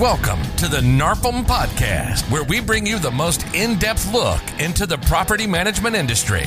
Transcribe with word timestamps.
Welcome 0.00 0.42
to 0.56 0.66
the 0.66 0.78
NARPM 0.78 1.44
Podcast, 1.44 2.22
where 2.30 2.44
we 2.44 2.62
bring 2.62 2.86
you 2.86 2.98
the 2.98 3.10
most 3.10 3.44
in 3.54 3.78
depth 3.78 4.10
look 4.10 4.40
into 4.58 4.86
the 4.86 4.96
property 4.96 5.46
management 5.46 5.94
industry. 5.94 6.44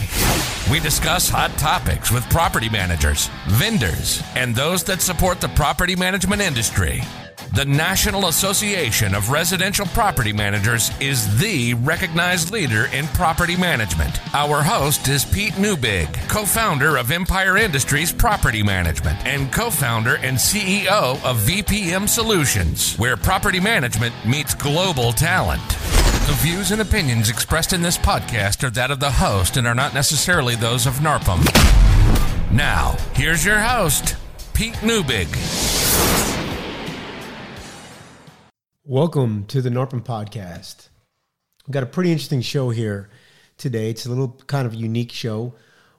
We 0.71 0.79
discuss 0.79 1.29
hot 1.29 1.51
topics 1.51 2.09
with 2.09 2.27
property 2.31 2.67
managers, 2.67 3.29
vendors, 3.47 4.23
and 4.33 4.55
those 4.55 4.83
that 4.85 5.01
support 5.01 5.39
the 5.39 5.49
property 5.49 5.95
management 5.95 6.41
industry. 6.41 7.03
The 7.53 7.65
National 7.65 8.29
Association 8.29 9.13
of 9.13 9.29
Residential 9.29 9.85
Property 9.85 10.33
Managers 10.33 10.89
is 10.99 11.37
the 11.37 11.75
recognized 11.75 12.49
leader 12.49 12.85
in 12.85 13.05
property 13.09 13.55
management. 13.55 14.19
Our 14.33 14.63
host 14.63 15.07
is 15.07 15.23
Pete 15.23 15.53
Neubig, 15.53 16.11
co 16.27 16.45
founder 16.45 16.97
of 16.97 17.11
Empire 17.11 17.57
Industries 17.57 18.11
Property 18.11 18.63
Management 18.63 19.23
and 19.27 19.53
co 19.53 19.69
founder 19.69 20.15
and 20.15 20.35
CEO 20.35 21.23
of 21.23 21.37
VPM 21.45 22.09
Solutions, 22.09 22.95
where 22.97 23.15
property 23.15 23.59
management 23.59 24.15
meets 24.25 24.55
global 24.55 25.13
talent. 25.13 25.61
The 26.25 26.35
views 26.39 26.71
and 26.71 26.81
opinions 26.81 27.29
expressed 27.29 27.71
in 27.71 27.83
this 27.83 27.99
podcast 27.99 28.63
are 28.63 28.71
that 28.71 28.89
of 28.89 28.99
the 28.99 29.11
host 29.11 29.57
and 29.57 29.67
are 29.67 29.75
not 29.75 29.93
necessarily 29.93 30.55
those 30.55 30.87
of 30.87 30.95
NARPM. 30.95 31.43
Now, 32.51 32.97
here's 33.13 33.45
your 33.45 33.59
host, 33.59 34.15
Pete 34.55 34.73
Neubig. 34.81 36.32
Welcome 38.85 39.45
to 39.45 39.61
the 39.61 39.69
NARPM 39.69 40.03
podcast. 40.03 40.89
We've 41.65 41.73
got 41.73 41.83
a 41.83 41.85
pretty 41.85 42.11
interesting 42.11 42.41
show 42.41 42.69
here 42.69 43.09
today. 43.57 43.89
It's 43.89 44.05
a 44.05 44.09
little 44.09 44.41
kind 44.47 44.67
of 44.67 44.75
unique 44.75 45.13
show. 45.13 45.53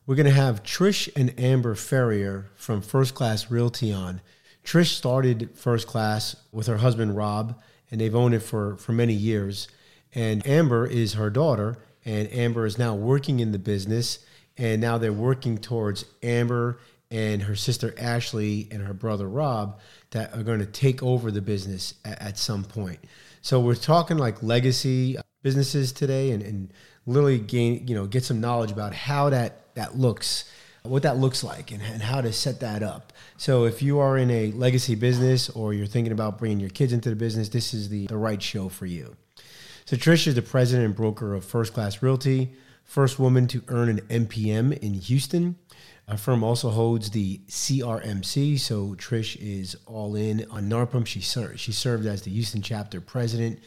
We're 0.06 0.16
going 0.16 0.26
to 0.26 0.32
have 0.32 0.62
Trish 0.62 1.08
and 1.16 1.32
Amber 1.40 1.76
Ferrier 1.76 2.50
from 2.56 2.82
First 2.82 3.14
Class 3.14 3.50
Realty 3.50 3.90
on. 3.90 4.20
Trish 4.62 4.88
started 4.88 5.52
First 5.54 5.86
Class 5.86 6.36
with 6.52 6.66
her 6.66 6.76
husband 6.76 7.16
Rob, 7.16 7.58
and 7.90 8.02
they've 8.02 8.14
owned 8.14 8.34
it 8.34 8.40
for, 8.40 8.76
for 8.76 8.92
many 8.92 9.14
years. 9.14 9.66
And 10.14 10.46
Amber 10.46 10.86
is 10.86 11.14
her 11.14 11.30
daughter, 11.30 11.78
and 12.04 12.30
Amber 12.30 12.66
is 12.66 12.76
now 12.76 12.94
working 12.94 13.40
in 13.40 13.52
the 13.52 13.58
business. 13.58 14.18
And 14.58 14.82
now 14.82 14.98
they're 14.98 15.10
working 15.10 15.56
towards 15.56 16.04
Amber 16.22 16.80
and 17.10 17.44
her 17.44 17.56
sister 17.56 17.94
Ashley 17.98 18.68
and 18.70 18.82
her 18.82 18.92
brother 18.92 19.26
Rob 19.26 19.80
that 20.14 20.34
are 20.34 20.42
going 20.42 20.60
to 20.60 20.66
take 20.66 21.02
over 21.02 21.30
the 21.30 21.42
business 21.42 21.94
at, 22.04 22.20
at 22.22 22.38
some 22.38 22.64
point. 22.64 22.98
So 23.42 23.60
we're 23.60 23.74
talking 23.74 24.16
like 24.16 24.42
legacy 24.42 25.16
businesses 25.42 25.92
today 25.92 26.30
and, 26.30 26.42
and 26.42 26.72
literally 27.04 27.38
gain, 27.38 27.86
you 27.86 27.94
know, 27.94 28.06
get 28.06 28.24
some 28.24 28.40
knowledge 28.40 28.70
about 28.70 28.94
how 28.94 29.28
that, 29.30 29.74
that 29.74 29.98
looks, 29.98 30.50
what 30.82 31.02
that 31.02 31.18
looks 31.18 31.44
like 31.44 31.70
and, 31.72 31.82
and 31.82 32.00
how 32.00 32.20
to 32.20 32.32
set 32.32 32.60
that 32.60 32.82
up. 32.82 33.12
So 33.36 33.64
if 33.64 33.82
you 33.82 33.98
are 33.98 34.16
in 34.16 34.30
a 34.30 34.52
legacy 34.52 34.94
business 34.94 35.50
or 35.50 35.74
you're 35.74 35.86
thinking 35.86 36.12
about 36.12 36.38
bringing 36.38 36.60
your 36.60 36.70
kids 36.70 36.92
into 36.92 37.10
the 37.10 37.16
business, 37.16 37.50
this 37.50 37.74
is 37.74 37.88
the, 37.88 38.06
the 38.06 38.16
right 38.16 38.40
show 38.42 38.68
for 38.68 38.86
you. 38.86 39.16
So 39.84 39.96
Trish 39.96 40.26
is 40.26 40.34
the 40.34 40.42
president 40.42 40.86
and 40.86 40.94
broker 40.94 41.34
of 41.34 41.44
First 41.44 41.74
Class 41.74 42.02
Realty, 42.02 42.52
first 42.84 43.18
woman 43.18 43.46
to 43.48 43.62
earn 43.68 43.88
an 43.88 44.00
MPM 44.26 44.76
in 44.78 44.94
Houston. 44.94 45.56
Our 46.06 46.18
firm 46.18 46.44
also 46.44 46.68
holds 46.68 47.10
the 47.10 47.38
CRMC, 47.48 48.60
so 48.60 48.94
Trish 48.96 49.36
is 49.40 49.76
all 49.86 50.16
in 50.16 50.44
on 50.50 50.68
NARPM. 50.68 51.06
She, 51.06 51.20
ser- 51.20 51.56
she 51.56 51.72
served 51.72 52.06
as 52.06 52.22
the 52.22 52.30
Houston 52.30 52.60
chapter 52.60 53.00
president 53.00 53.58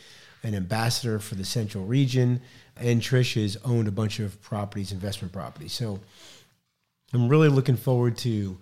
and 0.43 0.55
ambassador 0.55 1.17
for 1.17 1.33
the 1.33 1.43
Central 1.43 1.85
region, 1.85 2.41
and 2.75 3.01
Trish 3.01 3.41
has 3.41 3.57
owned 3.65 3.87
a 3.87 3.91
bunch 3.91 4.19
of 4.19 4.39
properties, 4.41 4.91
investment 4.91 5.33
properties. 5.33 5.73
So 5.73 5.99
I'm 7.11 7.27
really 7.27 7.49
looking 7.49 7.75
forward 7.75 8.17
to 8.19 8.57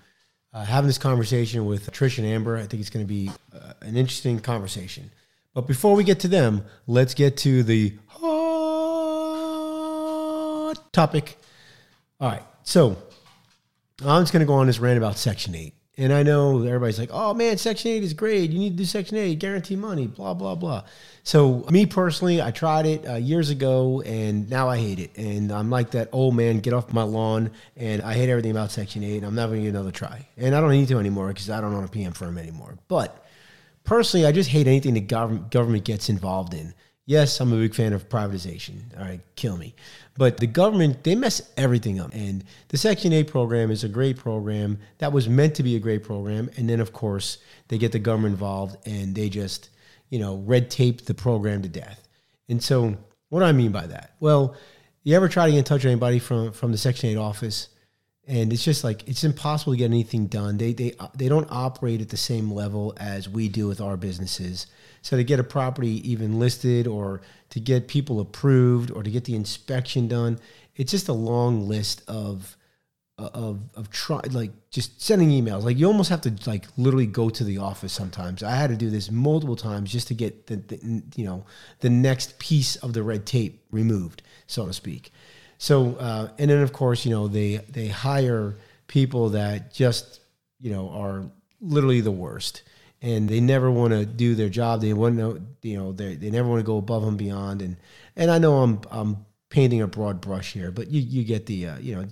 uh, 0.54 0.64
having 0.64 0.88
this 0.88 0.98
conversation 0.98 1.66
with 1.66 1.92
Trish 1.92 2.18
and 2.18 2.26
Amber. 2.26 2.56
I 2.56 2.66
think 2.66 2.80
it's 2.80 2.90
going 2.90 3.06
to 3.06 3.14
be 3.14 3.30
uh, 3.54 3.74
an 3.82 3.98
interesting 3.98 4.40
conversation. 4.40 5.12
But 5.54 5.68
before 5.68 5.96
we 5.96 6.06
get 6.06 6.22
to 6.22 6.28
them, 6.30 6.64
let's 6.88 7.14
get 7.14 7.38
to 7.38 7.64
the 7.64 7.94
hot 8.08 8.22
topic. 10.96 11.38
All 12.20 12.30
right, 12.30 12.44
so 12.64 12.98
I'm 14.04 14.22
just 14.24 14.34
going 14.34 14.40
to 14.40 14.48
go 14.48 14.54
on 14.54 14.68
this 14.68 14.80
rant 14.80 14.98
about 14.98 15.18
Section 15.18 15.54
8. 15.54 15.74
And 15.98 16.12
I 16.12 16.24
know 16.24 16.62
everybody's 16.64 17.00
like, 17.00 17.10
oh 17.14 17.34
man, 17.34 17.58
Section 17.58 17.92
8 17.92 18.04
is 18.04 18.14
great. 18.14 18.50
You 18.50 18.60
need 18.60 18.72
to 18.72 18.76
do 18.76 18.86
Section 18.86 19.18
8, 19.18 19.40
guarantee 19.40 19.78
money, 19.78 20.08
blah, 20.08 20.34
blah, 20.34 20.56
blah. 20.56 20.84
So, 21.24 21.66
me 21.70 21.86
personally, 21.86 22.42
I 22.42 22.52
tried 22.52 22.86
it 22.86 23.08
uh, 23.08 23.16
years 23.16 23.50
ago 23.50 24.02
and 24.06 24.50
now 24.50 24.68
I 24.68 24.78
hate 24.78 25.00
it. 25.00 25.18
And 25.18 25.52
I'm 25.52 25.70
like 25.70 25.92
that 25.92 26.10
old 26.12 26.36
man, 26.36 26.60
get 26.60 26.74
off 26.74 26.92
my 26.92 27.04
lawn. 27.04 27.52
And 27.78 28.02
I 28.02 28.14
hate 28.14 28.30
everything 28.30 28.52
about 28.52 28.72
Section 28.72 29.04
8. 29.04 29.24
I'm 29.24 29.36
never 29.36 29.54
going 29.54 29.64
to 29.64 29.72
get 29.72 29.76
another 29.76 29.92
try. 29.92 30.28
And 30.38 30.54
I 30.54 30.60
don't 30.60 30.72
need 30.72 30.90
to 30.90 31.00
anymore 31.00 31.30
because 31.30 31.50
I 31.50 31.62
don't 31.62 31.74
own 31.74 31.86
a 31.86 31.90
PM 31.90 32.12
firm 32.12 32.38
anymore. 32.38 32.78
But 32.90 33.26
personally, 33.86 34.26
I 34.26 34.34
just 34.34 34.50
hate 34.50 34.68
anything 34.68 34.96
the 34.96 35.02
government, 35.02 35.52
government 35.52 35.86
gets 35.86 36.10
involved 36.10 36.54
in. 36.54 36.74
Yes, 37.08 37.40
I'm 37.40 37.54
a 37.54 37.58
big 37.58 37.76
fan 37.76 37.94
of 37.94 38.10
privatization. 38.10 38.98
All 38.98 39.06
right, 39.06 39.22
kill 39.36 39.58
me. 39.58 39.76
But 40.18 40.38
the 40.38 40.48
government, 40.48 41.04
they 41.04 41.14
mess 41.14 41.52
everything 41.56 42.00
up. 42.00 42.12
And 42.14 42.44
the 42.70 42.78
Section 42.78 43.14
8 43.14 43.28
program 43.28 43.70
is 43.70 43.84
a 43.84 43.90
great 43.90 44.18
program 44.18 44.80
that 44.98 45.14
was 45.14 45.30
meant 45.30 45.54
to 45.56 45.64
be 45.64 45.76
a 45.76 45.80
great 45.80 46.04
program. 46.04 46.50
And 46.58 46.68
then, 46.68 46.80
of 46.80 46.94
course, 46.94 47.38
they 47.68 47.78
get 47.78 47.92
the 47.92 48.00
government 48.00 48.34
involved 48.34 48.78
and 48.88 49.14
they 49.14 49.30
just, 49.30 49.70
you 50.10 50.18
know, 50.18 50.38
red 50.38 50.72
tape 50.72 51.06
the 51.06 51.14
program 51.14 51.62
to 51.62 51.70
death. 51.70 52.08
And 52.50 52.64
so, 52.64 52.98
what 53.30 53.42
do 53.42 53.46
I 53.46 53.52
mean 53.52 53.72
by 53.72 53.86
that? 53.86 54.16
Well, 54.20 54.56
you 55.04 55.16
ever 55.16 55.30
try 55.30 55.46
to 55.46 55.52
get 55.52 55.60
in 55.60 55.64
touch 55.64 55.84
with 55.84 55.92
anybody 55.92 56.18
from, 56.18 56.54
from 56.54 56.72
the 56.72 56.78
Section 56.78 57.10
8 57.10 57.18
office? 57.18 57.70
And 58.28 58.52
it's 58.52 58.64
just 58.64 58.84
like 58.84 59.08
it's 59.08 59.24
impossible 59.24 59.74
to 59.74 59.78
get 59.78 59.86
anything 59.86 60.26
done. 60.26 60.58
They 60.58 60.74
they 60.74 60.94
they 61.14 61.30
don't 61.30 61.48
operate 61.52 62.02
at 62.02 62.10
the 62.10 62.18
same 62.18 62.52
level 62.52 62.96
as 62.98 63.30
we 63.30 63.50
do 63.50 63.68
with 63.68 63.80
our 63.80 63.98
businesses. 63.98 64.66
So 65.06 65.18
to 65.18 65.24
get 65.24 65.40
a 65.40 65.44
property 65.44 66.02
even 66.12 66.40
listed 66.40 66.88
or 66.88 67.22
to 67.52 67.60
get 67.60 67.88
people 67.88 68.20
approved 68.20 68.90
or 68.90 69.04
to 69.04 69.12
get 69.12 69.26
the 69.26 69.36
inspection 69.36 70.08
done, 70.08 70.40
it's 70.76 70.90
just 70.90 71.10
a 71.10 71.14
long 71.14 71.68
list 71.68 72.02
of 72.08 72.58
of 73.20 73.60
of 73.76 73.92
try 73.92 74.20
like 74.32 74.50
just 74.72 75.00
sending 75.00 75.30
emails. 75.30 75.62
Like 75.62 75.78
you 75.78 75.86
almost 75.86 76.10
have 76.10 76.22
to 76.22 76.34
like 76.50 76.66
literally 76.76 77.06
go 77.06 77.30
to 77.30 77.44
the 77.44 77.60
office 77.60 77.94
sometimes. 77.94 78.42
I 78.42 78.56
had 78.56 78.72
to 78.72 78.76
do 78.76 78.90
this 78.90 79.12
multiple 79.12 79.56
times 79.56 79.92
just 79.92 80.08
to 80.08 80.16
get 80.16 80.48
the, 80.48 80.56
the 80.56 81.04
you 81.16 81.24
know 81.24 81.46
the 81.82 81.92
next 81.92 82.40
piece 82.40 82.76
of 82.78 82.94
the 82.94 83.04
red 83.04 83.28
tape 83.28 83.64
removed, 83.70 84.24
so 84.48 84.66
to 84.66 84.74
speak. 84.74 85.12
So 85.60 85.98
uh, 85.98 86.30
and 86.40 86.50
then 86.50 86.64
of 86.64 86.74
course 86.74 87.06
you 87.06 87.12
know 87.12 87.28
they 87.28 87.58
they 87.70 87.90
hire 87.90 88.58
people 88.88 89.30
that 89.30 89.72
just 89.72 90.22
you 90.60 90.72
know 90.72 90.90
are 90.90 91.26
literally 91.62 92.02
the 92.02 92.10
worst 92.10 92.64
and 93.06 93.30
they 93.30 93.40
never 93.40 93.70
want 93.70 93.94
to 93.94 94.04
do 94.04 94.34
their 94.34 94.50
job. 94.50 94.82
They 94.82 94.94
want 94.94 95.20
to, 95.20 95.40
you 95.62 95.78
know, 95.78 95.92
they 95.92 96.16
they 96.16 96.32
never 96.32 96.50
want 96.50 96.60
to 96.60 96.66
go 96.66 96.78
above 96.78 97.04
and 97.04 97.18
beyond. 97.18 97.62
And 97.62 97.78
and 98.16 98.32
I 98.32 98.40
know 98.40 98.58
I'm 98.58 98.82
I'm 98.90 99.26
painting 99.50 99.84
a 99.84 99.88
broad 99.88 100.22
brush 100.22 100.54
here, 100.54 100.72
but 100.72 100.90
you 100.90 101.02
you 101.02 101.24
get 101.24 101.46
the 101.46 101.68
uh, 101.68 101.78
you 101.78 101.96
know, 101.96 102.08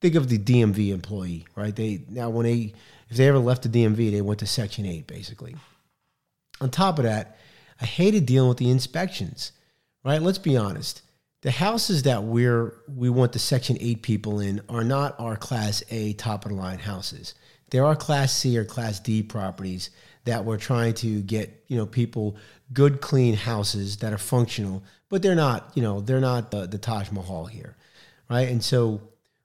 think 0.00 0.14
of 0.14 0.30
the 0.30 0.38
DMV 0.38 0.88
employee, 0.88 1.46
right? 1.54 1.76
They 1.76 2.04
now 2.08 2.30
when 2.30 2.46
they 2.46 2.72
if 3.10 3.18
they 3.18 3.28
ever 3.28 3.38
left 3.38 3.62
the 3.62 3.68
DMV, 3.68 4.10
they 4.10 4.22
went 4.22 4.40
to 4.40 4.46
Section 4.46 4.86
Eight 4.86 5.06
basically. 5.06 5.54
On 6.62 6.70
top 6.70 6.98
of 6.98 7.04
that, 7.04 7.36
I 7.80 7.84
hated 7.84 8.24
dealing 8.24 8.48
with 8.48 8.58
the 8.58 8.70
inspections, 8.70 9.52
right? 10.02 10.22
Let's 10.22 10.38
be 10.38 10.56
honest. 10.56 11.02
The 11.42 11.50
houses 11.50 12.04
that 12.04 12.22
we're 12.22 12.76
we 12.88 13.10
want 13.10 13.32
the 13.32 13.38
Section 13.38 13.76
Eight 13.80 14.00
people 14.00 14.40
in 14.40 14.62
are 14.70 14.84
not 14.84 15.14
our 15.20 15.36
Class 15.36 15.82
A 15.90 16.14
top 16.14 16.46
of 16.46 16.52
the 16.52 16.56
line 16.56 16.78
houses. 16.78 17.34
There 17.70 17.84
are 17.84 17.96
Class 17.96 18.32
C 18.32 18.56
or 18.56 18.64
Class 18.64 18.98
D 18.98 19.22
properties 19.22 19.90
that 20.24 20.44
we're 20.44 20.58
trying 20.58 20.94
to 20.94 21.22
get 21.22 21.64
you 21.68 21.76
know 21.76 21.86
people 21.86 22.36
good 22.72 23.00
clean 23.00 23.34
houses 23.34 23.98
that 23.98 24.12
are 24.12 24.18
functional 24.18 24.82
but 25.08 25.22
they're 25.22 25.34
not 25.34 25.70
you 25.74 25.82
know 25.82 26.00
they're 26.00 26.20
not 26.20 26.50
the, 26.50 26.78
taj 26.78 27.10
mahal 27.10 27.46
here 27.46 27.76
right? 28.30 28.48
And 28.48 28.62
so 28.62 29.00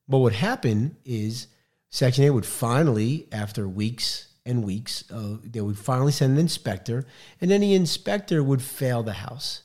what 0.05 0.19
would 0.19 0.33
happen 0.33 0.95
is 1.03 1.47
section 1.89 2.23
8 2.23 2.29
would 2.31 2.45
finally 2.45 3.27
after 3.31 3.67
weeks 3.67 4.27
and 4.45 4.63
weeks 4.63 5.03
uh, 5.11 5.37
they 5.43 5.61
would 5.61 5.77
finally 5.77 6.11
send 6.11 6.33
an 6.33 6.39
inspector 6.39 7.05
and 7.41 7.51
then 7.51 7.61
the 7.61 7.73
inspector 7.73 8.43
would 8.43 8.61
fail 8.61 9.03
the 9.03 9.13
house 9.13 9.63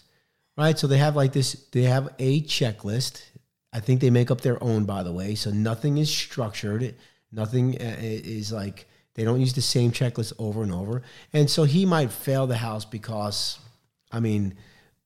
right? 0.56 0.78
So 0.78 0.87
they 0.87 0.98
have 0.98 1.16
like 1.16 1.32
this 1.32 1.52
they 1.72 1.82
have 1.82 2.14
a 2.19 2.42
checklist. 2.42 3.22
I 3.72 3.81
think 3.81 4.00
they 4.00 4.10
make 4.10 4.31
up 4.31 4.40
their 4.40 4.62
own 4.62 4.84
by 4.84 5.02
the 5.02 5.12
way. 5.12 5.34
So 5.34 5.50
nothing 5.50 5.98
is 5.98 6.10
structured. 6.10 6.94
Nothing 7.31 7.76
uh, 7.81 7.96
is 8.00 8.52
like 8.52 8.87
they 9.14 9.25
don't 9.25 9.41
use 9.41 9.53
the 9.53 9.62
same 9.62 9.93
checklist 9.93 10.32
over 10.38 10.62
and 10.62 10.73
over. 10.73 11.03
And 11.32 11.50
so 11.50 11.64
he 11.64 11.85
might 11.85 12.11
fail 12.11 12.47
the 12.47 12.56
house 12.56 12.85
because, 12.85 13.59
I 14.11 14.20
mean, 14.20 14.55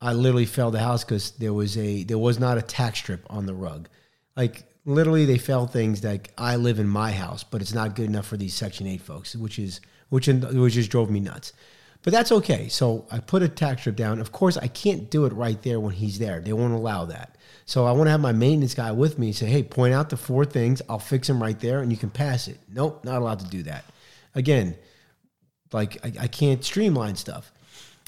I 0.01 0.13
literally 0.13 0.47
failed 0.47 0.75
the 0.75 0.81
house 0.81 1.03
because 1.05 1.33
there 1.33 1.53
was 1.53 1.77
a 1.77 2.05
there 2.05 2.19
was 2.19 2.39
not 2.39 2.59
a 2.59 2.63
tack 2.63 2.97
strip 2.97 3.27
on 3.29 3.47
the 3.47 3.55
rug. 3.55 3.89
Like 4.37 4.65
literally, 4.85 5.25
they 5.25 5.39
fail 5.39 5.67
things 5.67 6.05
like 6.05 6.33
I 6.39 6.57
live 6.57 6.79
in 6.79 6.89
my 6.89 7.13
house, 7.13 7.43
but 7.43 7.61
it's 7.61 7.75
not 7.75 7.97
good 7.97 8.07
enough 8.07 8.27
for 8.27 8.37
these 8.37 8.55
Section 8.55 8.87
Eight 8.87 9.01
folks, 9.01 9.35
which 9.35 9.59
is 9.59 9.81
which 10.11 10.29
which 10.29 10.75
just 10.75 10.91
drove 10.91 11.11
me 11.11 11.21
nuts. 11.21 11.53
But 12.03 12.13
that's 12.13 12.31
okay. 12.31 12.69
So 12.69 13.07
I 13.11 13.19
put 13.19 13.43
a 13.43 13.49
tack 13.49 13.81
strip 13.81 13.97
down. 13.97 14.21
Of 14.21 14.31
course, 14.31 14.57
I 14.57 14.69
can't 14.69 15.11
do 15.11 15.25
it 15.25 15.33
right 15.33 15.61
there 15.63 15.81
when 15.81 15.95
he's 15.95 16.21
there. 16.21 16.39
They 16.41 16.53
won't 16.53 16.75
allow 16.75 17.07
that. 17.07 17.37
So 17.65 17.85
I 17.85 17.91
want 17.91 18.07
to 18.07 18.13
have 18.13 18.21
my 18.21 18.31
maintenance 18.31 18.75
guy 18.75 18.93
with 18.93 19.19
me. 19.19 19.33
Say, 19.33 19.47
hey, 19.47 19.65
point 19.65 19.93
out 19.93 20.11
the 20.11 20.17
four 20.17 20.45
things. 20.45 20.81
I'll 20.89 21.01
fix 21.01 21.27
them 21.27 21.43
right 21.43 21.59
there, 21.59 21.81
and 21.81 21.91
you 21.91 21.99
can 21.99 22.11
pass 22.11 22.47
it. 22.47 22.61
Nope, 22.73 23.05
not 23.05 23.21
allowed 23.21 23.41
to 23.41 23.47
do 23.47 23.65
that 23.65 23.85
again, 24.37 24.77
like 25.73 25.99
I, 26.05 26.25
I 26.25 26.27
can't 26.29 26.65
streamline 26.65 27.17
stuff. 27.17 27.51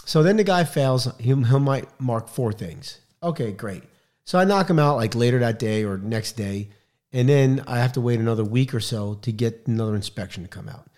So 0.05 0.23
then 0.23 0.37
the 0.37 0.45
guy 0.45 0.63
fails. 0.65 1.09
He, 1.19 1.35
he 1.35 1.35
might 1.35 1.89
mark 2.01 2.29
four 2.29 2.53
things. 2.53 3.01
Okay, 3.23 3.51
great. 3.51 3.83
So 4.25 4.39
I 4.39 4.45
knock 4.45 4.71
him 4.71 4.79
out 4.79 4.97
like 4.97 5.15
later 5.15 5.41
that 5.41 5.59
day 5.59 5.85
or 5.85 5.99
next 5.99 6.33
day. 6.33 6.69
And 7.13 7.29
then 7.29 7.65
I 7.67 7.79
have 7.79 7.95
to 7.95 8.01
wait 8.01 8.21
another 8.21 8.45
week 8.45 8.75
or 8.75 8.81
so 8.81 9.15
to 9.23 9.33
get 9.33 9.67
another 9.67 9.97
inspection 9.97 10.43
to 10.45 10.49
come 10.49 10.69
out. 10.69 10.89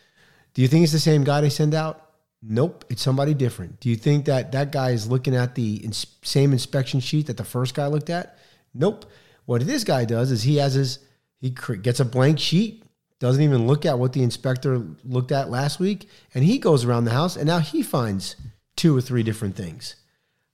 Do 0.54 0.62
you 0.62 0.68
think 0.68 0.82
it's 0.82 0.92
the 0.92 0.98
same 0.98 1.24
guy 1.24 1.40
they 1.40 1.48
send 1.48 1.74
out? 1.74 2.10
Nope, 2.42 2.84
it's 2.88 3.02
somebody 3.02 3.34
different. 3.34 3.80
Do 3.80 3.88
you 3.88 3.96
think 3.96 4.24
that 4.24 4.50
that 4.52 4.72
guy 4.72 4.90
is 4.90 5.08
looking 5.08 5.36
at 5.36 5.54
the 5.54 5.76
ins- 5.76 6.06
same 6.22 6.52
inspection 6.52 6.98
sheet 6.98 7.26
that 7.26 7.36
the 7.36 7.44
first 7.44 7.74
guy 7.74 7.86
looked 7.86 8.10
at? 8.10 8.38
Nope. 8.74 9.06
What 9.44 9.64
this 9.66 9.84
guy 9.84 10.04
does 10.04 10.30
is 10.30 10.42
he 10.42 10.56
has 10.56 10.74
his 10.74 10.98
he 11.40 11.50
gets 11.50 12.00
a 12.00 12.04
blank 12.04 12.38
sheet, 12.38 12.84
doesn't 13.20 13.42
even 13.42 13.66
look 13.66 13.86
at 13.86 13.98
what 13.98 14.12
the 14.12 14.22
inspector 14.22 14.82
looked 15.04 15.30
at 15.30 15.50
last 15.50 15.78
week, 15.78 16.08
and 16.34 16.42
he 16.42 16.58
goes 16.58 16.84
around 16.84 17.04
the 17.04 17.12
house 17.12 17.36
and 17.36 17.46
now 17.46 17.58
he 17.58 17.82
finds 17.82 18.34
two 18.76 18.96
or 18.96 19.00
three 19.00 19.22
different 19.22 19.54
things. 19.54 19.94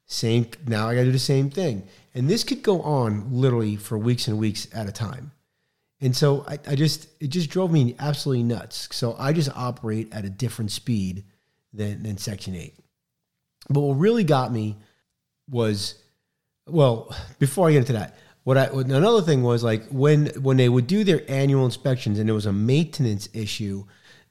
Same 0.06 0.46
now 0.66 0.88
I 0.88 0.94
got 0.94 1.00
to 1.00 1.06
do 1.06 1.12
the 1.12 1.18
same 1.18 1.48
thing. 1.48 1.86
And 2.14 2.28
this 2.28 2.44
could 2.44 2.62
go 2.62 2.82
on 2.82 3.32
literally 3.32 3.76
for 3.76 3.96
weeks 3.96 4.28
and 4.28 4.38
weeks 4.38 4.68
at 4.74 4.88
a 4.88 4.92
time. 4.92 5.32
And 6.00 6.14
so 6.14 6.44
I, 6.46 6.58
I 6.66 6.74
just 6.74 7.08
it 7.20 7.28
just 7.28 7.50
drove 7.50 7.72
me 7.72 7.94
absolutely 7.98 8.42
nuts. 8.42 8.88
So 8.92 9.14
I 9.18 9.32
just 9.32 9.50
operate 9.54 10.12
at 10.12 10.24
a 10.24 10.30
different 10.30 10.70
speed 10.70 11.24
than, 11.72 12.02
than 12.02 12.18
Section 12.18 12.54
8. 12.54 12.74
But 13.68 13.80
what 13.80 13.94
really 13.94 14.24
got 14.24 14.52
me 14.52 14.76
was, 15.48 15.94
well, 16.66 17.14
before 17.38 17.68
I 17.68 17.72
get 17.72 17.78
into 17.78 17.92
that, 17.94 18.16
what 18.46 18.56
I 18.56 18.66
another 18.66 19.22
thing 19.22 19.42
was 19.42 19.64
like 19.64 19.88
when 19.88 20.26
when 20.40 20.56
they 20.56 20.68
would 20.68 20.86
do 20.86 21.02
their 21.02 21.28
annual 21.28 21.64
inspections 21.64 22.20
and 22.20 22.28
there 22.28 22.34
was 22.34 22.46
a 22.46 22.52
maintenance 22.52 23.28
issue, 23.32 23.86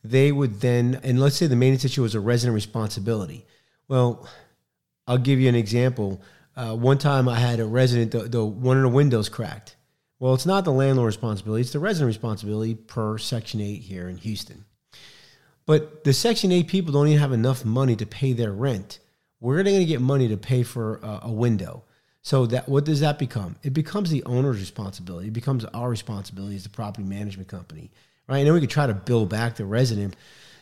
they 0.05 0.31
would 0.31 0.61
then 0.61 1.01
and 1.03 1.19
let's 1.19 1.35
say 1.35 1.47
the 1.47 1.57
maintenance 1.57 1.83
issue 1.83 2.01
was 2.01 2.15
a 2.15 2.21
resident 2.21 2.55
responsibility. 2.55 3.45
Well, 3.89 4.25
I'll 5.05 5.17
give 5.17 5.41
you 5.41 5.49
an 5.49 5.55
example. 5.55 6.21
Uh, 6.55 6.77
one 6.77 6.97
time 6.97 7.27
I 7.27 7.37
had 7.37 7.59
a 7.59 7.65
resident, 7.65 8.11
the, 8.11 8.19
the 8.19 8.45
one 8.45 8.77
of 8.77 8.83
the 8.83 8.89
windows 8.89 9.27
cracked. 9.27 9.75
Well, 10.17 10.33
it's 10.33 10.45
not 10.45 10.63
the 10.63 10.71
landlord 10.71 11.07
responsibility; 11.07 11.63
it's 11.63 11.73
the 11.73 11.79
resident 11.79 12.07
responsibility 12.07 12.73
per 12.73 13.17
Section 13.17 13.59
Eight 13.59 13.81
here 13.81 14.07
in 14.07 14.15
Houston. 14.15 14.63
But 15.65 16.05
the 16.05 16.13
Section 16.13 16.53
8 16.53 16.67
people 16.67 16.93
don't 16.93 17.07
even 17.07 17.19
have 17.19 17.33
enough 17.33 17.65
money 17.65 17.97
to 17.97 18.05
pay 18.05 18.31
their 18.31 18.53
rent. 18.53 18.99
Where 19.39 19.57
are 19.57 19.63
they 19.63 19.71
going 19.71 19.81
to 19.81 19.85
get 19.85 19.99
money 19.99 20.29
to 20.29 20.37
pay 20.37 20.63
for 20.63 21.01
a, 21.03 21.19
a 21.23 21.31
window? 21.31 21.83
So 22.25 22.47
that 22.47 22.67
what 22.67 22.85
does 22.85 23.01
that 23.01 23.19
become? 23.19 23.55
It 23.61 23.75
becomes 23.75 24.09
the 24.09 24.23
owner's 24.23 24.59
responsibility. 24.59 25.27
It 25.27 25.33
becomes 25.33 25.63
our 25.63 25.87
responsibility 25.87 26.55
as 26.55 26.63
the 26.63 26.69
property 26.69 27.07
management 27.07 27.47
company, 27.47 27.91
right? 28.27 28.39
And 28.39 28.47
then 28.47 28.55
we 28.55 28.61
could 28.61 28.71
try 28.71 28.87
to 28.87 28.95
bill 28.95 29.27
back 29.27 29.57
the 29.57 29.65
resident. 29.65 30.15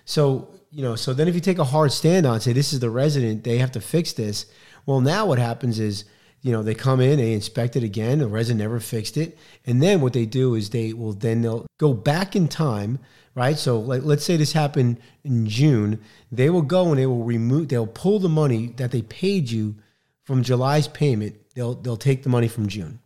So 0.03 0.49
you 0.71 0.81
know, 0.81 0.97
so 0.97 1.13
then 1.13 1.29
if 1.29 1.35
you 1.35 1.39
take 1.39 1.59
a 1.59 1.63
hard 1.63 1.93
stand 1.93 2.25
on, 2.25 2.41
say 2.41 2.51
this 2.51 2.73
is 2.73 2.81
the 2.81 2.89
resident, 2.89 3.45
they 3.45 3.59
have 3.59 3.71
to 3.71 3.79
fix 3.79 4.11
this. 4.11 4.45
Well, 4.85 4.99
now 4.99 5.25
what 5.25 5.39
happens 5.39 5.79
is, 5.79 6.03
you 6.41 6.51
know, 6.51 6.63
they 6.63 6.75
come 6.75 6.99
in, 6.99 7.17
they 7.17 7.31
inspect 7.31 7.77
it 7.77 7.83
again. 7.83 8.19
The 8.19 8.27
resident 8.27 8.59
never 8.59 8.81
fixed 8.81 9.15
it, 9.15 9.37
and 9.65 9.81
then 9.81 10.01
what 10.01 10.11
they 10.11 10.25
do 10.25 10.55
is 10.55 10.69
they 10.69 10.91
will 10.91 11.13
then 11.13 11.43
they'll 11.43 11.65
go 11.79 11.93
back 11.93 12.35
in 12.35 12.49
time 12.49 12.99
right? 13.35 13.57
So 13.57 13.79
like 13.79 14.03
let's 14.03 14.25
say 14.25 14.35
this 14.35 14.51
happened 14.51 14.99
in 15.23 15.47
June, 15.47 16.01
they 16.29 16.49
will 16.49 16.61
go 16.61 16.89
and 16.89 16.99
they 16.99 17.05
will 17.05 17.23
remove 17.23 17.69
they'll 17.69 17.87
pull 17.87 18.19
the 18.19 18.27
money 18.27 18.73
that 18.75 18.91
they 18.91 19.01
paid 19.01 19.49
you 19.49 19.75
from 20.23 20.43
July's 20.43 20.87
payment. 20.87 21.37
They'll 21.53 21.75
they'll 21.75 21.97
take 21.97 22.23
the 22.23 22.29
money 22.29 22.47
from 22.47 22.67
June. 22.67 22.99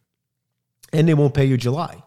And 0.94 1.08
they 1.08 1.14
won't 1.14 1.34
pay 1.34 1.46
you 1.46 1.58
July. 1.58 2.04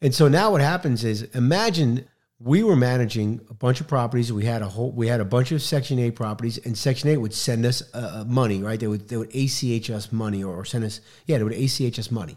And 0.00 0.14
so 0.14 0.28
now 0.28 0.50
what 0.50 0.60
happens 0.60 1.04
is 1.04 1.22
imagine 1.34 2.06
we 2.40 2.62
were 2.62 2.76
managing 2.76 3.40
a 3.48 3.54
bunch 3.54 3.80
of 3.80 3.86
properties. 3.86 4.32
We 4.32 4.44
had 4.44 4.62
a 4.62 4.68
whole, 4.68 4.90
we 4.90 5.06
had 5.06 5.20
a 5.20 5.24
bunch 5.24 5.52
of 5.52 5.62
Section 5.62 5.98
Eight 5.98 6.16
properties, 6.16 6.58
and 6.58 6.76
Section 6.76 7.08
Eight 7.08 7.18
would 7.18 7.32
send 7.32 7.64
us 7.64 7.82
uh, 7.94 8.20
uh 8.20 8.24
money, 8.24 8.62
right? 8.62 8.78
They 8.78 8.88
would 8.88 9.08
they 9.08 9.16
would 9.16 9.34
ACH 9.34 9.90
us 9.90 10.12
money 10.12 10.42
or, 10.42 10.54
or 10.54 10.64
send 10.64 10.84
us, 10.84 11.00
yeah, 11.26 11.38
they 11.38 11.44
would 11.44 11.52
ACH 11.52 11.98
us 11.98 12.10
money, 12.10 12.36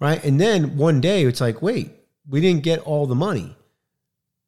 right? 0.00 0.22
And 0.24 0.40
then 0.40 0.76
one 0.76 1.00
day 1.00 1.24
it's 1.24 1.40
like, 1.40 1.62
wait, 1.62 1.90
we 2.28 2.40
didn't 2.40 2.64
get 2.64 2.80
all 2.80 3.06
the 3.06 3.14
money 3.14 3.56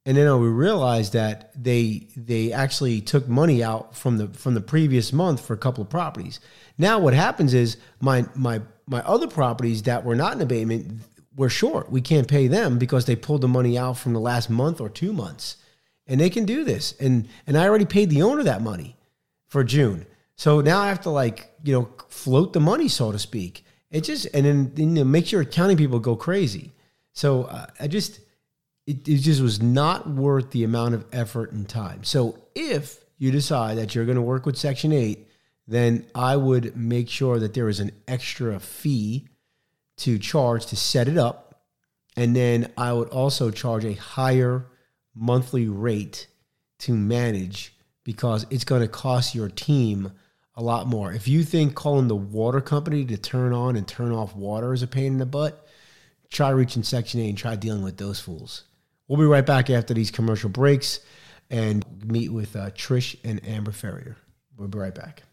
and 0.06 0.16
then 0.16 0.40
we 0.40 0.48
realized 0.48 1.14
that 1.14 1.50
they 1.60 2.08
they 2.16 2.52
actually 2.52 3.00
took 3.00 3.26
money 3.26 3.62
out 3.62 3.96
from 3.96 4.18
the 4.18 4.28
from 4.28 4.54
the 4.54 4.60
previous 4.60 5.12
month 5.12 5.44
for 5.44 5.54
a 5.54 5.58
couple 5.58 5.82
of 5.82 5.88
properties. 5.88 6.40
Now 6.78 6.98
what 6.98 7.14
happens 7.14 7.54
is 7.54 7.76
my 8.00 8.26
my 8.34 8.60
my 8.86 9.00
other 9.00 9.26
properties 9.26 9.82
that 9.84 10.04
were 10.04 10.16
not 10.16 10.34
in 10.34 10.42
abatement 10.42 11.00
were 11.36 11.48
short. 11.48 11.90
We 11.90 12.00
can't 12.00 12.28
pay 12.28 12.46
them 12.46 12.78
because 12.78 13.06
they 13.06 13.16
pulled 13.16 13.40
the 13.40 13.48
money 13.48 13.76
out 13.78 13.98
from 13.98 14.12
the 14.12 14.20
last 14.20 14.50
month 14.50 14.80
or 14.80 14.88
two 14.88 15.12
months, 15.12 15.56
and 16.06 16.20
they 16.20 16.30
can 16.30 16.44
do 16.44 16.64
this. 16.64 16.94
And 17.00 17.28
and 17.46 17.56
I 17.56 17.66
already 17.68 17.86
paid 17.86 18.10
the 18.10 18.22
owner 18.22 18.42
that 18.42 18.62
money 18.62 18.96
for 19.46 19.64
June, 19.64 20.06
so 20.36 20.60
now 20.60 20.80
I 20.80 20.88
have 20.88 21.02
to 21.02 21.10
like 21.10 21.52
you 21.62 21.72
know 21.72 21.88
float 22.08 22.52
the 22.52 22.60
money 22.60 22.88
so 22.88 23.12
to 23.12 23.18
speak. 23.18 23.64
It 23.90 24.02
just 24.02 24.26
and 24.34 24.74
then, 24.74 25.10
makes 25.10 25.30
your 25.30 25.42
accounting 25.42 25.76
people 25.76 26.00
go 26.00 26.16
crazy. 26.16 26.72
So 27.12 27.44
uh, 27.44 27.66
I 27.78 27.86
just 27.86 28.20
it, 28.86 29.08
it 29.08 29.18
just 29.18 29.40
was 29.40 29.62
not 29.62 30.08
worth 30.08 30.50
the 30.50 30.64
amount 30.64 30.94
of 30.94 31.06
effort 31.12 31.52
and 31.52 31.68
time. 31.68 32.04
So 32.04 32.38
if 32.54 32.98
you 33.18 33.30
decide 33.30 33.78
that 33.78 33.94
you're 33.94 34.04
going 34.04 34.16
to 34.16 34.22
work 34.22 34.46
with 34.46 34.58
Section 34.58 34.92
8, 34.92 35.28
then 35.66 36.06
I 36.14 36.36
would 36.36 36.76
make 36.76 37.08
sure 37.08 37.38
that 37.38 37.54
there 37.54 37.68
is 37.68 37.80
an 37.80 37.92
extra 38.06 38.60
fee 38.60 39.28
to 39.98 40.18
charge 40.18 40.66
to 40.66 40.76
set 40.76 41.08
it 41.08 41.16
up. 41.16 41.62
And 42.16 42.34
then 42.36 42.72
I 42.76 42.92
would 42.92 43.08
also 43.08 43.50
charge 43.50 43.84
a 43.84 43.94
higher 43.94 44.66
monthly 45.14 45.68
rate 45.68 46.26
to 46.80 46.92
manage 46.92 47.74
because 48.04 48.46
it's 48.50 48.64
going 48.64 48.82
to 48.82 48.88
cost 48.88 49.34
your 49.34 49.48
team 49.48 50.12
a 50.54 50.62
lot 50.62 50.86
more. 50.86 51.12
If 51.12 51.26
you 51.26 51.42
think 51.42 51.74
calling 51.74 52.08
the 52.08 52.14
water 52.14 52.60
company 52.60 53.04
to 53.06 53.16
turn 53.16 53.52
on 53.52 53.76
and 53.76 53.88
turn 53.88 54.12
off 54.12 54.36
water 54.36 54.72
is 54.72 54.82
a 54.82 54.86
pain 54.86 55.12
in 55.12 55.18
the 55.18 55.26
butt, 55.26 55.66
try 56.30 56.50
reaching 56.50 56.82
Section 56.82 57.20
8 57.20 57.28
and 57.30 57.38
try 57.38 57.56
dealing 57.56 57.82
with 57.82 57.96
those 57.96 58.20
fools. 58.20 58.64
We'll 59.08 59.18
be 59.18 59.24
right 59.24 59.44
back 59.44 59.70
after 59.70 59.94
these 59.94 60.10
commercial 60.10 60.50
breaks 60.50 61.00
and 61.50 61.84
meet 62.04 62.30
with 62.32 62.54
uh, 62.54 62.70
Trish 62.70 63.16
and 63.24 63.44
Amber 63.46 63.72
Ferrier. 63.72 64.16
We'll 64.56 64.68
be 64.68 64.78
right 64.78 64.94
back. 64.94 65.24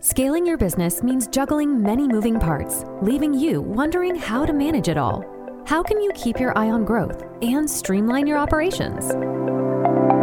Scaling 0.00 0.46
your 0.46 0.56
business 0.56 1.02
means 1.02 1.26
juggling 1.26 1.82
many 1.82 2.06
moving 2.06 2.38
parts, 2.38 2.84
leaving 3.02 3.34
you 3.34 3.60
wondering 3.60 4.14
how 4.14 4.46
to 4.46 4.52
manage 4.52 4.86
it 4.86 4.96
all. 4.96 5.24
How 5.66 5.82
can 5.82 6.00
you 6.00 6.12
keep 6.14 6.38
your 6.38 6.56
eye 6.56 6.70
on 6.70 6.84
growth 6.84 7.24
and 7.42 7.68
streamline 7.68 8.24
your 8.24 8.38
operations? 8.38 9.10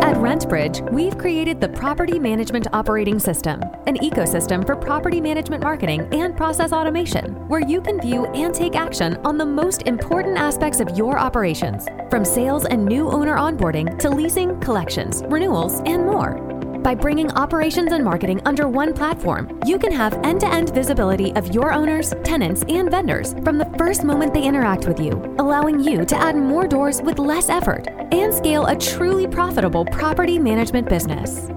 At 0.01 0.16
RentBridge, 0.16 0.89
we've 0.94 1.18
created 1.18 1.60
the 1.60 1.68
Property 1.68 2.18
Management 2.19 2.68
Operating 2.72 3.19
System, 3.19 3.60
an 3.86 3.98
ecosystem 3.98 4.66
for 4.66 4.77
property 4.77 5.20
management 5.20 5.62
marketing 5.62 6.08
and 6.13 6.38
process 6.38 6.72
automation, 6.72 7.34
where 7.50 7.60
you 7.67 7.82
can 7.82 8.00
view 8.00 8.27
and 8.27 8.55
take 8.55 8.77
action 8.77 9.17
on 9.25 9.38
the 9.38 9.46
most 9.46 9.82
important 9.82 10.38
aspects 10.38 10.79
of 10.79 10.98
your 10.98 11.20
operations, 11.20 11.86
from 12.10 12.24
sales 12.24 12.65
and 12.65 12.86
new 12.86 13.10
owner 13.10 13.36
onboarding 13.36 14.00
to 14.00 14.10
leasing, 14.10 14.58
collections, 14.62 15.22
renewals, 15.25 15.82
and 15.82 16.05
more. 16.05 16.45
By 16.86 16.94
bringing 16.94 17.32
operations 17.32 17.94
and 17.94 18.06
marketing 18.06 18.44
under 18.46 18.68
one 18.68 18.94
platform, 18.94 19.60
you 19.65 19.80
can 19.80 19.92
have 19.92 20.13
end 20.24 20.42
to 20.42 20.48
end 20.48 20.70
visibility 20.70 21.34
of 21.34 21.51
your 21.51 21.74
owners, 21.74 22.13
tenants, 22.24 22.63
and 22.70 22.92
vendors 22.92 23.34
from 23.44 23.58
the 23.58 23.65
first 23.75 24.04
moment 24.04 24.36
they 24.36 24.44
interact 24.44 24.88
with 24.88 25.00
you, 25.00 25.13
allowing 25.39 25.80
you 25.80 26.06
to 26.06 26.15
add 26.15 26.36
more 26.36 26.68
doors 26.68 27.01
with 27.01 27.18
less 27.18 27.50
effort 27.50 27.88
and 28.12 28.32
scale 28.32 28.68
a 28.68 28.77
truly 28.77 29.25
profitable 29.25 29.84
property 29.86 30.38
management 30.38 30.88
business. 30.88 31.48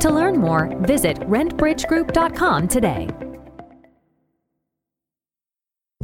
To 0.00 0.10
learn 0.10 0.36
more, 0.36 0.76
visit 0.80 1.16
rentbridgegroup.com 1.28 2.66
today. 2.66 3.08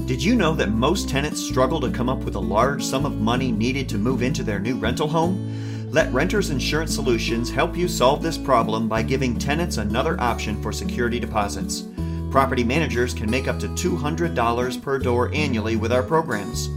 Did 0.06 0.22
you 0.22 0.36
know 0.36 0.54
that 0.54 0.70
most 0.70 1.08
tenants 1.08 1.40
struggle 1.40 1.80
to 1.80 1.90
come 1.90 2.08
up 2.08 2.20
with 2.20 2.36
a 2.36 2.40
large 2.40 2.84
sum 2.84 3.04
of 3.04 3.20
money 3.20 3.50
needed 3.50 3.88
to 3.88 3.98
move 3.98 4.22
into 4.22 4.44
their 4.44 4.60
new 4.60 4.76
rental 4.76 5.08
home? 5.08 5.67
Let 5.90 6.12
Renters 6.12 6.50
Insurance 6.50 6.94
Solutions 6.94 7.50
help 7.50 7.74
you 7.74 7.88
solve 7.88 8.22
this 8.22 8.36
problem 8.36 8.88
by 8.88 9.02
giving 9.02 9.38
tenants 9.38 9.78
another 9.78 10.20
option 10.20 10.62
for 10.62 10.70
security 10.70 11.18
deposits. 11.18 11.84
Property 12.30 12.62
managers 12.62 13.14
can 13.14 13.30
make 13.30 13.48
up 13.48 13.58
to 13.60 13.68
$200 13.68 14.82
per 14.82 14.98
door 14.98 15.30
annually 15.32 15.76
with 15.76 15.90
our 15.90 16.02
programs. 16.02 16.68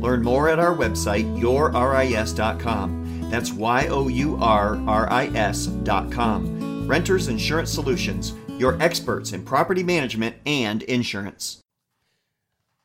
Learn 0.00 0.22
more 0.22 0.48
at 0.48 0.60
our 0.60 0.74
website, 0.74 1.24
yourris.com. 1.36 3.28
That's 3.28 3.52
Y 3.52 3.88
O 3.88 4.06
U 4.06 4.38
R 4.40 4.76
R 4.86 5.10
I 5.10 5.26
S.com. 5.26 6.86
Renters 6.86 7.26
Insurance 7.26 7.72
Solutions, 7.72 8.34
your 8.56 8.80
experts 8.80 9.32
in 9.32 9.44
property 9.44 9.82
management 9.82 10.36
and 10.46 10.82
insurance. 10.84 11.60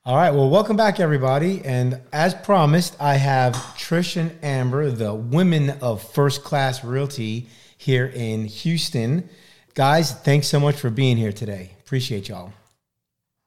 All 0.08 0.16
right. 0.16 0.30
Well, 0.30 0.52
welcome 0.52 0.78
back, 0.78 1.00
everybody. 1.00 1.66
And 1.66 2.00
as 2.14 2.36
promised, 2.36 2.96
I 3.00 3.16
have 3.16 3.56
Trish 3.76 4.18
and 4.18 4.38
Amber, 4.44 4.92
the 4.92 5.16
women 5.16 5.72
of 5.82 6.04
First 6.14 6.44
Class 6.44 6.84
Realty 6.84 7.48
here 7.80 8.06
in 8.14 8.46
Houston. 8.46 9.28
Guys, 9.74 10.12
thanks 10.12 10.46
so 10.46 10.60
much 10.60 10.76
for 10.76 10.92
being 10.92 11.18
here 11.18 11.32
today. 11.32 11.72
Appreciate 11.80 12.30
y'all. 12.30 12.54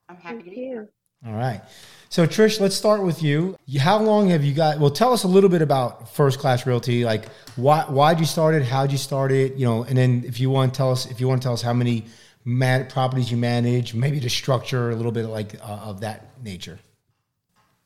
I'm 0.08 0.16
happy 0.16 0.42
to 0.42 0.50
be 0.50 0.56
here. 0.56 0.88
All 1.24 1.34
right. 1.34 1.60
So, 2.08 2.26
Trish, 2.26 2.58
let's 2.58 2.74
start 2.74 3.04
with 3.04 3.22
you. 3.22 3.56
How 3.78 4.00
long 4.00 4.30
have 4.30 4.42
you 4.42 4.52
got? 4.52 4.80
Well, 4.80 4.90
tell 4.90 5.12
us 5.12 5.22
a 5.22 5.28
little 5.28 5.50
bit 5.50 5.62
about 5.62 6.12
First 6.12 6.40
Class 6.40 6.66
Realty. 6.66 7.04
Like, 7.04 7.26
why 7.54 7.82
why'd 7.82 8.18
you 8.18 8.26
start 8.26 8.56
it? 8.56 8.64
How'd 8.64 8.90
you 8.90 8.98
start 8.98 9.30
it? 9.30 9.54
You 9.54 9.64
know, 9.64 9.84
and 9.84 9.96
then 9.96 10.24
if 10.26 10.40
you 10.40 10.50
want 10.50 10.74
to 10.74 10.76
tell 10.76 10.90
us, 10.90 11.08
if 11.08 11.20
you 11.20 11.28
want 11.28 11.40
to 11.40 11.46
tell 11.46 11.52
us 11.52 11.62
how 11.62 11.72
many 11.72 12.06
man, 12.44 12.86
properties 12.88 13.30
you 13.30 13.36
manage, 13.36 13.94
maybe 13.94 14.18
the 14.18 14.30
structure, 14.30 14.90
a 14.90 14.96
little 14.96 15.12
bit 15.12 15.26
like 15.26 15.54
uh, 15.62 15.80
of 15.84 16.00
that 16.00 16.42
nature. 16.42 16.78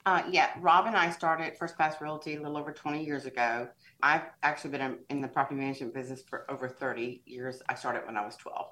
Uh, 0.05 0.23
yeah, 0.31 0.51
Rob 0.61 0.87
and 0.87 0.97
I 0.97 1.11
started 1.11 1.57
First 1.57 1.77
Class 1.77 2.01
Realty 2.01 2.35
a 2.35 2.39
little 2.39 2.57
over 2.57 2.73
20 2.73 3.05
years 3.05 3.25
ago. 3.25 3.69
I've 4.03 4.23
actually 4.43 4.71
been 4.71 4.99
in 5.11 5.21
the 5.21 5.29
property 5.29 5.61
management 5.61 5.95
business 5.95 6.23
for 6.23 6.51
over 6.51 6.69
30 6.69 7.23
years. 7.25 7.63
I 7.69 7.75
started 7.75 8.05
when 8.07 8.17
I 8.17 8.25
was 8.25 8.37
12. 8.37 8.67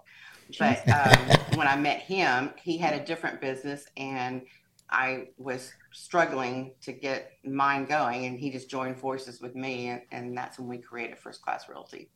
But 0.59 0.89
um, 0.89 1.37
when 1.55 1.69
I 1.69 1.77
met 1.77 2.01
him, 2.01 2.51
he 2.61 2.79
had 2.79 3.01
a 3.01 3.05
different 3.05 3.41
business 3.41 3.87
and 3.97 4.43
I 4.91 5.29
was 5.39 5.73
struggling 5.93 6.75
to 6.83 6.93
get 6.93 7.31
mine 7.45 7.85
going. 7.85 8.27
And 8.27 8.39
he 8.39 8.51
just 8.51 8.69
joined 8.69 8.99
forces 8.99 9.41
with 9.41 9.55
me. 9.55 9.89
And, 9.89 10.03
and 10.11 10.37
that's 10.37 10.59
when 10.59 10.69
we 10.69 10.79
created 10.79 11.17
First 11.17 11.43
Class 11.43 11.69
Realty. 11.69 12.11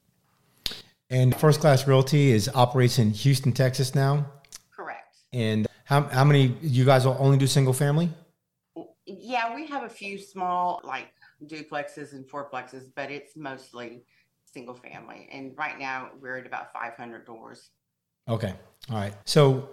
And 1.10 1.34
First 1.36 1.60
Class 1.60 1.86
Realty 1.86 2.30
is 2.30 2.48
operates 2.54 2.98
in 2.98 3.10
Houston, 3.10 3.52
Texas 3.52 3.94
now? 3.94 4.26
Correct. 4.74 5.16
And 5.32 5.66
how, 5.84 6.02
how 6.02 6.24
many, 6.24 6.56
you 6.62 6.84
guys 6.84 7.04
will 7.04 7.16
only 7.18 7.36
do 7.36 7.46
single 7.46 7.72
family? 7.72 8.10
Yeah, 9.06 9.54
we 9.54 9.66
have 9.66 9.84
a 9.84 9.88
few 9.88 10.18
small 10.18 10.80
like 10.82 11.12
duplexes 11.44 12.12
and 12.12 12.24
fourplexes, 12.26 12.90
but 12.94 13.10
it's 13.10 13.36
mostly 13.36 14.04
single 14.44 14.74
family. 14.74 15.28
And 15.30 15.52
right 15.56 15.78
now 15.78 16.10
we're 16.20 16.38
at 16.38 16.46
about 16.46 16.72
500 16.72 17.26
doors. 17.26 17.70
Okay. 18.28 18.54
All 18.90 18.96
right. 18.96 19.14
So 19.24 19.68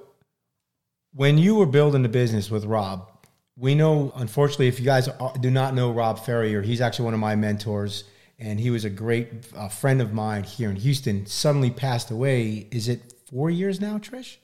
when 1.14 1.38
you 1.38 1.56
were 1.56 1.66
building 1.66 2.04
the 2.04 2.10
business 2.10 2.52
with 2.52 2.66
Rob, 2.66 3.10
we 3.58 3.76
know, 3.76 4.12
unfortunately, 4.16 4.68
if 4.68 4.80
you 4.80 4.86
guys 4.86 5.08
do 5.40 5.52
not 5.52 5.74
know 5.74 5.92
Rob 5.92 6.20
Ferrier, 6.20 6.62
he's 6.62 6.82
actually 6.82 7.06
one 7.06 7.14
of 7.14 7.20
my 7.20 7.36
mentors, 7.36 8.06
and 8.42 8.60
he 8.60 8.72
was 8.72 8.84
a 8.84 8.90
great 8.90 9.30
uh, 9.56 9.70
friend 9.70 10.02
of 10.02 10.14
mine 10.14 10.44
here 10.44 10.70
in 10.70 10.76
Houston. 10.76 11.26
Suddenly 11.28 11.70
passed 11.70 12.10
away. 12.10 12.68
Is 12.72 12.90
it 12.90 13.14
four 13.30 13.52
years 13.52 13.80
now, 13.80 14.00
Trish? 14.00 14.38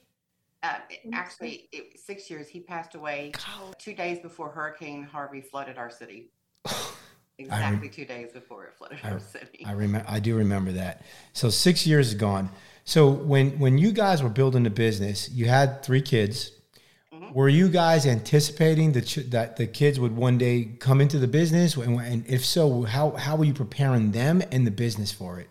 Uh, 0.62 0.74
actually, 1.12 1.68
it, 1.72 1.98
six 1.98 2.30
years. 2.30 2.48
He 2.48 2.60
passed 2.60 2.94
away 2.94 3.32
two 3.78 3.94
days 3.94 4.20
before 4.20 4.50
Hurricane 4.50 5.02
Harvey 5.02 5.40
flooded 5.40 5.78
our 5.78 5.90
city. 5.90 6.30
exactly 7.38 7.88
rem- 7.88 7.90
two 7.90 8.04
days 8.04 8.32
before 8.32 8.64
it 8.66 8.74
flooded 8.78 8.98
I, 9.02 9.10
our 9.10 9.20
city. 9.20 9.64
I 9.66 9.72
remember. 9.72 10.06
I 10.08 10.20
do 10.20 10.36
remember 10.36 10.72
that. 10.72 11.02
So 11.32 11.50
six 11.50 11.86
years 11.86 12.08
is 12.08 12.14
gone. 12.14 12.50
So 12.84 13.10
when 13.10 13.58
when 13.58 13.78
you 13.78 13.90
guys 13.90 14.22
were 14.22 14.30
building 14.30 14.62
the 14.62 14.70
business, 14.70 15.28
you 15.30 15.46
had 15.46 15.82
three 15.82 16.02
kids. 16.02 16.52
Mm-hmm. 17.28 17.38
Were 17.38 17.48
you 17.48 17.68
guys 17.68 18.06
anticipating 18.06 18.92
that 18.92 19.06
ch- 19.06 19.30
that 19.30 19.56
the 19.56 19.66
kids 19.66 20.00
would 20.00 20.16
one 20.16 20.38
day 20.38 20.76
come 20.78 21.00
into 21.00 21.18
the 21.18 21.28
business, 21.28 21.76
and, 21.76 22.26
if 22.26 22.44
so, 22.44 22.82
how 22.82 23.12
how 23.12 23.36
were 23.36 23.44
you 23.44 23.54
preparing 23.54 24.12
them 24.12 24.42
and 24.50 24.66
the 24.66 24.70
business 24.70 25.12
for 25.12 25.40
it? 25.40 25.48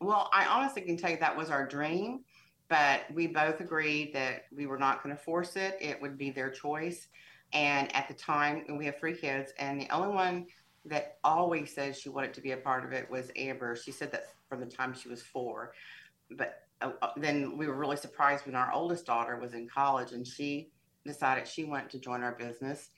Well, 0.00 0.28
I 0.32 0.46
honestly 0.46 0.82
can 0.82 0.96
tell 0.96 1.10
you 1.10 1.16
that 1.18 1.36
was 1.36 1.50
our 1.50 1.66
dream 1.66 2.24
but 2.68 3.02
we 3.12 3.26
both 3.26 3.60
agreed 3.60 4.12
that 4.14 4.44
we 4.54 4.66
were 4.66 4.78
not 4.78 5.02
going 5.02 5.14
to 5.14 5.22
force 5.22 5.56
it. 5.56 5.76
It 5.80 6.00
would 6.02 6.18
be 6.18 6.30
their 6.30 6.50
choice. 6.50 7.08
And 7.52 7.94
at 7.94 8.08
the 8.08 8.14
time, 8.14 8.64
we 8.76 8.86
have 8.86 8.98
three 8.98 9.14
kids, 9.14 9.52
and 9.58 9.80
the 9.80 9.88
only 9.90 10.12
one 10.12 10.46
that 10.84 11.18
always 11.22 11.72
said 11.72 11.96
she 11.96 12.08
wanted 12.08 12.34
to 12.34 12.40
be 12.40 12.52
a 12.52 12.56
part 12.56 12.84
of 12.84 12.92
it 12.92 13.08
was 13.10 13.30
Amber. 13.36 13.76
She 13.76 13.92
said 13.92 14.10
that 14.12 14.26
from 14.48 14.60
the 14.60 14.66
time 14.66 14.94
she 14.94 15.08
was 15.08 15.22
four. 15.22 15.72
But 16.30 16.62
uh, 16.80 16.90
uh 17.00 17.10
then 17.16 17.56
we 17.56 17.66
were 17.66 17.74
really 17.74 17.96
surprised 17.96 18.46
when 18.46 18.56
our 18.56 18.72
oldest 18.72 19.06
daughter 19.06 19.38
was 19.38 19.54
in 19.54 19.68
college 19.68 20.12
and 20.12 20.26
she 20.26 20.68
decided 21.06 21.48
she 21.48 21.64
wanted 21.64 21.90
to 21.90 21.98
join 21.98 22.22
our 22.22 22.32
business. 22.32 22.90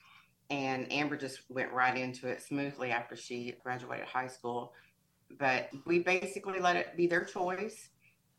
And 0.49 0.91
Amber 0.91 1.15
just 1.15 1.41
went 1.49 1.71
right 1.71 1.95
into 1.95 2.27
it 2.27 2.41
smoothly 2.41 2.91
after 2.91 3.15
she 3.15 3.55
graduated 3.63 4.07
high 4.07 4.27
school. 4.27 4.73
But 5.37 5.69
we 5.85 5.99
basically 5.99 6.59
let 6.59 6.75
it 6.75 6.97
be 6.97 7.05
their 7.07 7.23
choice 7.23 7.89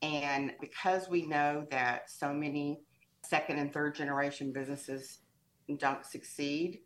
and 0.01 0.53
because 0.59 1.09
we 1.09 1.25
know 1.25 1.65
that 1.69 2.09
so 2.09 2.33
many 2.33 2.81
second 3.23 3.59
and 3.59 3.71
third 3.71 3.95
generation 3.95 4.51
businesses 4.51 5.19
don't 5.77 6.05
succeed, 6.05 6.79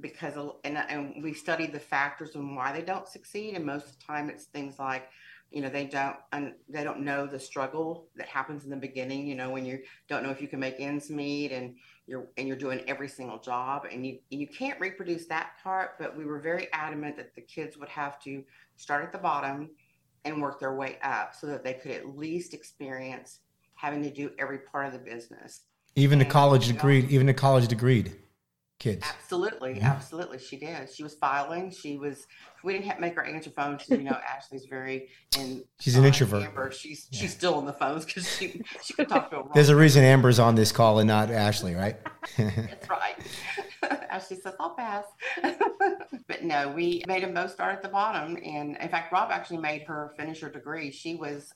because 0.00 0.34
and, 0.64 0.78
and 0.78 1.22
we 1.22 1.34
studied 1.34 1.72
the 1.72 1.80
factors 1.80 2.34
and 2.34 2.56
why 2.56 2.72
they 2.72 2.82
don't 2.82 3.08
succeed, 3.08 3.54
and 3.54 3.66
most 3.66 3.86
of 3.86 3.98
the 3.98 4.04
time 4.04 4.30
it's 4.30 4.44
things 4.44 4.78
like 4.78 5.08
you 5.52 5.60
know 5.60 5.68
they 5.68 5.86
don't 5.86 6.16
they 6.68 6.84
don't 6.84 7.00
know 7.00 7.26
the 7.26 7.38
struggle 7.38 8.08
that 8.16 8.26
happens 8.26 8.64
in 8.64 8.70
the 8.70 8.76
beginning 8.76 9.26
you 9.26 9.34
know 9.34 9.50
when 9.50 9.64
you 9.64 9.80
don't 10.08 10.22
know 10.22 10.30
if 10.30 10.40
you 10.40 10.48
can 10.48 10.58
make 10.58 10.76
ends 10.78 11.10
meet 11.10 11.52
and 11.52 11.74
you're 12.06 12.28
and 12.36 12.48
you're 12.48 12.56
doing 12.56 12.82
every 12.86 13.08
single 13.08 13.38
job 13.38 13.86
and 13.90 14.06
you 14.06 14.18
you 14.30 14.46
can't 14.46 14.80
reproduce 14.80 15.26
that 15.26 15.50
part 15.62 15.98
but 15.98 16.16
we 16.16 16.24
were 16.24 16.40
very 16.40 16.68
adamant 16.72 17.16
that 17.16 17.34
the 17.34 17.40
kids 17.42 17.76
would 17.76 17.88
have 17.88 18.18
to 18.20 18.42
start 18.76 19.04
at 19.04 19.12
the 19.12 19.18
bottom 19.18 19.70
and 20.24 20.40
work 20.40 20.60
their 20.60 20.74
way 20.74 20.98
up 21.02 21.34
so 21.34 21.46
that 21.46 21.64
they 21.64 21.74
could 21.74 21.90
at 21.90 22.16
least 22.16 22.54
experience 22.54 23.40
having 23.74 24.02
to 24.02 24.10
do 24.10 24.30
every 24.38 24.58
part 24.58 24.86
of 24.86 24.92
the 24.92 24.98
business. 24.98 25.62
Even 25.96 26.20
and, 26.20 26.28
the 26.28 26.32
college 26.32 26.68
degree, 26.68 27.04
even 27.10 27.26
the 27.26 27.34
college 27.34 27.66
degreed 27.66 28.14
kids. 28.82 29.06
Absolutely, 29.08 29.78
yeah. 29.78 29.90
absolutely. 29.90 30.38
She 30.38 30.56
did. 30.56 30.92
She 30.92 31.02
was 31.02 31.14
filing. 31.14 31.70
She 31.70 31.96
was. 31.96 32.26
We 32.64 32.72
didn't 32.72 32.86
have 32.86 32.98
make 32.98 33.14
her 33.14 33.24
answer 33.24 33.50
phones. 33.50 33.88
You 33.88 33.98
know, 33.98 34.18
Ashley's 34.28 34.66
very 34.66 35.08
and 35.38 35.62
she's 35.80 35.96
an 35.96 36.04
uh, 36.04 36.08
introvert. 36.08 36.42
Amber, 36.42 36.70
she's 36.72 37.06
yeah. 37.10 37.20
she's 37.20 37.32
still 37.32 37.54
on 37.54 37.64
the 37.64 37.72
phones 37.72 38.04
because 38.04 38.28
she 38.28 38.60
she 38.82 38.94
could 38.94 39.08
talk 39.08 39.30
to 39.30 39.38
a. 39.38 39.44
There's 39.54 39.68
a 39.68 39.76
reason 39.76 40.02
Amber's 40.02 40.38
on 40.38 40.56
this 40.56 40.72
call 40.72 40.98
and 40.98 41.06
not 41.06 41.30
Ashley, 41.30 41.74
right? 41.74 41.96
That's 42.36 42.90
right. 42.90 43.16
Ashley 44.10 44.36
says 44.40 44.54
I'll 44.58 44.74
pass. 44.74 45.04
but 46.26 46.42
no, 46.42 46.68
we 46.70 47.04
made 47.06 47.22
them 47.22 47.34
both 47.34 47.52
start 47.52 47.74
at 47.74 47.82
the 47.82 47.88
bottom. 47.88 48.36
And 48.44 48.76
in 48.76 48.88
fact, 48.88 49.12
Rob 49.12 49.30
actually 49.30 49.58
made 49.58 49.82
her 49.82 50.12
finish 50.16 50.40
her 50.40 50.50
degree. 50.50 50.90
She 50.90 51.14
was, 51.14 51.52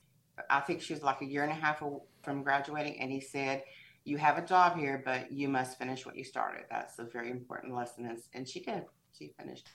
I 0.48 0.60
think 0.60 0.80
she 0.80 0.92
was 0.92 1.02
like 1.02 1.20
a 1.22 1.26
year 1.26 1.42
and 1.42 1.52
a 1.52 1.54
half 1.54 1.82
from 2.22 2.42
graduating. 2.42 3.00
And 3.00 3.10
he 3.10 3.20
said, 3.20 3.62
You 4.06 4.16
have 4.18 4.38
a 4.38 4.46
job 4.46 4.78
here, 4.78 5.02
but 5.04 5.32
you 5.32 5.48
must 5.48 5.78
finish 5.78 6.06
what 6.06 6.16
you 6.16 6.24
started. 6.24 6.64
That's 6.70 6.98
a 6.98 7.04
very 7.04 7.30
important 7.30 7.74
lesson. 7.74 8.16
And 8.34 8.48
she 8.48 8.60
did. 8.60 8.84
She 9.18 9.32
finished. 9.38 9.68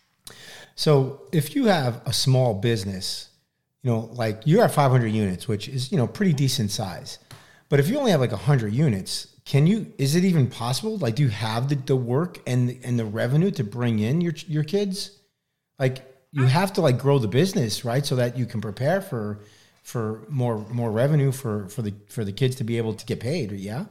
So 0.75 1.23
if 1.31 1.55
you 1.55 1.65
have 1.65 2.01
a 2.05 2.13
small 2.13 2.53
business, 2.53 3.29
you 3.83 3.91
know, 3.91 4.09
like 4.13 4.41
you 4.45 4.61
have 4.61 4.73
500 4.73 5.07
units, 5.07 5.47
which 5.47 5.67
is, 5.67 5.91
you 5.91 5.97
know, 5.97 6.07
pretty 6.07 6.33
decent 6.33 6.71
size. 6.71 7.19
But 7.69 7.79
if 7.79 7.89
you 7.89 7.97
only 7.97 8.11
have 8.11 8.21
like 8.21 8.31
100 8.31 8.73
units, 8.73 9.27
can 9.45 9.67
you 9.67 9.91
is 9.97 10.15
it 10.15 10.23
even 10.23 10.47
possible 10.47 10.97
like 10.97 11.15
do 11.15 11.23
you 11.23 11.29
have 11.29 11.69
the, 11.69 11.75
the 11.75 11.95
work 11.95 12.39
and 12.45 12.79
and 12.83 12.99
the 12.99 13.05
revenue 13.05 13.51
to 13.51 13.63
bring 13.63 13.99
in 13.99 14.21
your 14.21 14.33
your 14.47 14.63
kids 14.63 15.19
like 15.79 16.05
you 16.31 16.43
uh-huh. 16.43 16.51
have 16.51 16.71
to 16.73 16.81
like 16.81 16.97
grow 16.97 17.17
the 17.17 17.27
business 17.27 17.83
right 17.83 18.05
so 18.05 18.15
that 18.15 18.37
you 18.37 18.45
can 18.45 18.61
prepare 18.61 19.01
for 19.01 19.39
for 19.83 20.25
more 20.29 20.59
more 20.69 20.91
revenue 20.91 21.31
for 21.31 21.67
for 21.69 21.81
the 21.81 21.93
for 22.07 22.23
the 22.23 22.31
kids 22.31 22.55
to 22.55 22.63
be 22.63 22.77
able 22.77 22.93
to 22.93 23.05
get 23.05 23.19
paid 23.19 23.51
yeah 23.51 23.85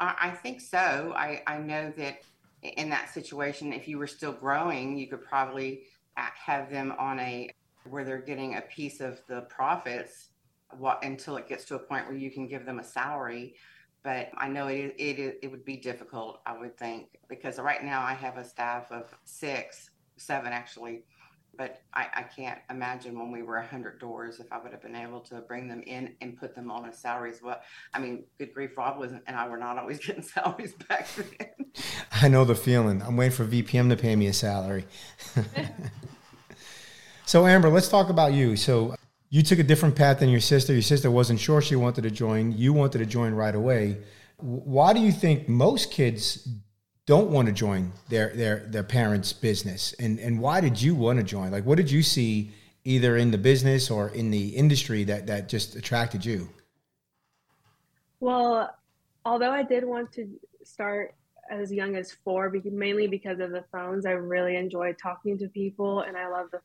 i 0.00 0.30
think 0.30 0.60
so. 0.60 1.12
I 1.16 1.42
i 1.46 1.58
know 1.58 1.92
that 1.96 2.22
in 2.62 2.90
that 2.90 3.10
situation 3.10 3.72
if 3.72 3.88
you 3.88 3.98
were 3.98 4.06
still 4.06 4.32
growing 4.32 4.96
you 4.96 5.06
could 5.06 5.24
probably 5.24 5.84
uh, 6.16 6.26
have 6.34 6.70
them 6.70 6.92
on 6.98 7.18
a 7.20 7.50
where 7.88 8.04
they're 8.04 8.18
getting 8.18 8.56
a 8.56 8.60
piece 8.62 9.00
of 9.00 9.20
the 9.28 9.42
profits 9.42 10.30
what 10.78 11.04
until 11.04 11.36
it 11.36 11.48
gets 11.48 11.64
to 11.66 11.74
a 11.74 11.78
point 11.78 12.06
where 12.06 12.16
you 12.16 12.30
can 12.30 12.46
give 12.46 12.64
them 12.64 12.78
a 12.78 12.84
salary. 12.84 13.54
But 14.02 14.30
I 14.36 14.48
know 14.48 14.68
it, 14.68 14.94
it, 14.98 15.38
it 15.42 15.50
would 15.50 15.64
be 15.64 15.76
difficult, 15.76 16.40
I 16.46 16.56
would 16.56 16.76
think, 16.78 17.18
because 17.28 17.58
right 17.58 17.84
now 17.84 18.02
I 18.02 18.14
have 18.14 18.38
a 18.38 18.44
staff 18.44 18.90
of 18.90 19.14
six, 19.24 19.90
seven 20.16 20.52
actually, 20.52 21.04
but 21.56 21.82
I, 21.92 22.06
I 22.14 22.22
can't 22.22 22.58
imagine 22.70 23.18
when 23.18 23.30
we 23.30 23.42
were 23.42 23.56
100 23.56 23.98
doors 23.98 24.40
if 24.40 24.52
I 24.52 24.58
would 24.58 24.72
have 24.72 24.82
been 24.82 24.96
able 24.96 25.20
to 25.20 25.40
bring 25.40 25.68
them 25.68 25.82
in 25.86 26.14
and 26.20 26.38
put 26.38 26.54
them 26.54 26.70
on 26.70 26.86
a 26.86 26.92
salary 26.92 27.30
as 27.30 27.42
well. 27.42 27.60
I 27.94 27.98
mean, 27.98 28.24
good 28.38 28.52
grief, 28.54 28.70
Rob 28.76 28.98
wasn't, 28.98 29.22
and 29.26 29.36
I 29.36 29.48
were 29.48 29.56
not 29.56 29.78
always 29.78 29.98
getting 30.06 30.22
salaries 30.22 30.74
back 30.88 31.08
then. 31.16 31.72
I 32.12 32.28
know 32.28 32.44
the 32.44 32.54
feeling. 32.54 33.02
I'm 33.02 33.16
waiting 33.16 33.36
for 33.36 33.44
VPM 33.44 33.90
to 33.90 33.96
pay 33.96 34.16
me 34.16 34.26
a 34.26 34.32
salary. 34.32 34.84
so, 37.26 37.46
Amber, 37.46 37.68
let's 37.68 37.88
talk 37.88 38.08
about 38.10 38.32
you. 38.32 38.56
So, 38.56 38.94
you 39.30 39.42
took 39.42 39.60
a 39.60 39.64
different 39.64 39.94
path 39.94 40.18
than 40.18 40.28
your 40.28 40.40
sister. 40.40 40.72
Your 40.72 40.82
sister 40.82 41.10
wasn't 41.10 41.38
sure 41.38 41.62
she 41.62 41.76
wanted 41.76 42.02
to 42.02 42.10
join. 42.10 42.52
You 42.52 42.72
wanted 42.72 42.98
to 42.98 43.06
join 43.06 43.32
right 43.32 43.54
away. 43.54 43.98
Why 44.38 44.92
do 44.92 45.00
you 45.00 45.12
think 45.12 45.48
most 45.48 45.92
kids 45.92 46.48
don't 47.06 47.30
want 47.30 47.46
to 47.46 47.52
join 47.52 47.92
their 48.08 48.28
their 48.34 48.60
their 48.60 48.82
parents' 48.82 49.32
business? 49.32 49.94
And 49.98 50.18
and 50.18 50.40
why 50.40 50.60
did 50.60 50.80
you 50.80 50.94
want 50.94 51.18
to 51.18 51.24
join? 51.24 51.50
Like, 51.50 51.64
what 51.64 51.76
did 51.76 51.90
you 51.90 52.02
see 52.02 52.52
either 52.84 53.16
in 53.16 53.30
the 53.30 53.38
business 53.38 53.90
or 53.90 54.08
in 54.10 54.30
the 54.30 54.48
industry 54.48 55.04
that 55.04 55.26
that 55.26 55.48
just 55.48 55.76
attracted 55.76 56.24
you? 56.24 56.48
Well, 58.20 58.74
although 59.24 59.50
I 59.50 59.62
did 59.62 59.84
want 59.84 60.12
to 60.12 60.28
start 60.62 61.14
as 61.50 61.72
young 61.72 61.96
as 61.96 62.12
four, 62.12 62.52
mainly 62.64 63.08
because 63.08 63.40
of 63.40 63.50
the 63.50 63.64
phones, 63.72 64.06
I 64.06 64.12
really 64.12 64.56
enjoyed 64.56 64.96
talking 65.02 65.36
to 65.38 65.48
people, 65.48 66.02
and 66.02 66.16
I 66.16 66.28
love 66.28 66.46
the 66.52 66.60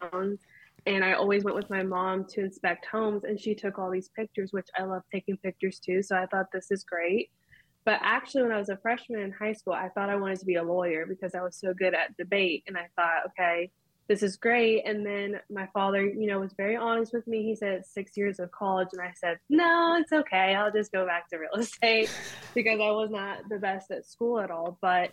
phones 0.00 0.40
and 0.86 1.04
I 1.04 1.14
always 1.14 1.42
went 1.42 1.56
with 1.56 1.68
my 1.68 1.82
mom 1.82 2.24
to 2.26 2.40
inspect 2.40 2.86
homes, 2.86 3.24
and 3.24 3.38
she 3.38 3.54
took 3.54 3.78
all 3.78 3.90
these 3.90 4.08
pictures, 4.08 4.52
which 4.52 4.68
I 4.78 4.84
love 4.84 5.02
taking 5.12 5.36
pictures 5.36 5.80
too. 5.80 6.02
So 6.02 6.16
I 6.16 6.26
thought 6.26 6.52
this 6.52 6.70
is 6.70 6.84
great. 6.84 7.30
But 7.86 8.00
actually, 8.02 8.42
when 8.42 8.52
I 8.52 8.58
was 8.58 8.68
a 8.68 8.76
freshman 8.76 9.20
in 9.20 9.30
high 9.30 9.52
school, 9.52 9.72
I 9.72 9.88
thought 9.88 10.10
I 10.10 10.16
wanted 10.16 10.40
to 10.40 10.44
be 10.44 10.56
a 10.56 10.62
lawyer 10.62 11.06
because 11.06 11.36
I 11.36 11.40
was 11.40 11.56
so 11.56 11.72
good 11.72 11.94
at 11.94 12.16
debate. 12.16 12.64
And 12.66 12.76
I 12.76 12.88
thought, 12.96 13.28
okay, 13.28 13.70
this 14.08 14.24
is 14.24 14.36
great. 14.36 14.82
And 14.84 15.06
then 15.06 15.40
my 15.48 15.68
father, 15.72 16.04
you 16.04 16.26
know, 16.26 16.40
was 16.40 16.52
very 16.56 16.76
honest 16.76 17.12
with 17.14 17.28
me. 17.28 17.44
He 17.44 17.54
said 17.54 17.86
six 17.86 18.16
years 18.16 18.40
of 18.40 18.50
college. 18.50 18.88
And 18.92 19.00
I 19.00 19.12
said, 19.14 19.38
no, 19.48 19.96
it's 20.00 20.12
okay. 20.12 20.56
I'll 20.56 20.72
just 20.72 20.90
go 20.90 21.06
back 21.06 21.28
to 21.30 21.38
real 21.38 21.52
estate 21.60 22.10
because 22.54 22.80
I 22.80 22.90
was 22.90 23.10
not 23.12 23.48
the 23.48 23.58
best 23.58 23.92
at 23.92 24.04
school 24.04 24.40
at 24.40 24.50
all. 24.50 24.78
But 24.82 25.12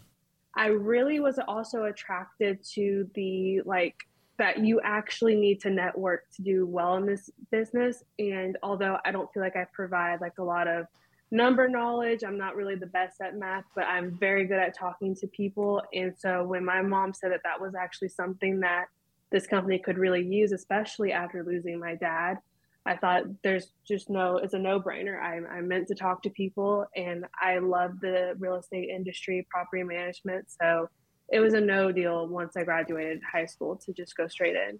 I 0.55 0.67
really 0.67 1.19
was 1.19 1.39
also 1.47 1.83
attracted 1.83 2.63
to 2.73 3.07
the 3.13 3.61
like 3.65 3.97
that 4.39 4.57
you 4.57 4.81
actually 4.83 5.35
need 5.35 5.61
to 5.61 5.69
network 5.69 6.23
to 6.37 6.41
do 6.41 6.65
well 6.65 6.95
in 6.95 7.05
this 7.05 7.29
business. 7.51 8.03
And 8.17 8.57
although 8.63 8.97
I 9.05 9.11
don't 9.11 9.31
feel 9.31 9.43
like 9.43 9.55
I 9.55 9.67
provide 9.71 10.21
like 10.21 10.39
a 10.39 10.43
lot 10.43 10.67
of 10.67 10.87
number 11.33 11.67
knowledge. 11.67 12.23
I'm 12.23 12.37
not 12.37 12.55
really 12.55 12.75
the 12.75 12.85
best 12.85 13.19
at 13.19 13.35
math, 13.35 13.63
but 13.75 13.85
I'm 13.85 14.15
very 14.19 14.45
good 14.45 14.59
at 14.59 14.77
talking 14.77 15.15
to 15.15 15.27
people. 15.27 15.81
And 15.91 16.13
so 16.15 16.43
when 16.43 16.63
my 16.63 16.83
mom 16.83 17.11
said 17.11 17.31
that 17.31 17.41
that 17.43 17.59
was 17.59 17.73
actually 17.73 18.09
something 18.09 18.59
that 18.59 18.85
this 19.31 19.47
company 19.47 19.79
could 19.79 19.97
really 19.97 20.23
use, 20.23 20.51
especially 20.51 21.11
after 21.11 21.43
losing 21.43 21.79
my 21.79 21.95
dad, 21.95 22.37
I 22.85 22.97
thought 22.97 23.23
there's 23.43 23.71
just 23.87 24.11
no, 24.11 24.37
it's 24.37 24.53
a 24.53 24.59
no 24.59 24.79
brainer. 24.79 25.19
I'm, 25.19 25.47
I'm 25.51 25.67
meant 25.67 25.87
to 25.87 25.95
talk 25.95 26.21
to 26.23 26.29
people 26.29 26.85
and 26.95 27.25
I 27.41 27.57
love 27.57 27.99
the 27.99 28.35
real 28.37 28.57
estate 28.57 28.89
industry, 28.89 29.47
property 29.49 29.81
management. 29.81 30.45
So 30.61 30.87
it 31.29 31.39
was 31.39 31.55
a 31.55 31.61
no 31.61 31.91
deal 31.91 32.27
once 32.27 32.55
I 32.55 32.63
graduated 32.63 33.21
high 33.23 33.47
school 33.47 33.75
to 33.77 33.93
just 33.93 34.15
go 34.15 34.27
straight 34.27 34.55
in. 34.55 34.77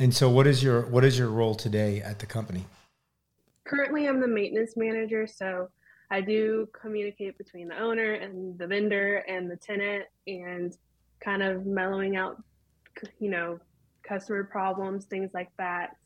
And 0.00 0.14
so 0.14 0.30
what 0.30 0.46
is 0.46 0.62
your, 0.62 0.86
what 0.86 1.04
is 1.04 1.18
your 1.18 1.28
role 1.28 1.54
today 1.54 2.00
at 2.00 2.18
the 2.18 2.26
company? 2.26 2.64
Currently 3.66 4.08
I'm 4.08 4.20
the 4.20 4.28
maintenance 4.28 4.74
manager. 4.74 5.26
So 5.26 5.68
I 6.12 6.20
do 6.20 6.68
communicate 6.78 7.38
between 7.38 7.68
the 7.68 7.80
owner 7.80 8.12
and 8.12 8.58
the 8.58 8.66
vendor 8.66 9.24
and 9.26 9.50
the 9.50 9.56
tenant 9.56 10.04
and 10.26 10.76
kind 11.24 11.42
of 11.42 11.64
mellowing 11.64 12.16
out, 12.16 12.36
you 13.18 13.30
know, 13.30 13.58
customer 14.06 14.44
problems, 14.44 15.06
things 15.06 15.30
like 15.32 15.48
that. 15.56 15.96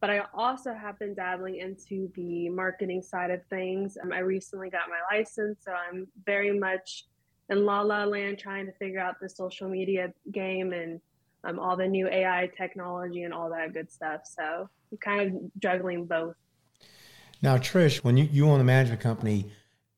But 0.00 0.08
I 0.08 0.22
also 0.32 0.72
have 0.72 0.98
been 0.98 1.12
dabbling 1.14 1.56
into 1.56 2.10
the 2.14 2.48
marketing 2.48 3.02
side 3.02 3.30
of 3.30 3.44
things. 3.50 3.98
Um, 4.02 4.14
I 4.14 4.20
recently 4.20 4.70
got 4.70 4.88
my 4.88 5.14
license, 5.14 5.58
so 5.62 5.72
I'm 5.72 6.08
very 6.24 6.58
much 6.58 7.04
in 7.50 7.66
la 7.66 7.82
la 7.82 8.04
land 8.04 8.38
trying 8.38 8.64
to 8.64 8.72
figure 8.72 9.00
out 9.00 9.20
the 9.20 9.28
social 9.28 9.68
media 9.68 10.10
game 10.32 10.72
and 10.72 11.02
um, 11.44 11.58
all 11.58 11.76
the 11.76 11.86
new 11.86 12.08
AI 12.08 12.48
technology 12.56 13.24
and 13.24 13.34
all 13.34 13.50
that 13.50 13.74
good 13.74 13.92
stuff. 13.92 14.22
So 14.24 14.70
I'm 14.90 14.98
kind 14.98 15.20
of 15.20 15.60
juggling 15.60 16.06
both. 16.06 16.36
Now, 17.42 17.56
Trish, 17.56 18.04
when 18.04 18.16
you, 18.16 18.28
you 18.30 18.48
own 18.48 18.58
the 18.58 18.64
management 18.64 19.00
company, 19.00 19.50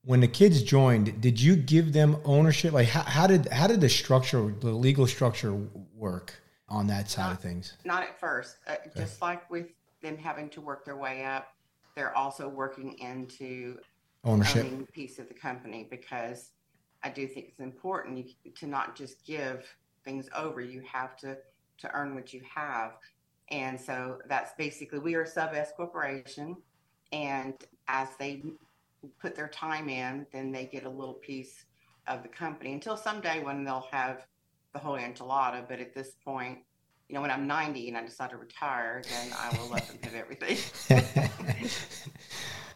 when 0.04 0.20
the 0.20 0.28
kids 0.28 0.62
joined, 0.62 1.20
did 1.20 1.40
you 1.40 1.56
give 1.56 1.92
them 1.92 2.16
ownership? 2.24 2.72
Like, 2.72 2.88
how, 2.88 3.02
how 3.02 3.26
did 3.26 3.48
how 3.48 3.66
did 3.66 3.80
the 3.80 3.88
structure, 3.88 4.54
the 4.60 4.70
legal 4.70 5.06
structure, 5.06 5.52
work 5.94 6.34
on 6.68 6.86
that 6.88 7.10
side 7.10 7.26
not, 7.26 7.32
of 7.32 7.40
things? 7.40 7.74
Not 7.84 8.02
at 8.02 8.18
first. 8.18 8.56
Uh, 8.66 8.72
okay. 8.86 8.90
Just 8.96 9.22
like 9.22 9.48
with 9.50 9.68
them 10.02 10.16
having 10.16 10.48
to 10.50 10.60
work 10.60 10.84
their 10.84 10.96
way 10.96 11.24
up, 11.24 11.54
they're 11.94 12.16
also 12.16 12.48
working 12.48 12.98
into 12.98 13.78
ownership 14.24 14.66
piece 14.92 15.18
of 15.18 15.28
the 15.28 15.34
company 15.34 15.86
because 15.90 16.50
I 17.02 17.10
do 17.10 17.26
think 17.26 17.46
it's 17.48 17.60
important 17.60 18.28
to 18.56 18.66
not 18.66 18.96
just 18.96 19.24
give 19.24 19.66
things 20.04 20.28
over. 20.34 20.60
You 20.60 20.82
have 20.90 21.16
to 21.18 21.38
to 21.78 21.94
earn 21.94 22.14
what 22.14 22.32
you 22.32 22.40
have, 22.52 22.92
and 23.50 23.80
so 23.80 24.18
that's 24.28 24.52
basically 24.58 24.98
we 24.98 25.14
are 25.14 25.22
a 25.22 25.26
sub 25.26 25.54
S 25.54 25.72
corporation 25.76 26.56
and 27.12 27.54
as 27.88 28.08
they 28.18 28.42
put 29.20 29.34
their 29.34 29.48
time 29.48 29.88
in, 29.88 30.26
then 30.32 30.52
they 30.52 30.66
get 30.66 30.84
a 30.84 30.90
little 30.90 31.14
piece 31.14 31.64
of 32.06 32.22
the 32.22 32.28
company 32.28 32.72
until 32.72 32.96
someday 32.96 33.42
when 33.42 33.64
they'll 33.64 33.86
have 33.90 34.26
the 34.72 34.78
whole 34.78 34.96
enchilada. 34.96 35.66
But 35.68 35.80
at 35.80 35.94
this 35.94 36.12
point, 36.24 36.58
you 37.08 37.14
know, 37.14 37.20
when 37.20 37.30
I'm 37.30 37.46
90 37.46 37.88
and 37.88 37.96
I 37.96 38.04
decide 38.04 38.30
to 38.30 38.36
retire, 38.36 39.02
then 39.08 39.32
I 39.38 39.56
will 39.58 39.68
let 39.68 39.86
them 39.86 39.98
have 40.02 40.14
everything. 40.14 40.56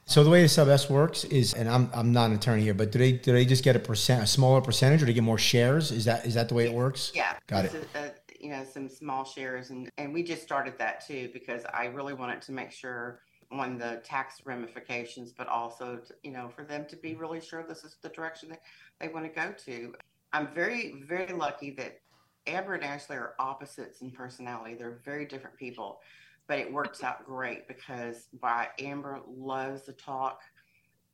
so 0.05 0.23
the 0.23 0.31
way 0.31 0.43
the 0.43 0.49
sub 0.49 0.69
S 0.69 0.91
works 0.91 1.25
is, 1.25 1.55
and 1.55 1.69
I'm 1.69 1.89
I'm 1.95 2.13
not 2.13 2.31
an 2.31 2.37
attorney 2.37 2.63
here, 2.63 2.75
but 2.75 2.93
do 2.93 2.99
they 2.99 3.13
do 3.13 3.33
they 3.33 3.47
just 3.47 3.65
get 3.65 3.77
a 3.77 3.79
percent, 3.79 4.23
a 4.23 4.27
smaller 4.27 4.61
percentage, 4.61 5.03
or 5.03 5.07
do 5.07 5.13
they 5.13 5.15
get 5.15 5.25
more 5.25 5.39
shares? 5.39 5.91
Is 5.91 6.05
that 6.05 6.27
is 6.27 6.35
that 6.35 6.49
the 6.49 6.55
way 6.55 6.67
it 6.67 6.73
works? 6.73 7.13
Yeah, 7.15 7.35
got 7.47 7.65
it. 7.65 7.75
A, 7.75 7.99
a, 7.99 8.03
uh, 8.03 8.11
you 8.39 8.51
know, 8.51 8.63
some 8.65 8.91
small 8.91 9.25
shares, 9.25 9.71
and 9.71 9.91
and 9.97 10.13
we 10.13 10.23
just 10.23 10.43
started 10.43 10.77
that 10.79 11.07
too 11.07 11.31
because 11.33 11.65
I 11.73 11.87
really 11.87 12.13
wanted 12.13 12.43
to 12.43 12.53
make 12.53 12.73
sure 12.73 13.21
on 13.51 13.79
the 13.79 14.01
tax 14.05 14.43
ramifications, 14.45 15.33
but 15.33 15.47
also, 15.49 15.97
to, 15.97 16.15
you 16.23 16.33
know, 16.33 16.49
for 16.49 16.65
them 16.65 16.85
to 16.89 16.97
be 16.97 17.11
mm-hmm. 17.11 17.21
really 17.21 17.41
sure 17.41 17.63
this 17.63 17.85
is 17.85 17.97
the 18.03 18.09
direction 18.09 18.49
that 18.51 18.63
they 19.01 19.09
want 19.09 19.25
to 19.25 19.41
go 19.41 19.53
to. 19.65 19.95
I'm 20.33 20.49
very, 20.55 21.03
very 21.07 21.33
lucky 21.33 21.71
that 21.73 22.01
Amber 22.47 22.75
and 22.75 22.85
Ashley 22.85 23.17
are 23.17 23.35
opposites 23.39 24.03
in 24.03 24.11
personality. 24.11 24.75
They're 24.75 25.01
very 25.05 25.27
different 25.27 25.57
people, 25.57 26.01
but 26.47 26.59
it 26.59 26.73
works 26.73 27.03
out 27.03 27.25
great 27.25 27.67
because 27.69 28.29
by 28.41 28.69
Amber 28.79 29.21
loves 29.27 29.83
to 29.83 29.93
talk. 29.93 30.41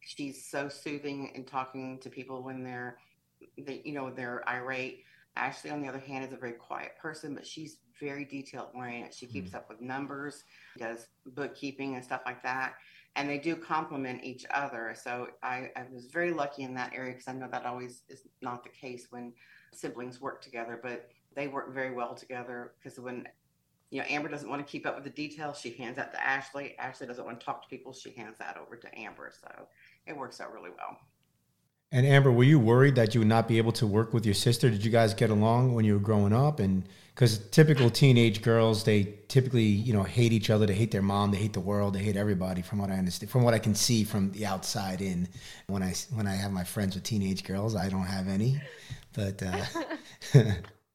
She's 0.00 0.44
so 0.44 0.68
soothing 0.68 1.30
in 1.34 1.44
talking 1.44 1.98
to 2.00 2.10
people 2.10 2.42
when 2.42 2.62
they're, 2.64 2.98
they, 3.58 3.82
you 3.84 3.92
know, 3.92 4.10
they're 4.10 4.46
irate. 4.48 5.04
Ashley, 5.36 5.70
on 5.70 5.80
the 5.80 5.88
other 5.88 5.98
hand, 5.98 6.24
is 6.24 6.32
a 6.32 6.36
very 6.36 6.52
quiet 6.52 6.92
person, 7.00 7.34
but 7.34 7.46
she's 7.46 7.78
very 8.02 8.24
detail 8.24 8.70
oriented. 8.74 9.14
She 9.14 9.26
keeps 9.26 9.48
mm-hmm. 9.48 9.58
up 9.58 9.68
with 9.68 9.80
numbers, 9.80 10.44
does 10.76 11.06
bookkeeping 11.26 11.94
and 11.94 12.04
stuff 12.04 12.22
like 12.26 12.42
that. 12.42 12.74
And 13.14 13.28
they 13.28 13.38
do 13.38 13.54
complement 13.54 14.24
each 14.24 14.44
other. 14.52 14.94
So 15.00 15.28
I, 15.42 15.70
I 15.76 15.84
was 15.92 16.06
very 16.06 16.32
lucky 16.32 16.62
in 16.62 16.74
that 16.74 16.92
area 16.94 17.12
because 17.12 17.28
I 17.28 17.32
know 17.32 17.48
that 17.50 17.66
always 17.66 18.02
is 18.08 18.22
not 18.40 18.64
the 18.64 18.70
case 18.70 19.08
when 19.10 19.32
siblings 19.72 20.20
work 20.20 20.42
together, 20.42 20.80
but 20.82 21.10
they 21.34 21.46
work 21.46 21.74
very 21.74 21.94
well 21.94 22.14
together 22.14 22.72
because 22.78 22.98
when 22.98 23.26
you 23.90 23.98
know, 23.98 24.06
Amber 24.08 24.30
doesn't 24.30 24.48
want 24.48 24.66
to 24.66 24.70
keep 24.70 24.86
up 24.86 24.94
with 24.94 25.04
the 25.04 25.10
details. 25.10 25.60
She 25.60 25.72
hands 25.74 25.96
that 25.96 26.14
to 26.14 26.26
Ashley. 26.26 26.74
Ashley 26.78 27.06
doesn't 27.06 27.26
want 27.26 27.38
to 27.38 27.44
talk 27.44 27.62
to 27.62 27.68
people. 27.68 27.92
She 27.92 28.10
hands 28.12 28.38
that 28.38 28.56
over 28.56 28.74
to 28.74 28.98
Amber. 28.98 29.30
So 29.38 29.48
it 30.06 30.16
works 30.16 30.40
out 30.40 30.50
really 30.50 30.70
well. 30.70 30.96
And 31.94 32.06
Amber, 32.06 32.32
were 32.32 32.44
you 32.44 32.58
worried 32.58 32.94
that 32.94 33.14
you 33.14 33.20
would 33.20 33.28
not 33.28 33.46
be 33.46 33.58
able 33.58 33.72
to 33.72 33.86
work 33.86 34.14
with 34.14 34.24
your 34.24 34.34
sister? 34.34 34.70
Did 34.70 34.82
you 34.82 34.90
guys 34.90 35.12
get 35.12 35.28
along 35.28 35.74
when 35.74 35.84
you 35.84 35.92
were 35.92 36.00
growing 36.00 36.32
up? 36.32 36.58
And 36.58 36.88
because 37.14 37.38
typical 37.50 37.90
teenage 37.90 38.40
girls, 38.40 38.84
they 38.84 39.14
typically, 39.28 39.64
you 39.64 39.92
know, 39.92 40.02
hate 40.02 40.32
each 40.32 40.48
other. 40.48 40.64
They 40.64 40.74
hate 40.74 40.90
their 40.90 41.02
mom. 41.02 41.30
They 41.32 41.36
hate 41.36 41.52
the 41.52 41.60
world. 41.60 41.92
They 41.92 42.02
hate 42.02 42.16
everybody. 42.16 42.62
From 42.62 42.78
what 42.78 42.88
I 42.88 42.94
understand, 42.94 43.30
from 43.30 43.42
what 43.42 43.52
I 43.52 43.58
can 43.58 43.74
see 43.74 44.04
from 44.04 44.32
the 44.32 44.46
outside 44.46 45.02
in, 45.02 45.28
when 45.66 45.82
I 45.82 45.92
when 46.14 46.26
I 46.26 46.34
have 46.34 46.50
my 46.50 46.64
friends 46.64 46.94
with 46.94 47.04
teenage 47.04 47.44
girls, 47.44 47.76
I 47.76 47.90
don't 47.90 48.06
have 48.06 48.26
any. 48.26 48.58
But 49.12 49.42
uh, 49.42 49.62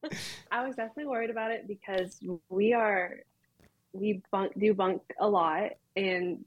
I 0.50 0.66
was 0.66 0.74
definitely 0.74 1.06
worried 1.06 1.30
about 1.30 1.52
it 1.52 1.68
because 1.68 2.18
we 2.48 2.72
are 2.72 3.18
we 3.92 4.20
bunk 4.32 4.52
do 4.58 4.74
bunk 4.74 5.02
a 5.20 5.28
lot 5.28 5.70
and 5.94 6.44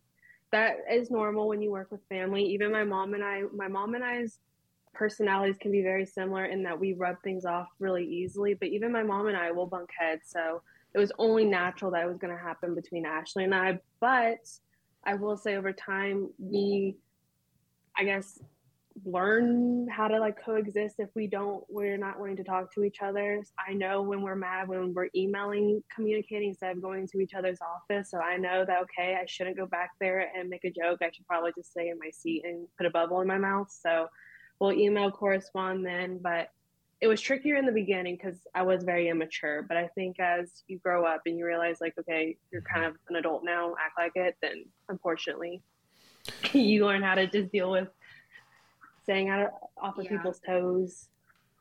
that 0.52 0.78
is 0.92 1.10
normal 1.10 1.48
when 1.48 1.62
you 1.62 1.72
work 1.72 1.92
with 1.92 2.02
family. 2.10 2.44
Even 2.44 2.72
my 2.72 2.84
mom 2.84 3.14
and 3.14 3.24
I, 3.24 3.44
my 3.54 3.68
mom 3.68 3.96
and 3.96 4.04
I's 4.04 4.40
personalities 4.94 5.58
can 5.60 5.72
be 5.72 5.82
very 5.82 6.06
similar 6.06 6.46
in 6.46 6.64
that 6.64 6.80
we 6.80 6.94
rub 6.94 7.16
things 7.24 7.46
off 7.46 7.68
really 7.80 8.06
easily. 8.06 8.54
But 8.54 8.70
even 8.70 8.92
my 8.92 9.04
mom 9.04 9.28
and 9.28 9.38
I 9.38 9.52
will 9.52 9.66
bunk 9.66 9.90
heads. 9.98 10.24
So 10.26 10.62
it 10.94 11.00
was 11.00 11.12
only 11.18 11.46
natural 11.46 11.92
that 11.92 12.04
it 12.04 12.08
was 12.08 12.18
going 12.18 12.36
to 12.36 12.42
happen 12.42 12.76
between 12.76 13.06
Ashley 13.06 13.46
and 13.46 13.56
I. 13.56 13.80
But 14.00 14.40
I 15.04 15.16
will 15.16 15.38
say 15.38 15.56
over 15.56 15.72
time, 15.72 16.30
we, 16.38 16.98
I 17.98 18.04
guess, 18.04 18.40
learn 19.06 19.88
how 19.88 20.08
to 20.08 20.20
like 20.20 20.44
coexist 20.44 20.96
if 21.00 21.10
we 21.16 21.28
don't 21.28 21.64
we're 21.70 21.98
not 21.98 22.20
wanting 22.20 22.38
to 22.38 22.44
talk 22.44 22.74
to 22.74 22.84
each 22.84 23.02
other. 23.02 23.44
I 23.68 23.74
know 23.74 24.02
when 24.02 24.22
we're 24.22 24.36
mad 24.36 24.68
when 24.68 24.94
we're 24.94 25.10
emailing 25.16 25.84
communicating 25.94 26.50
instead 26.50 26.76
of 26.76 26.82
going 26.82 27.08
to 27.08 27.20
each 27.20 27.34
other's 27.34 27.60
office. 27.62 28.12
So 28.12 28.20
i 28.20 28.38
know 28.38 28.66
that 28.66 28.82
okay 28.84 29.18
i 29.22 29.26
shouldn't 29.26 29.58
go 29.58 29.66
back 29.66 29.92
there 30.00 30.30
and 30.36 30.50
make 30.50 30.66
a 30.66 30.72
joke. 30.72 31.00
I 31.02 31.12
should 31.12 31.28
probably 31.28 31.52
just 31.56 31.72
stay 31.72 31.90
in 31.90 31.98
my 32.00 32.10
seat 32.12 32.44
and 32.46 32.68
put 32.78 32.86
a 32.86 32.90
bubble 32.90 33.22
in 33.22 33.28
my 33.28 33.38
mouth. 33.38 33.72
So 33.72 34.08
we'll 34.60 34.74
email 34.74 35.12
correspond 35.12 35.86
then 35.86 36.20
but 36.22 36.50
it 37.00 37.08
was 37.08 37.20
trickier 37.20 37.56
in 37.56 37.66
the 37.66 37.72
beginning 37.72 38.16
because 38.16 38.40
i 38.54 38.62
was 38.62 38.84
very 38.84 39.08
immature. 39.10 39.66
But 39.68 39.78
i 39.78 39.88
think 39.96 40.20
as 40.20 40.64
you 40.68 40.80
grow 40.80 41.06
up 41.06 41.22
and 41.26 41.38
you 41.38 41.46
realize 41.46 41.78
like 41.82 41.94
okay 42.00 42.36
you're 42.52 42.62
kind 42.62 42.86
of 42.86 42.96
an 43.10 43.16
adult 43.16 43.44
now 43.44 43.74
act 43.84 43.98
like 43.98 44.12
it 44.16 44.36
then 44.42 44.66
unfortunately 44.90 45.62
you 46.54 46.86
learn 46.86 47.02
how 47.02 47.16
to 47.16 47.28
just 47.28 47.52
deal 47.52 47.72
with 47.72 47.88
staying 49.12 49.30
out 49.30 49.42
of, 49.42 49.50
off 49.78 49.98
of 49.98 50.06
yeah. 50.06 50.12
people's 50.12 50.40
toes. 50.46 51.10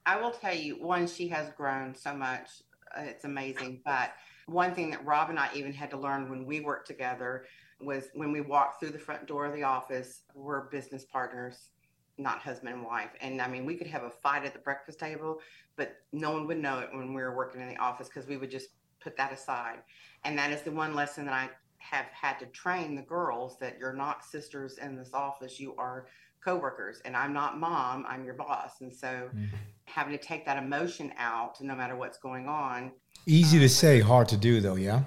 I 0.06 0.20
will 0.20 0.30
tell 0.30 0.54
you, 0.54 0.74
one, 0.74 1.06
she 1.06 1.28
has 1.28 1.50
grown 1.56 1.94
so 1.94 2.14
much. 2.14 2.48
Uh, 2.96 3.02
it's 3.02 3.24
amazing. 3.24 3.80
But 3.84 4.12
one 4.46 4.74
thing 4.74 4.90
that 4.90 5.04
Rob 5.04 5.30
and 5.30 5.38
I 5.38 5.48
even 5.54 5.72
had 5.72 5.90
to 5.90 5.96
learn 5.96 6.30
when 6.30 6.46
we 6.46 6.60
worked 6.60 6.86
together 6.86 7.44
was 7.80 8.08
when 8.14 8.30
we 8.32 8.40
walked 8.40 8.80
through 8.80 8.90
the 8.90 8.98
front 8.98 9.26
door 9.26 9.46
of 9.46 9.54
the 9.54 9.62
office, 9.62 10.22
we're 10.34 10.68
business 10.68 11.04
partners, 11.04 11.70
not 12.18 12.40
husband 12.40 12.74
and 12.74 12.84
wife. 12.84 13.10
And 13.20 13.40
I 13.42 13.48
mean, 13.48 13.66
we 13.66 13.74
could 13.74 13.86
have 13.88 14.04
a 14.04 14.10
fight 14.10 14.44
at 14.44 14.52
the 14.52 14.58
breakfast 14.60 15.00
table, 15.00 15.40
but 15.76 15.96
no 16.12 16.32
one 16.32 16.46
would 16.46 16.58
know 16.58 16.78
it 16.78 16.90
when 16.92 17.14
we 17.14 17.22
were 17.22 17.36
working 17.36 17.60
in 17.60 17.68
the 17.68 17.78
office 17.78 18.08
because 18.08 18.28
we 18.28 18.36
would 18.36 18.50
just 18.50 18.68
put 19.00 19.16
that 19.16 19.32
aside. 19.32 19.78
And 20.24 20.38
that 20.38 20.50
is 20.52 20.62
the 20.62 20.72
one 20.72 20.94
lesson 20.94 21.24
that 21.24 21.34
I 21.34 21.50
have 21.78 22.06
had 22.12 22.38
to 22.38 22.46
train 22.46 22.94
the 22.94 23.02
girls 23.02 23.58
that 23.58 23.78
you're 23.78 23.94
not 23.94 24.24
sisters 24.24 24.78
in 24.78 24.96
this 24.96 25.14
office, 25.14 25.58
you 25.58 25.74
are 25.76 26.06
coworkers, 26.44 27.00
and 27.04 27.16
I'm 27.16 27.32
not 27.32 27.58
mom, 27.58 28.04
I'm 28.08 28.24
your 28.24 28.34
boss. 28.34 28.80
And 28.80 28.92
so 28.92 29.06
mm-hmm. 29.06 29.44
having 29.86 30.16
to 30.16 30.22
take 30.22 30.44
that 30.46 30.62
emotion 30.62 31.12
out 31.18 31.60
no 31.60 31.74
matter 31.74 31.96
what's 31.96 32.18
going 32.18 32.48
on. 32.48 32.92
Easy 33.26 33.58
um, 33.58 33.62
to 33.62 33.68
say, 33.68 34.00
hard 34.00 34.28
to 34.28 34.36
do 34.36 34.60
though, 34.60 34.76
yeah? 34.76 35.02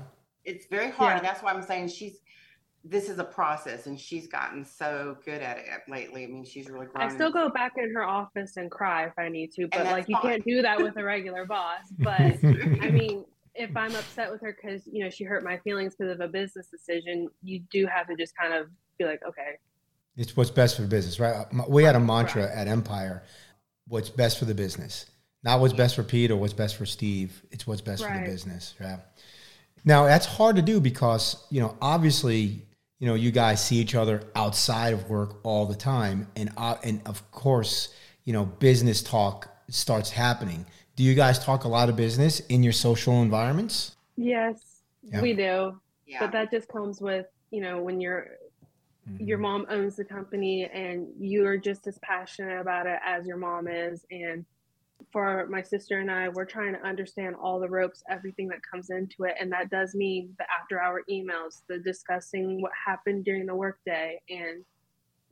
It's 0.45 0.67
very 0.67 0.91
hard. 0.91 1.11
Yeah. 1.11 1.17
And 1.17 1.25
that's 1.25 1.41
why 1.41 1.53
I'm 1.53 1.63
saying 1.63 1.87
she's 1.89 2.19
this 2.85 3.07
is 3.07 3.17
a 3.17 3.23
process 3.23 3.87
and 3.87 3.97
she's 3.97 4.27
gotten 4.27 4.65
so 4.65 5.17
good 5.23 5.41
at 5.41 5.57
it 5.57 5.65
lately. 5.87 6.25
I 6.25 6.27
mean, 6.27 6.43
she's 6.43 6.69
really 6.69 6.85
grown. 6.87 7.09
I 7.09 7.13
still 7.13 7.31
go 7.31 7.49
back 7.49 7.73
in 7.77 7.93
her 7.93 8.03
office 8.03 8.57
and 8.57 8.69
cry 8.69 9.05
if 9.05 9.13
I 9.17 9.29
need 9.29 9.53
to, 9.53 9.67
but 9.69 9.85
like 9.85 10.09
you 10.09 10.17
can't 10.21 10.43
do 10.43 10.61
that 10.61 10.81
with 10.81 10.97
a 10.97 11.03
regular 11.03 11.45
boss. 11.45 11.83
But 11.99 12.19
I 12.43 12.91
mean, 12.91 13.23
if 13.55 13.75
I'm 13.77 13.95
upset 13.95 14.31
with 14.31 14.41
her 14.41 14.57
because 14.61 14.85
you 14.85 15.03
know 15.03 15.09
she 15.09 15.23
hurt 15.23 15.43
my 15.43 15.57
feelings 15.59 15.95
because 15.95 16.11
of 16.11 16.19
a 16.19 16.27
business 16.27 16.67
decision, 16.67 17.29
you 17.41 17.61
do 17.71 17.85
have 17.85 18.07
to 18.07 18.15
just 18.17 18.35
kind 18.35 18.53
of 18.53 18.67
be 18.97 19.05
like, 19.05 19.21
okay, 19.27 19.57
it's 20.15 20.35
what's 20.37 20.51
best 20.51 20.75
for 20.75 20.83
the 20.83 20.87
business, 20.87 21.19
right? 21.19 21.45
We 21.67 21.83
had 21.83 21.95
a 21.95 21.99
mantra 21.99 22.43
right. 22.43 22.55
at 22.55 22.67
Empire: 22.67 23.23
what's 23.87 24.09
best 24.09 24.39
for 24.39 24.45
the 24.45 24.55
business, 24.55 25.05
not 25.43 25.59
what's 25.59 25.73
best 25.73 25.95
for 25.95 26.03
Pete 26.03 26.31
or 26.31 26.35
what's 26.35 26.53
best 26.53 26.75
for 26.75 26.85
Steve. 26.85 27.41
It's 27.51 27.65
what's 27.65 27.81
best 27.81 28.03
right. 28.03 28.13
for 28.13 28.19
the 28.19 28.31
business, 28.31 28.75
right? 28.79 28.99
Now 29.85 30.05
that's 30.05 30.25
hard 30.25 30.55
to 30.55 30.61
do 30.61 30.79
because 30.79 31.45
you 31.49 31.61
know 31.61 31.77
obviously 31.81 32.65
you 32.99 33.07
know 33.07 33.15
you 33.15 33.31
guys 33.31 33.63
see 33.63 33.77
each 33.77 33.95
other 33.95 34.23
outside 34.35 34.93
of 34.93 35.09
work 35.09 35.39
all 35.43 35.65
the 35.65 35.75
time, 35.75 36.27
and 36.35 36.51
uh, 36.57 36.75
and 36.83 37.01
of 37.05 37.29
course 37.31 37.93
you 38.23 38.33
know 38.33 38.45
business 38.45 39.01
talk 39.03 39.49
starts 39.69 40.09
happening 40.11 40.65
do 40.95 41.03
you 41.03 41.15
guys 41.15 41.43
talk 41.43 41.63
a 41.63 41.67
lot 41.67 41.89
of 41.89 41.95
business 41.95 42.39
in 42.41 42.61
your 42.61 42.73
social 42.73 43.21
environments? 43.21 43.95
Yes, 44.15 44.83
yeah. 45.01 45.21
we 45.21 45.33
do. 45.33 45.79
Yeah. 46.05 46.19
But 46.19 46.31
that 46.33 46.51
just 46.51 46.67
comes 46.67 47.01
with, 47.01 47.25
you 47.49 47.61
know, 47.61 47.81
when 47.81 47.99
you're 47.99 48.27
mm-hmm. 49.09 49.23
your 49.23 49.37
mom 49.37 49.65
owns 49.69 49.95
the 49.95 50.05
company 50.05 50.69
and 50.73 51.07
you're 51.19 51.57
just 51.57 51.87
as 51.87 51.97
passionate 51.99 52.59
about 52.59 52.87
it 52.87 52.99
as 53.05 53.25
your 53.25 53.37
mom 53.37 53.67
is 53.67 54.05
and 54.11 54.45
for 55.11 55.47
my 55.47 55.61
sister 55.61 55.99
and 55.99 56.09
I, 56.09 56.29
we're 56.29 56.45
trying 56.45 56.73
to 56.73 56.81
understand 56.81 57.35
all 57.35 57.59
the 57.59 57.69
ropes, 57.69 58.03
everything 58.09 58.47
that 58.47 58.59
comes 58.69 58.89
into 58.89 59.23
it. 59.25 59.35
And 59.39 59.51
that 59.51 59.69
does 59.69 59.93
mean 59.95 60.33
the 60.39 60.45
after 60.59 60.81
hour 60.81 61.03
emails, 61.09 61.61
the 61.67 61.79
discussing 61.79 62.61
what 62.61 62.71
happened 62.85 63.25
during 63.25 63.45
the 63.45 63.55
workday, 63.55 64.19
and 64.29 64.63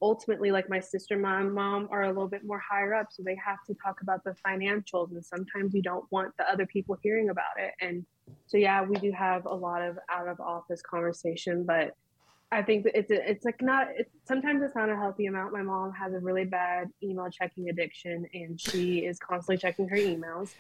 ultimately 0.01 0.51
like 0.51 0.69
my 0.69 0.79
sister 0.79 1.13
and 1.13 1.23
my 1.23 1.43
mom 1.43 1.88
are 1.91 2.03
a 2.03 2.07
little 2.07 2.27
bit 2.27 2.43
more 2.43 2.60
higher 2.60 2.93
up 2.93 3.07
so 3.12 3.21
they 3.23 3.38
have 3.43 3.63
to 3.67 3.75
talk 3.84 4.01
about 4.01 4.23
the 4.23 4.36
financials 4.45 5.12
and 5.12 5.23
sometimes 5.23 5.73
you 5.73 5.81
don't 5.81 6.05
want 6.12 6.36
the 6.38 6.51
other 6.51 6.65
people 6.65 6.97
hearing 7.03 7.29
about 7.29 7.53
it 7.57 7.71
and 7.81 8.03
so 8.47 8.57
yeah 8.57 8.84
we 8.84 8.95
do 8.95 9.12
have 9.12 9.45
a 9.45 9.53
lot 9.53 9.81
of 9.81 9.99
out 10.10 10.27
of 10.27 10.39
office 10.39 10.81
conversation 10.81 11.63
but 11.63 11.91
i 12.51 12.61
think 12.61 12.85
it's 12.93 13.09
it's 13.09 13.45
like 13.45 13.61
not 13.61 13.87
it's, 13.97 14.09
sometimes 14.27 14.61
it's 14.63 14.75
not 14.75 14.89
a 14.89 14.95
healthy 14.95 15.25
amount 15.27 15.53
my 15.53 15.61
mom 15.61 15.91
has 15.93 16.13
a 16.13 16.19
really 16.19 16.45
bad 16.45 16.89
email 17.03 17.29
checking 17.29 17.69
addiction 17.69 18.25
and 18.33 18.59
she 18.59 18.99
is 18.99 19.19
constantly 19.19 19.57
checking 19.57 19.87
her 19.87 19.97
emails 19.97 20.51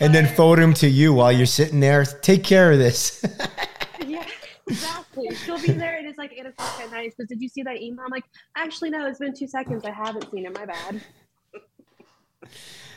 and 0.00 0.14
then 0.14 0.26
forward 0.34 0.58
them 0.58 0.74
to 0.74 0.88
you 0.88 1.12
while 1.14 1.30
you're 1.30 1.46
sitting 1.46 1.80
there 1.80 2.04
take 2.04 2.42
care 2.42 2.72
of 2.72 2.78
this 2.78 3.24
yeah 4.06 4.24
Exactly. 4.70 5.34
She'll 5.34 5.60
be 5.60 5.72
there 5.72 5.96
and 5.96 6.06
it's 6.06 6.18
like 6.18 6.32
eight 6.32 6.46
o'clock 6.46 6.80
at 6.80 6.92
night. 6.92 7.14
So 7.16 7.24
did 7.24 7.42
you 7.42 7.48
see 7.48 7.62
that 7.62 7.80
email? 7.80 8.04
I'm 8.04 8.10
like, 8.10 8.24
actually 8.56 8.90
no, 8.90 9.06
it's 9.08 9.18
been 9.18 9.34
two 9.34 9.48
seconds. 9.48 9.84
I 9.84 9.90
haven't 9.90 10.30
seen 10.30 10.46
it. 10.46 10.54
My 10.54 10.64
bad. 10.64 11.02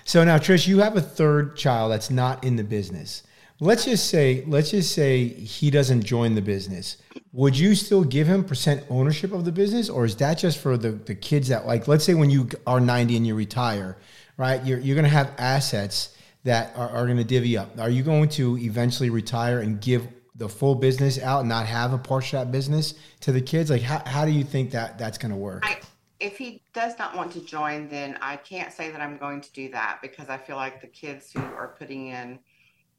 So 0.05 0.23
now 0.23 0.37
Trish, 0.37 0.67
you 0.67 0.79
have 0.79 0.97
a 0.97 1.01
third 1.01 1.55
child 1.55 1.91
that's 1.91 2.09
not 2.09 2.43
in 2.43 2.55
the 2.55 2.63
business. 2.63 3.23
Let's 3.63 3.85
just 3.85 4.09
say, 4.09 4.43
let's 4.45 4.71
just 4.71 4.93
say 4.93 5.25
he 5.25 5.71
doesn't 5.71 6.03
join 6.03 6.35
the 6.35 6.41
business. 6.41 6.97
Would 7.31 7.57
you 7.57 7.75
still 7.75 8.03
give 8.03 8.27
him 8.27 8.43
percent 8.43 8.83
ownership 8.89 9.31
of 9.31 9.45
the 9.45 9.53
business, 9.53 9.89
or 9.89 10.03
is 10.03 10.17
that 10.17 10.37
just 10.37 10.57
for 10.57 10.75
the, 10.75 10.91
the 10.91 11.15
kids 11.15 11.47
that 11.47 11.65
like? 11.65 11.87
Let's 11.87 12.03
say 12.03 12.13
when 12.13 12.29
you 12.29 12.49
are 12.67 12.81
ninety 12.81 13.15
and 13.15 13.25
you 13.25 13.35
retire, 13.35 13.97
right? 14.35 14.61
You're 14.65 14.79
you're 14.79 14.95
going 14.95 15.05
to 15.05 15.09
have 15.09 15.31
assets 15.37 16.17
that 16.43 16.75
are, 16.75 16.89
are 16.89 17.05
going 17.05 17.15
to 17.15 17.23
divvy 17.23 17.57
up. 17.57 17.79
Are 17.79 17.89
you 17.89 18.03
going 18.03 18.27
to 18.29 18.57
eventually 18.57 19.09
retire 19.09 19.59
and 19.59 19.79
give 19.79 20.09
the 20.35 20.49
full 20.49 20.75
business 20.75 21.17
out 21.21 21.39
and 21.39 21.49
not 21.49 21.65
have 21.65 21.93
a 21.93 21.95
of 21.95 22.31
that 22.31 22.51
business 22.51 22.95
to 23.21 23.31
the 23.31 23.41
kids? 23.41 23.69
Like, 23.69 23.81
how, 23.81 24.03
how 24.05 24.25
do 24.25 24.31
you 24.31 24.43
think 24.43 24.71
that 24.71 24.97
that's 24.97 25.17
going 25.17 25.31
to 25.31 25.37
work? 25.37 25.63
I, 25.65 25.79
if 26.19 26.37
he 26.37 26.61
does 26.73 26.99
not 26.99 27.15
want 27.15 27.31
to 27.31 27.39
join, 27.39 27.87
then 27.87 28.17
I 28.21 28.35
can't 28.35 28.73
say 28.73 28.91
that 28.91 28.99
I'm 28.99 29.15
going 29.17 29.39
to 29.39 29.51
do 29.53 29.69
that 29.69 29.99
because 30.01 30.27
I 30.27 30.37
feel 30.37 30.57
like 30.57 30.81
the 30.81 30.87
kids 30.87 31.31
who 31.31 31.39
are 31.39 31.75
putting 31.79 32.07
in 32.07 32.39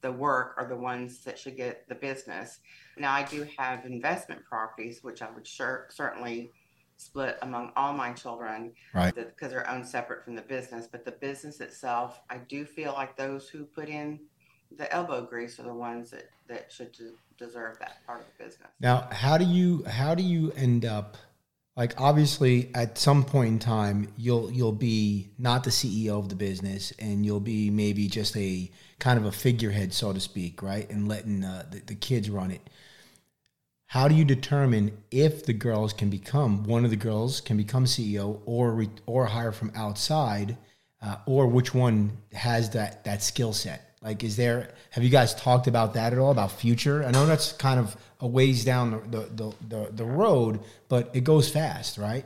the 0.04 0.12
work 0.12 0.54
are 0.56 0.66
the 0.66 0.76
ones 0.76 1.24
that 1.24 1.38
should 1.38 1.56
get 1.56 1.88
the 1.88 1.94
business. 1.94 2.60
Now, 2.96 3.12
I 3.12 3.24
do 3.24 3.46
have 3.58 3.84
investment 3.84 4.44
properties, 4.44 5.02
which 5.02 5.22
I 5.22 5.30
would 5.30 5.46
sure, 5.46 5.88
certainly 5.90 6.52
split 6.96 7.38
among 7.42 7.72
all 7.74 7.92
my 7.92 8.12
children 8.12 8.72
right 8.94 9.12
because 9.16 9.50
they're 9.50 9.68
owned 9.68 9.84
separate 9.84 10.24
from 10.24 10.36
the 10.36 10.42
business 10.42 10.86
but 10.86 11.04
the 11.04 11.10
business 11.10 11.60
itself 11.60 12.20
i 12.30 12.36
do 12.36 12.64
feel 12.64 12.92
like 12.92 13.16
those 13.16 13.48
who 13.48 13.64
put 13.64 13.88
in 13.88 14.20
the 14.76 14.92
elbow 14.92 15.26
grease 15.26 15.58
are 15.58 15.64
the 15.64 15.74
ones 15.74 16.10
that 16.10 16.28
that 16.48 16.70
should 16.70 16.96
deserve 17.38 17.78
that 17.78 18.04
part 18.06 18.20
of 18.20 18.26
the 18.26 18.44
business. 18.44 18.68
Now, 18.80 19.08
how 19.10 19.38
do 19.38 19.44
you 19.44 19.84
how 19.84 20.14
do 20.14 20.22
you 20.22 20.52
end 20.52 20.84
up 20.84 21.16
like 21.76 22.00
obviously 22.00 22.70
at 22.74 22.98
some 22.98 23.24
point 23.24 23.48
in 23.48 23.58
time 23.58 24.12
you'll 24.16 24.50
you'll 24.50 24.72
be 24.72 25.30
not 25.38 25.64
the 25.64 25.70
CEO 25.70 26.18
of 26.18 26.28
the 26.28 26.34
business 26.34 26.92
and 26.98 27.24
you'll 27.24 27.40
be 27.40 27.70
maybe 27.70 28.08
just 28.08 28.36
a 28.36 28.70
kind 29.04 29.18
of 29.18 29.26
a 29.26 29.32
figurehead 29.32 29.92
so 29.92 30.14
to 30.14 30.18
speak, 30.18 30.62
right? 30.62 30.88
And 30.88 31.06
letting 31.06 31.44
uh, 31.44 31.66
the, 31.70 31.80
the 31.80 31.94
kids 31.94 32.30
run 32.30 32.50
it. 32.50 32.70
How 33.88 34.08
do 34.08 34.14
you 34.14 34.24
determine 34.24 34.96
if 35.10 35.44
the 35.44 35.52
girls 35.52 35.92
can 35.92 36.08
become 36.08 36.64
one 36.64 36.86
of 36.86 36.90
the 36.90 36.96
girls 36.96 37.42
can 37.42 37.58
become 37.58 37.84
CEO 37.84 38.40
or 38.46 38.72
re, 38.72 38.88
or 39.04 39.26
hire 39.26 39.52
from 39.52 39.72
outside, 39.74 40.56
uh, 41.02 41.16
or 41.26 41.46
which 41.46 41.74
one 41.74 42.16
has 42.32 42.70
that 42.70 43.04
that 43.04 43.22
skill 43.22 43.52
set? 43.52 43.94
Like, 44.00 44.24
is 44.24 44.36
there? 44.36 44.72
Have 44.92 45.04
you 45.04 45.10
guys 45.10 45.34
talked 45.34 45.66
about 45.66 45.92
that 45.94 46.14
at 46.14 46.18
all? 46.18 46.30
About 46.30 46.50
future? 46.50 47.04
I 47.04 47.10
know 47.10 47.26
that's 47.26 47.52
kind 47.52 47.78
of 47.78 47.94
a 48.20 48.26
ways 48.26 48.64
down 48.64 48.90
the 49.10 49.28
the 49.34 49.54
the, 49.68 49.90
the 49.92 50.04
road, 50.04 50.60
but 50.88 51.10
it 51.12 51.24
goes 51.24 51.50
fast, 51.50 51.98
right? 51.98 52.24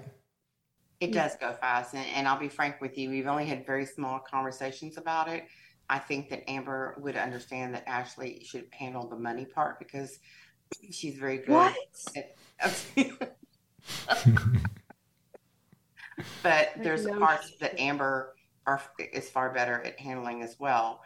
It 1.00 1.12
does 1.12 1.34
go 1.40 1.52
fast, 1.54 1.94
and, 1.94 2.06
and 2.14 2.28
I'll 2.28 2.38
be 2.38 2.48
frank 2.48 2.80
with 2.80 2.96
you. 2.96 3.10
We've 3.10 3.26
only 3.26 3.46
had 3.46 3.66
very 3.66 3.84
small 3.84 4.20
conversations 4.20 4.96
about 4.96 5.26
it. 5.28 5.44
I 5.90 5.98
think 5.98 6.30
that 6.30 6.48
Amber 6.48 6.96
would 6.98 7.16
understand 7.16 7.74
that 7.74 7.88
Ashley 7.88 8.42
should 8.44 8.66
handle 8.72 9.08
the 9.08 9.16
money 9.16 9.44
part 9.44 9.78
because 9.78 10.18
she's 10.90 11.16
very 11.16 11.38
good. 11.38 11.48
What? 11.50 11.76
At, 12.16 12.36
but 16.42 16.70
there's 16.82 17.06
parts 17.06 17.52
that 17.60 17.78
Amber 17.80 18.34
are 18.66 18.82
is 19.12 19.30
far 19.30 19.52
better 19.54 19.82
at 19.82 19.98
handling 19.98 20.42
as 20.42 20.56
well 20.58 21.00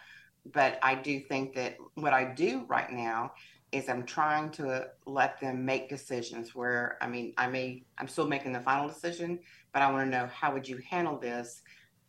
but 0.50 0.78
I 0.82 0.94
do 0.94 1.20
think 1.20 1.54
that 1.54 1.76
what 1.94 2.12
I 2.12 2.24
do 2.24 2.64
right 2.66 2.90
now 2.90 3.32
is 3.70 3.88
I'm 3.88 4.04
trying 4.04 4.50
to 4.52 4.88
let 5.06 5.40
them 5.40 5.64
make 5.64 5.88
decisions 5.88 6.54
where 6.54 6.98
I 7.00 7.06
mean 7.06 7.32
I 7.38 7.46
may 7.46 7.84
I'm 7.98 8.08
still 8.08 8.26
making 8.26 8.52
the 8.52 8.60
final 8.60 8.88
decision, 8.88 9.38
but 9.72 9.82
I 9.82 9.90
want 9.90 10.10
to 10.10 10.18
know 10.18 10.26
how 10.26 10.52
would 10.52 10.68
you 10.68 10.78
handle 10.88 11.18
this 11.18 11.62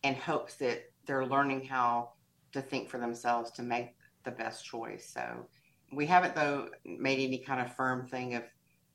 in 0.03 0.15
hopes 0.15 0.55
that 0.55 0.91
they're 1.05 1.25
learning 1.25 1.65
how 1.65 2.12
to 2.53 2.61
think 2.61 2.89
for 2.89 2.97
themselves 2.97 3.51
to 3.51 3.63
make 3.63 3.95
the 4.23 4.31
best 4.31 4.65
choice. 4.65 5.09
So 5.13 5.45
we 5.91 6.05
haven't 6.05 6.35
though 6.35 6.69
made 6.85 7.19
any 7.19 7.37
kind 7.37 7.61
of 7.61 7.75
firm 7.75 8.07
thing 8.07 8.35
of 8.35 8.43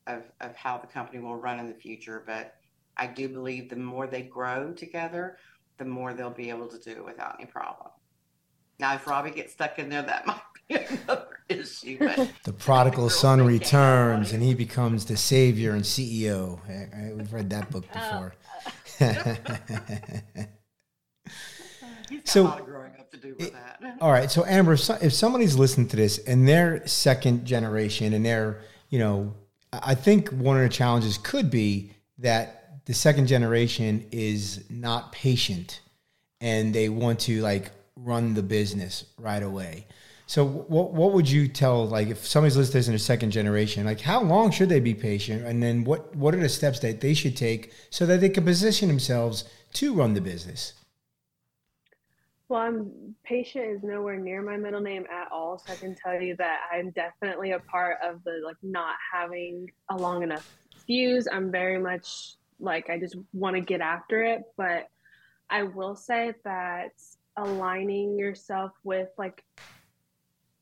of, 0.07 0.23
of 0.41 0.55
how 0.55 0.77
the 0.77 0.87
company 0.87 1.19
will 1.19 1.35
run 1.35 1.59
in 1.59 1.67
the 1.67 1.73
future, 1.73 2.23
but 2.25 2.55
I 2.97 3.07
do 3.07 3.29
believe 3.29 3.69
the 3.69 3.75
more 3.75 4.07
they 4.07 4.23
grow 4.23 4.73
together, 4.73 5.37
the 5.77 5.85
more 5.85 6.13
they'll 6.13 6.29
be 6.29 6.49
able 6.49 6.67
to 6.67 6.79
do 6.79 6.91
it 6.91 7.05
without 7.05 7.35
any 7.39 7.45
problem. 7.45 7.91
Now, 8.79 8.95
if 8.95 9.05
Robbie 9.07 9.31
gets 9.31 9.53
stuck 9.53 9.77
in 9.77 9.89
there, 9.89 10.01
that 10.01 10.25
might 10.27 10.41
be 10.67 10.75
another 10.75 11.39
issue. 11.47 11.97
But 11.99 12.31
the 12.43 12.53
prodigal 12.53 13.09
son 13.09 13.41
returns 13.45 14.33
and 14.33 14.41
he 14.41 14.53
becomes 14.53 15.05
the 15.05 15.17
savior 15.17 15.73
and 15.73 15.83
CEO. 15.83 16.59
We've 17.15 17.31
read 17.31 17.49
that 17.51 17.69
book 17.69 17.85
oh. 17.95 18.31
oh. 22.11 22.15
before. 22.15 22.91
so, 23.39 23.51
all 24.01 24.11
right. 24.11 24.29
So, 24.29 24.45
Amber, 24.45 24.73
if 24.73 25.13
somebody's 25.13 25.55
listening 25.55 25.87
to 25.89 25.95
this 25.95 26.17
and 26.19 26.47
they're 26.47 26.85
second 26.87 27.45
generation 27.45 28.13
and 28.13 28.25
they're, 28.25 28.61
you 28.89 28.99
know, 28.99 29.33
I 29.71 29.95
think 29.95 30.29
one 30.29 30.57
of 30.57 30.63
the 30.63 30.69
challenges 30.69 31.17
could 31.17 31.51
be 31.51 31.91
that 32.17 32.85
the 32.85 32.93
second 32.93 33.27
generation 33.27 34.07
is 34.11 34.65
not 34.69 35.11
patient 35.11 35.81
and 36.41 36.73
they 36.73 36.89
want 36.89 37.19
to 37.21 37.41
like 37.41 37.71
run 37.95 38.33
the 38.33 38.43
business 38.43 39.05
right 39.17 39.43
away. 39.43 39.85
So 40.25 40.45
what 40.45 40.93
what 40.93 41.13
would 41.13 41.27
you 41.27 41.47
tell 41.47 41.87
like 41.87 42.09
if 42.09 42.25
somebody's 42.25 42.55
listening 42.55 42.89
in 42.89 42.95
a 42.95 42.99
second 42.99 43.31
generation, 43.31 43.85
like 43.85 43.99
how 43.99 44.21
long 44.21 44.51
should 44.51 44.69
they 44.69 44.79
be 44.79 44.93
patient, 44.93 45.43
and 45.43 45.61
then 45.61 45.83
what 45.83 46.15
what 46.15 46.35
are 46.35 46.39
the 46.39 46.49
steps 46.49 46.79
that 46.81 47.01
they 47.01 47.15
should 47.15 47.35
take 47.35 47.73
so 47.89 48.05
that 48.05 48.21
they 48.21 48.29
can 48.29 48.45
position 48.45 48.89
themselves 48.89 49.45
to 49.73 49.93
run 49.93 50.13
the 50.13 50.21
business? 50.21 50.73
Well, 52.49 52.61
I'm 52.61 53.15
patient 53.23 53.65
is 53.65 53.83
nowhere 53.83 54.17
near 54.17 54.41
my 54.41 54.57
middle 54.57 54.81
name 54.81 55.05
at 55.11 55.31
all, 55.31 55.59
so 55.59 55.71
I 55.71 55.77
can 55.77 55.95
tell 55.95 56.19
you 56.19 56.35
that 56.37 56.61
I'm 56.73 56.89
definitely 56.91 57.51
a 57.51 57.59
part 57.59 57.97
of 58.03 58.23
the 58.23 58.41
like 58.43 58.57
not 58.63 58.95
having 59.13 59.67
a 59.91 59.97
long 59.97 60.23
enough 60.23 60.43
fuse. 60.87 61.27
I'm 61.31 61.51
very 61.51 61.77
much 61.79 62.35
like 62.59 62.89
I 62.89 62.99
just 62.99 63.15
want 63.33 63.55
to 63.55 63.61
get 63.61 63.81
after 63.81 64.23
it, 64.23 64.41
but 64.57 64.87
I 65.51 65.63
will 65.63 65.95
say 65.95 66.33
that 66.43 66.93
aligning 67.37 68.17
yourself 68.17 68.71
with 68.83 69.09
like 69.17 69.43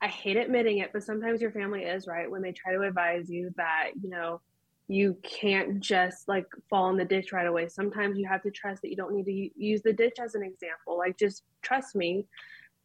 I 0.02 0.08
hate 0.08 0.38
admitting 0.38 0.80
it, 0.80 0.91
but 0.93 1.04
sometimes 1.04 1.41
your 1.41 1.52
family 1.52 1.84
is 1.84 2.06
right 2.06 2.30
when 2.30 2.41
they 2.41 2.52
try 2.52 2.73
to 2.73 2.82
advise 2.82 3.30
you 3.30 3.52
that, 3.56 3.91
you 4.02 4.10
know, 4.10 4.41
you 4.88 5.17
can't 5.21 5.80
just 5.80 6.28
like 6.28 6.47
fall 6.69 6.89
in 6.89 6.97
the 6.97 7.06
ditch 7.06 7.34
right 7.34 7.47
away. 7.47 7.67
Sometimes 7.67 8.17
you 8.17 8.28
have 8.28 8.41
to 8.43 8.52
trust 8.52 8.82
that 8.82 8.89
you 8.89 8.95
don't 8.95 9.13
need 9.13 9.26
to 9.26 9.50
use 9.62 9.82
the 9.82 9.91
ditch 9.91 10.17
as 10.19 10.36
an 10.36 10.43
example. 10.43 10.97
Like, 10.97 11.17
just 11.17 11.43
trust 11.62 11.95
me. 11.95 12.26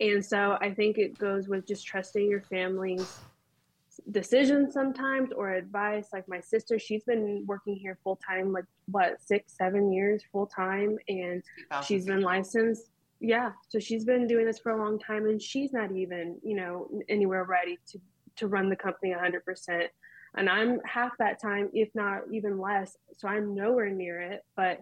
And 0.00 0.24
so 0.24 0.58
I 0.60 0.74
think 0.74 0.98
it 0.98 1.16
goes 1.16 1.46
with 1.46 1.66
just 1.66 1.86
trusting 1.86 2.28
your 2.28 2.40
family's 2.40 3.20
decisions 4.10 4.74
sometimes 4.74 5.30
or 5.32 5.52
advice. 5.52 6.08
Like 6.12 6.28
my 6.28 6.40
sister, 6.40 6.76
she's 6.78 7.04
been 7.04 7.44
working 7.46 7.76
here 7.76 7.96
full 8.02 8.16
time, 8.16 8.52
like 8.52 8.64
what, 8.86 9.22
six, 9.22 9.52
seven 9.56 9.92
years 9.92 10.24
full 10.32 10.46
time. 10.46 10.98
And 11.08 11.42
she's 11.84 12.06
been 12.06 12.22
licensed. 12.22 12.90
Yeah. 13.20 13.52
So 13.68 13.78
she's 13.78 14.04
been 14.04 14.26
doing 14.26 14.46
this 14.46 14.58
for 14.58 14.72
a 14.72 14.78
long 14.82 14.98
time 14.98 15.26
and 15.26 15.40
she's 15.40 15.72
not 15.72 15.92
even, 15.92 16.38
you 16.42 16.56
know, 16.56 16.90
anywhere 17.08 17.44
ready 17.44 17.78
to, 17.92 18.00
to 18.36 18.48
run 18.48 18.68
the 18.68 18.76
company 18.76 19.14
100% 19.14 19.86
and 20.36 20.48
I'm 20.48 20.80
half 20.84 21.12
that 21.18 21.40
time, 21.40 21.68
if 21.72 21.88
not 21.94 22.22
even 22.32 22.58
less. 22.58 22.96
So 23.16 23.28
I'm 23.28 23.54
nowhere 23.54 23.90
near 23.90 24.20
it. 24.20 24.44
But 24.56 24.80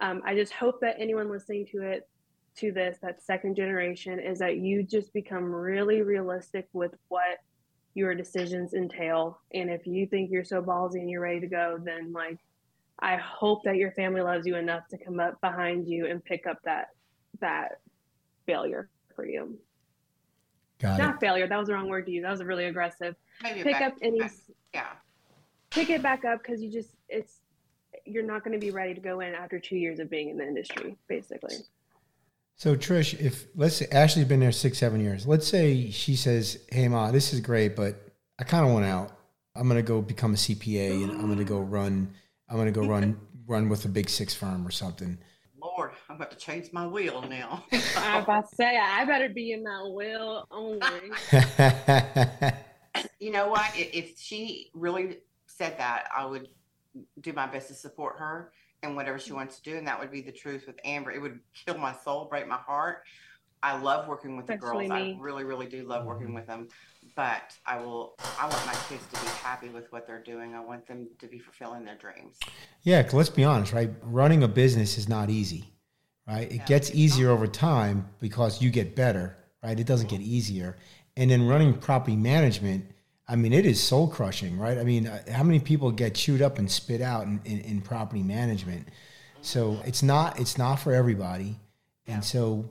um, 0.00 0.22
I 0.24 0.34
just 0.34 0.52
hope 0.52 0.80
that 0.80 0.96
anyone 0.98 1.30
listening 1.30 1.66
to 1.72 1.82
it, 1.82 2.08
to 2.56 2.72
this, 2.72 2.98
that 3.02 3.22
second 3.22 3.54
generation, 3.54 4.18
is 4.18 4.38
that 4.40 4.56
you 4.56 4.82
just 4.82 5.12
become 5.12 5.44
really 5.44 6.02
realistic 6.02 6.68
with 6.72 6.92
what 7.08 7.38
your 7.94 8.14
decisions 8.14 8.74
entail. 8.74 9.40
And 9.54 9.70
if 9.70 9.86
you 9.86 10.06
think 10.06 10.30
you're 10.30 10.44
so 10.44 10.62
ballsy 10.62 10.96
and 10.96 11.10
you're 11.10 11.20
ready 11.20 11.40
to 11.40 11.46
go, 11.46 11.78
then 11.82 12.12
like, 12.12 12.38
I 12.98 13.16
hope 13.16 13.62
that 13.64 13.76
your 13.76 13.92
family 13.92 14.20
loves 14.20 14.46
you 14.46 14.56
enough 14.56 14.86
to 14.88 14.98
come 14.98 15.20
up 15.20 15.40
behind 15.40 15.88
you 15.88 16.06
and 16.06 16.24
pick 16.24 16.46
up 16.46 16.58
that 16.64 16.88
that 17.40 17.78
failure 18.46 18.90
for 19.14 19.24
you. 19.26 19.58
Got 20.80 20.98
Not 20.98 21.14
it. 21.16 21.20
failure. 21.20 21.46
That 21.46 21.58
was 21.58 21.68
the 21.68 21.74
wrong 21.74 21.88
word 21.88 22.06
to 22.06 22.12
use. 22.12 22.22
That 22.22 22.30
was 22.30 22.42
really 22.42 22.64
aggressive. 22.64 23.14
Maybe 23.42 23.62
Pick 23.62 23.72
back- 23.74 23.82
up 23.82 23.94
any 24.02 24.18
back- 24.20 24.32
Yeah. 24.74 24.86
pick 25.70 25.90
it 25.90 26.02
back 26.02 26.24
up 26.24 26.42
because 26.42 26.62
you 26.62 26.70
just 26.70 26.90
it's 27.08 27.40
you're 28.06 28.22
not 28.24 28.42
going 28.44 28.58
to 28.58 28.64
be 28.64 28.70
ready 28.70 28.94
to 28.94 29.00
go 29.00 29.20
in 29.20 29.34
after 29.34 29.58
two 29.60 29.76
years 29.76 29.98
of 29.98 30.08
being 30.10 30.30
in 30.30 30.38
the 30.38 30.46
industry 30.46 30.96
basically 31.06 31.56
So 32.56 32.74
Trish, 32.76 33.18
if 33.20 33.46
let's 33.54 33.76
say 33.76 33.86
Ashley's 33.92 34.26
been 34.26 34.40
there 34.40 34.52
six, 34.52 34.78
seven 34.78 35.00
years. 35.00 35.26
Let's 35.26 35.46
say 35.46 35.90
she 35.90 36.16
says, 36.16 36.58
"Hey, 36.70 36.88
ma, 36.88 37.10
this 37.10 37.32
is 37.32 37.40
great, 37.40 37.76
but 37.76 37.96
I 38.38 38.44
kind 38.44 38.66
of 38.66 38.72
want 38.72 38.84
out. 38.86 39.16
I'm 39.54 39.68
gonna 39.68 39.82
go 39.82 40.00
become 40.02 40.32
a 40.34 40.36
CPA, 40.36 41.02
and 41.02 41.10
I'm 41.12 41.28
gonna 41.28 41.44
go 41.44 41.60
run. 41.60 42.14
I'm 42.48 42.56
gonna 42.56 42.70
go 42.72 42.86
run 42.86 43.18
run 43.46 43.68
with 43.68 43.84
a 43.84 43.88
big 43.88 44.08
six 44.08 44.34
firm 44.34 44.66
or 44.66 44.70
something." 44.70 45.18
Lord, 45.80 45.92
I'm 46.10 46.16
about 46.16 46.30
to 46.32 46.36
change 46.36 46.74
my 46.74 46.86
wheel 46.86 47.24
now. 47.26 47.64
i 47.96 48.18
about 48.18 48.50
to 48.50 48.54
say 48.54 48.76
i 48.78 49.02
better 49.06 49.30
be 49.30 49.52
in 49.52 49.62
that 49.62 49.80
will 49.82 50.46
only 50.50 50.78
you 53.18 53.30
know 53.30 53.48
what? 53.48 53.70
If, 53.74 53.94
if 53.94 54.18
she 54.18 54.70
really 54.74 55.20
said 55.46 55.78
that, 55.78 56.10
I 56.14 56.26
would 56.26 56.48
do 57.22 57.32
my 57.32 57.46
best 57.46 57.68
to 57.68 57.74
support 57.74 58.18
her 58.18 58.52
and 58.82 58.94
whatever 58.94 59.18
she 59.18 59.32
wants 59.32 59.58
to 59.60 59.70
do. 59.70 59.78
And 59.78 59.86
that 59.86 59.98
would 59.98 60.10
be 60.10 60.20
the 60.20 60.32
truth 60.32 60.64
with 60.66 60.76
Amber. 60.84 61.12
It 61.12 61.22
would 61.22 61.40
kill 61.54 61.78
my 61.78 61.94
soul, 61.94 62.26
break 62.26 62.46
my 62.46 62.58
heart. 62.58 63.04
I 63.62 63.80
love 63.80 64.06
working 64.06 64.36
with 64.36 64.48
the 64.48 64.58
girls. 64.58 64.86
me. 64.86 64.90
I 64.90 65.16
really, 65.18 65.44
really 65.44 65.66
do 65.66 65.86
love 65.86 66.04
working 66.04 66.26
mm-hmm. 66.26 66.34
with 66.34 66.46
them. 66.46 66.68
But 67.16 67.54
I 67.66 67.78
will, 67.80 68.14
I 68.38 68.48
want 68.48 68.64
my 68.66 68.74
kids 68.88 69.04
to 69.12 69.20
be 69.20 69.26
happy 69.42 69.68
with 69.68 69.90
what 69.92 70.06
they're 70.06 70.22
doing. 70.22 70.54
I 70.54 70.60
want 70.60 70.86
them 70.86 71.08
to 71.18 71.26
be 71.26 71.38
fulfilling 71.38 71.84
their 71.84 71.96
dreams. 71.96 72.38
yeah, 72.82 73.02
'cause 73.02 73.14
let's 73.14 73.28
be 73.28 73.44
honest, 73.44 73.72
right? 73.72 73.90
Running 74.02 74.42
a 74.42 74.48
business 74.48 74.96
is 74.96 75.08
not 75.08 75.28
easy, 75.28 75.72
right? 76.26 76.50
It 76.50 76.56
Yeah. 76.56 76.64
gets 76.64 76.90
easier 76.94 77.30
over 77.30 77.46
time 77.46 78.08
because 78.20 78.62
you 78.62 78.70
get 78.70 78.96
better, 78.96 79.36
right? 79.62 79.78
It 79.78 79.86
doesn't 79.86 80.08
get 80.08 80.20
easier. 80.20 80.76
And 81.16 81.30
then 81.30 81.46
running 81.46 81.74
property 81.78 82.16
management, 82.16 82.86
I 83.28 83.36
mean, 83.36 83.52
it 83.52 83.66
is 83.66 83.80
soul 83.82 84.08
crushing, 84.08 84.58
right? 84.58 84.78
I 84.78 84.84
mean, 84.84 85.06
uh, 85.06 85.30
how 85.30 85.42
many 85.42 85.60
people 85.60 85.90
get 85.92 86.14
chewed 86.14 86.40
up 86.42 86.58
and 86.58 86.70
spit 86.70 87.00
out 87.02 87.26
in, 87.26 87.40
in, 87.44 87.60
in 87.60 87.80
property 87.82 88.22
management? 88.22 88.88
So 89.42 89.80
it's 89.84 90.02
not 90.02 90.38
it's 90.40 90.58
not 90.58 90.76
for 90.76 90.92
everybody, 90.92 91.58
and 92.06 92.22
so 92.24 92.68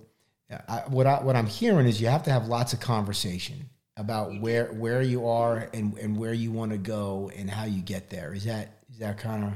uh, 0.51 0.57
I, 0.67 0.77
what 0.87 1.07
I 1.07 1.23
what 1.23 1.35
I'm 1.35 1.47
hearing 1.47 1.87
is 1.87 1.99
you 2.01 2.07
have 2.07 2.23
to 2.23 2.31
have 2.31 2.47
lots 2.47 2.73
of 2.73 2.79
conversation 2.79 3.69
about 3.99 4.39
where 4.39 4.67
where 4.73 5.01
you 5.01 5.27
are 5.27 5.69
and, 5.73 5.95
and 5.97 6.17
where 6.17 6.33
you 6.33 6.51
want 6.51 6.71
to 6.71 6.77
go 6.77 7.29
and 7.35 7.49
how 7.49 7.65
you 7.65 7.81
get 7.81 8.09
there. 8.09 8.33
Is 8.33 8.45
that 8.45 8.79
is 8.89 8.97
that 8.99 9.17
kind 9.17 9.43
of 9.43 9.53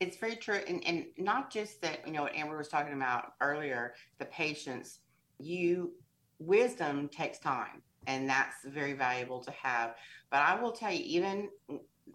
It's 0.00 0.16
very 0.16 0.36
true, 0.36 0.60
and 0.66 0.82
and 0.86 1.06
not 1.18 1.50
just 1.50 1.82
that. 1.82 2.06
You 2.06 2.12
know 2.12 2.22
what 2.22 2.34
Amber 2.34 2.56
was 2.56 2.68
talking 2.68 2.94
about 2.94 3.34
earlier, 3.40 3.94
the 4.18 4.26
patience. 4.26 5.00
You 5.38 5.92
wisdom 6.38 7.08
takes 7.08 7.38
time, 7.38 7.82
and 8.06 8.28
that's 8.28 8.64
very 8.64 8.92
valuable 8.92 9.40
to 9.40 9.50
have. 9.50 9.96
But 10.30 10.40
I 10.40 10.60
will 10.60 10.72
tell 10.72 10.92
you, 10.92 11.02
even 11.04 11.48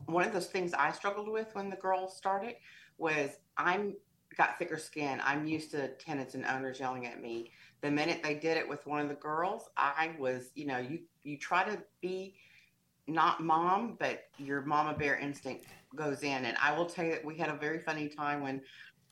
one 0.06 0.26
of 0.26 0.34
those 0.34 0.48
things 0.48 0.74
I 0.74 0.92
struggled 0.94 1.30
with 1.30 1.54
when 1.54 1.70
the 1.70 1.76
girls 1.76 2.16
started 2.16 2.56
was 2.98 3.32
I'm 3.58 3.96
got 4.38 4.58
thicker 4.58 4.78
skin. 4.78 5.20
I'm 5.24 5.46
used 5.46 5.72
to 5.72 5.90
tenants 5.96 6.36
and 6.36 6.46
owners 6.46 6.80
yelling 6.80 7.06
at 7.06 7.22
me. 7.22 7.52
The 7.82 7.92
minute 7.92 8.22
they 8.24 8.36
did 8.36 8.58
it 8.58 8.68
with 8.68 8.86
one 8.86 9.00
of 9.00 9.10
the 9.10 9.16
girls, 9.16 9.70
I 9.78 10.12
was, 10.20 10.52
you 10.56 10.66
know, 10.66 10.78
you 10.78 11.00
you 11.24 11.38
try 11.38 11.64
to 11.64 11.82
be 12.02 12.36
not 13.08 13.42
mom, 13.42 13.98
but 14.00 14.26
your 14.38 14.62
mama 14.62 14.94
bear 14.98 15.18
instinct 15.18 15.66
goes 15.96 16.24
in. 16.24 16.46
And 16.46 16.58
I 16.62 16.78
will 16.78 16.86
tell 16.86 17.06
you 17.06 17.12
that 17.12 17.26
we 17.26 17.38
had 17.38 17.50
a 17.50 17.56
very 17.56 17.80
funny 17.80 18.08
time 18.08 18.42
when 18.42 18.62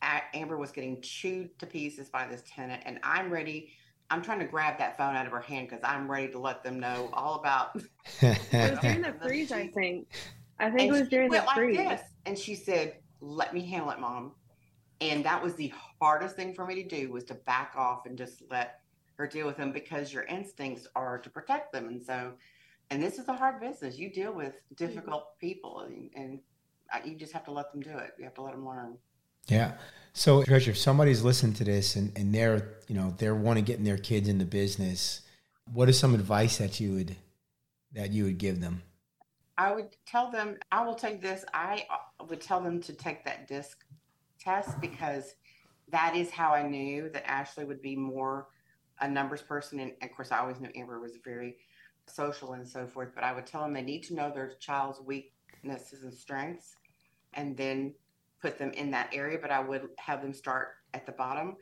Amber 0.02 0.56
was 0.56 0.70
getting 0.70 1.00
chewed 1.00 1.58
to 1.58 1.66
pieces 1.66 2.08
by 2.08 2.26
this 2.26 2.42
tenant, 2.48 2.82
and 2.86 2.98
I'm 3.02 3.30
ready. 3.30 3.72
I'm 4.10 4.22
trying 4.22 4.38
to 4.38 4.46
grab 4.46 4.78
that 4.78 4.96
phone 4.96 5.16
out 5.16 5.26
of 5.26 5.32
her 5.32 5.40
hand 5.40 5.68
because 5.68 5.84
I'm 5.84 6.10
ready 6.10 6.32
to 6.32 6.38
let 6.38 6.62
them 6.62 6.80
know 6.80 7.10
all 7.12 7.34
about. 7.34 7.76
it 8.22 8.70
was 8.70 8.78
during 8.80 9.02
the 9.02 9.12
freeze 9.22 9.52
i 9.52 9.66
think 9.66 10.08
i 10.58 10.70
think 10.70 10.80
And 10.80 10.96
it 10.96 11.00
was 11.00 11.08
during 11.08 11.28
the 11.28 11.36
went 11.36 11.46
like 11.46 11.56
freeze 11.56 11.76
this, 11.76 12.00
and 12.24 12.38
she 12.38 12.54
said, 12.54 12.96
"Let 13.20 13.52
me 13.52 13.66
handle 13.66 13.90
it, 13.90 14.00
mom." 14.00 14.32
And 15.00 15.24
that 15.24 15.42
was 15.42 15.54
the 15.54 15.72
hardest 16.00 16.36
thing 16.36 16.54
for 16.54 16.66
me 16.66 16.82
to 16.82 16.88
do 16.88 17.12
was 17.12 17.24
to 17.24 17.34
back 17.34 17.74
off 17.76 18.06
and 18.06 18.18
just 18.18 18.42
let 18.50 18.80
her 19.14 19.26
deal 19.26 19.46
with 19.46 19.56
them 19.56 19.72
because 19.72 20.12
your 20.12 20.24
instincts 20.24 20.86
are 20.94 21.18
to 21.18 21.30
protect 21.30 21.72
them. 21.72 21.88
And 21.88 22.02
so, 22.02 22.32
and 22.90 23.02
this 23.02 23.18
is 23.18 23.28
a 23.28 23.34
hard 23.34 23.60
business. 23.60 23.98
You 23.98 24.10
deal 24.10 24.32
with 24.32 24.54
difficult 24.76 25.38
people, 25.38 25.80
and, 25.80 26.10
and 26.14 26.40
you 27.04 27.16
just 27.16 27.32
have 27.32 27.44
to 27.44 27.52
let 27.52 27.70
them 27.72 27.80
do 27.80 27.96
it. 27.96 28.12
You 28.18 28.24
have 28.24 28.34
to 28.34 28.42
let 28.42 28.52
them 28.52 28.66
learn. 28.66 28.96
Yeah. 29.46 29.74
So, 30.14 30.42
Trish, 30.42 30.68
if 30.68 30.78
somebody's 30.78 31.22
listening 31.22 31.54
to 31.54 31.64
this 31.64 31.96
and, 31.96 32.16
and 32.16 32.34
they're, 32.34 32.78
you 32.88 32.94
know, 32.94 33.14
they're 33.18 33.34
wanting 33.34 33.64
getting 33.64 33.84
their 33.84 33.98
kids 33.98 34.28
into 34.28 34.44
business, 34.44 35.22
what 35.72 35.88
is 35.88 35.98
some 35.98 36.14
advice 36.14 36.58
that 36.58 36.80
you 36.80 36.94
would 36.94 37.16
that 37.92 38.12
you 38.12 38.24
would 38.24 38.38
give 38.38 38.60
them? 38.60 38.82
I 39.56 39.74
would 39.74 39.96
tell 40.06 40.30
them, 40.30 40.56
I 40.70 40.84
will 40.84 40.94
take 40.94 41.20
this. 41.20 41.44
I 41.52 41.86
uh, 41.90 42.24
would 42.28 42.40
tell 42.40 42.60
them 42.60 42.80
to 42.82 42.92
take 42.92 43.24
that 43.24 43.48
disc 43.48 43.84
test 44.48 44.80
because 44.80 45.34
that 45.90 46.16
is 46.16 46.30
how 46.30 46.52
I 46.52 46.66
knew 46.66 47.10
that 47.10 47.28
Ashley 47.28 47.64
would 47.64 47.82
be 47.82 47.96
more 47.96 48.48
a 49.00 49.08
numbers 49.08 49.42
person. 49.42 49.80
And 49.80 49.92
of 50.02 50.14
course, 50.14 50.32
I 50.32 50.38
always 50.38 50.60
knew 50.60 50.70
Amber 50.74 51.00
was 51.00 51.18
very 51.24 51.56
social 52.06 52.54
and 52.54 52.66
so 52.66 52.86
forth, 52.86 53.10
but 53.14 53.24
I 53.24 53.32
would 53.32 53.46
tell 53.46 53.62
them 53.62 53.74
they 53.74 53.82
need 53.82 54.02
to 54.04 54.14
know 54.14 54.30
their 54.30 54.54
child's 54.58 55.00
weaknesses 55.00 56.02
and 56.02 56.12
strengths 56.12 56.76
and 57.34 57.56
then 57.56 57.94
put 58.40 58.58
them 58.58 58.70
in 58.72 58.90
that 58.92 59.10
area. 59.12 59.38
But 59.40 59.50
I 59.50 59.60
would 59.60 59.88
have 59.98 60.22
them 60.22 60.32
start 60.32 60.68
at 60.94 61.06
the 61.06 61.12
bottom. 61.12 61.56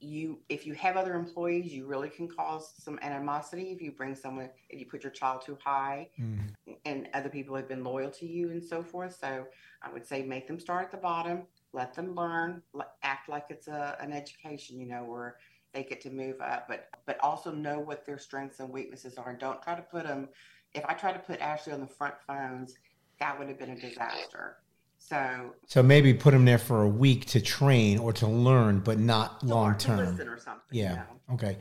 You, 0.00 0.38
if 0.48 0.64
you 0.64 0.74
have 0.74 0.96
other 0.96 1.14
employees, 1.14 1.72
you 1.72 1.86
really 1.86 2.08
can 2.08 2.28
cause 2.28 2.72
some 2.78 2.98
animosity 3.02 3.72
if 3.72 3.82
you 3.82 3.90
bring 3.90 4.14
someone, 4.14 4.48
if 4.68 4.78
you 4.78 4.86
put 4.86 5.02
your 5.02 5.12
child 5.12 5.42
too 5.44 5.58
high 5.62 6.08
mm-hmm. 6.20 6.72
and 6.84 7.08
other 7.14 7.28
people 7.28 7.56
have 7.56 7.68
been 7.68 7.82
loyal 7.82 8.10
to 8.12 8.26
you 8.26 8.50
and 8.50 8.62
so 8.62 8.82
forth. 8.82 9.18
So 9.20 9.46
I 9.82 9.92
would 9.92 10.06
say 10.06 10.22
make 10.22 10.46
them 10.46 10.60
start 10.60 10.84
at 10.84 10.90
the 10.92 10.98
bottom, 10.98 11.42
let 11.72 11.94
them 11.94 12.14
learn, 12.14 12.62
act 13.02 13.28
like 13.28 13.46
it's 13.50 13.68
a, 13.68 13.96
an 14.00 14.12
education, 14.12 14.78
you 14.80 14.86
know, 14.86 15.04
where 15.04 15.36
they 15.74 15.82
get 15.82 16.00
to 16.02 16.10
move 16.10 16.40
up, 16.40 16.66
but 16.68 16.88
but 17.06 17.18
also 17.20 17.52
know 17.52 17.78
what 17.78 18.06
their 18.06 18.18
strengths 18.18 18.60
and 18.60 18.70
weaknesses 18.70 19.18
are. 19.18 19.30
and 19.30 19.38
Don't 19.38 19.60
try 19.62 19.74
to 19.74 19.82
put 19.82 20.04
them. 20.04 20.28
If 20.74 20.84
I 20.86 20.94
tried 20.94 21.12
to 21.12 21.18
put 21.18 21.40
Ashley 21.40 21.72
on 21.72 21.80
the 21.80 21.86
front 21.86 22.14
phones, 22.26 22.74
that 23.20 23.38
would 23.38 23.48
have 23.48 23.58
been 23.58 23.70
a 23.70 23.76
disaster. 23.80 24.56
So 24.98 25.54
So 25.66 25.82
maybe 25.82 26.12
put 26.14 26.32
them 26.32 26.44
there 26.44 26.58
for 26.58 26.82
a 26.82 26.88
week 26.88 27.26
to 27.26 27.40
train 27.40 27.98
or 27.98 28.12
to 28.14 28.26
learn, 28.26 28.80
but 28.80 28.98
not 28.98 29.42
long 29.42 29.76
term. 29.76 30.18
or 30.20 30.38
something. 30.38 30.62
you 30.70 30.82
Yeah. 30.84 30.94
know. 30.94 31.34
Okay. 31.34 31.58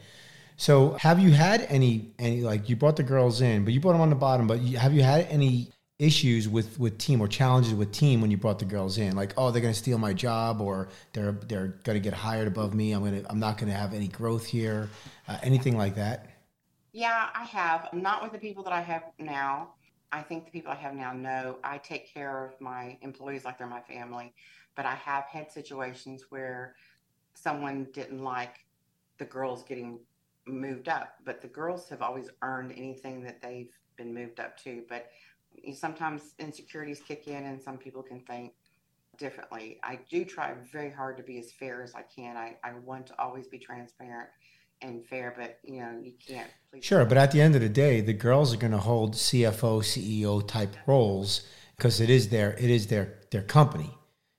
So 0.56 0.94
have 0.94 1.20
you 1.20 1.32
had 1.32 1.62
any 1.70 2.14
any 2.18 2.42
like 2.42 2.68
you 2.68 2.76
brought 2.76 2.96
the 2.96 3.04
girls 3.04 3.42
in, 3.42 3.64
but 3.64 3.74
you 3.74 3.80
brought 3.80 3.94
them 3.94 4.02
on 4.02 4.10
the 4.10 4.16
bottom, 4.16 4.48
but 4.48 4.60
you, 4.62 4.78
have 4.78 4.94
you 4.94 5.04
had 5.04 5.28
any 5.30 5.70
issues 6.00 6.48
with 6.48 6.80
with 6.80 6.98
team 6.98 7.22
or 7.22 7.28
challenges 7.28 7.74
with 7.74 7.92
team 7.92 8.22
when 8.22 8.30
you 8.30 8.38
brought 8.38 8.60
the 8.60 8.66
girls 8.66 8.98
in? 8.98 9.16
Like, 9.16 9.34
oh, 9.38 9.52
they're 9.52 9.62
going 9.62 9.74
to 9.74 9.80
steal 9.80 9.98
my 9.98 10.14
job, 10.14 10.62
or 10.62 10.90
they're 11.14 11.32
they're 11.32 11.68
going 11.84 11.96
to 11.98 12.04
get 12.04 12.14
hired 12.14 12.48
above 12.48 12.74
me. 12.74 12.94
I'm 12.94 13.04
gonna 13.04 13.24
I'm 13.30 13.40
not 13.40 13.58
going 13.58 13.72
to 13.72 13.78
have 13.78 13.94
any 13.94 14.08
growth 14.08 14.46
here. 14.46 14.90
Uh, 15.28 15.38
anything 15.44 15.78
like 15.78 15.96
that? 15.96 16.28
Yeah, 16.94 17.30
I 17.36 17.44
have. 17.44 17.90
Not 17.94 18.24
with 18.24 18.32
the 18.32 18.40
people 18.40 18.64
that 18.64 18.74
I 18.74 18.82
have 18.82 19.04
now. 19.20 19.74
I 20.12 20.22
think 20.22 20.46
the 20.46 20.52
people 20.52 20.72
I 20.72 20.76
have 20.76 20.94
now 20.94 21.12
know 21.12 21.58
I 21.64 21.78
take 21.80 22.12
care 22.12 22.46
of 22.46 22.60
my 22.62 22.98
employees 23.02 23.44
like 23.44 23.58
they're 23.58 23.68
my 23.68 23.82
family. 23.82 24.34
But 24.76 24.86
I 24.86 24.96
have 24.96 25.26
had 25.26 25.52
situations 25.52 26.26
where 26.30 26.76
someone 27.34 27.88
didn't 27.94 28.24
like 28.24 28.66
the 29.18 29.26
girls 29.26 29.64
getting 29.64 30.00
moved 30.46 30.88
up, 30.88 31.16
but 31.26 31.42
the 31.42 31.48
girls 31.48 31.90
have 31.90 32.02
always 32.02 32.30
earned 32.42 32.72
anything 32.76 33.22
that 33.24 33.42
they've 33.42 33.72
been 33.98 34.14
moved 34.14 34.40
up 34.40 34.58
to. 34.64 34.84
But 34.88 35.08
sometimes 35.74 36.34
insecurities 36.40 37.02
kick 37.06 37.28
in, 37.28 37.46
and 37.46 37.62
some 37.62 37.78
people 37.78 38.04
can 38.04 38.20
think 38.22 38.54
differently. 39.18 39.80
I 39.84 40.00
do 40.10 40.26
try 40.26 40.54
very 40.72 40.92
hard 40.92 41.18
to 41.18 41.24
be 41.24 41.40
as 41.40 41.52
fair 41.52 41.82
as 41.82 41.96
I 41.96 42.04
can. 42.04 42.38
I, 42.38 42.56
I 42.64 42.74
want 42.86 43.08
to 43.08 43.20
always 43.20 43.48
be 43.48 43.58
transparent 43.58 44.30
and 44.82 45.06
fair, 45.06 45.34
but 45.38 45.60
you 45.64 45.82
know, 45.82 46.00
you 46.02 46.14
can't. 46.26 46.50
Sure, 46.82 47.06
but 47.06 47.18
at 47.18 47.32
the 47.32 47.42
end 47.42 47.56
of 47.56 47.62
the 47.62 47.70
day, 47.70 48.02
the 48.02 48.14
girls 48.14 48.54
are 48.54 48.58
going 48.58 48.72
to 48.72 48.78
hold 48.78 49.16
CFO, 49.16 49.82
CEO 49.82 50.48
type 50.48 50.76
roles 50.86 51.48
because 51.76 52.00
it 52.00 52.10
is 52.10 52.30
their 52.30 52.54
it 52.54 52.70
is 52.70 52.88
their 52.88 53.20
their 53.32 53.42
company, 53.42 53.90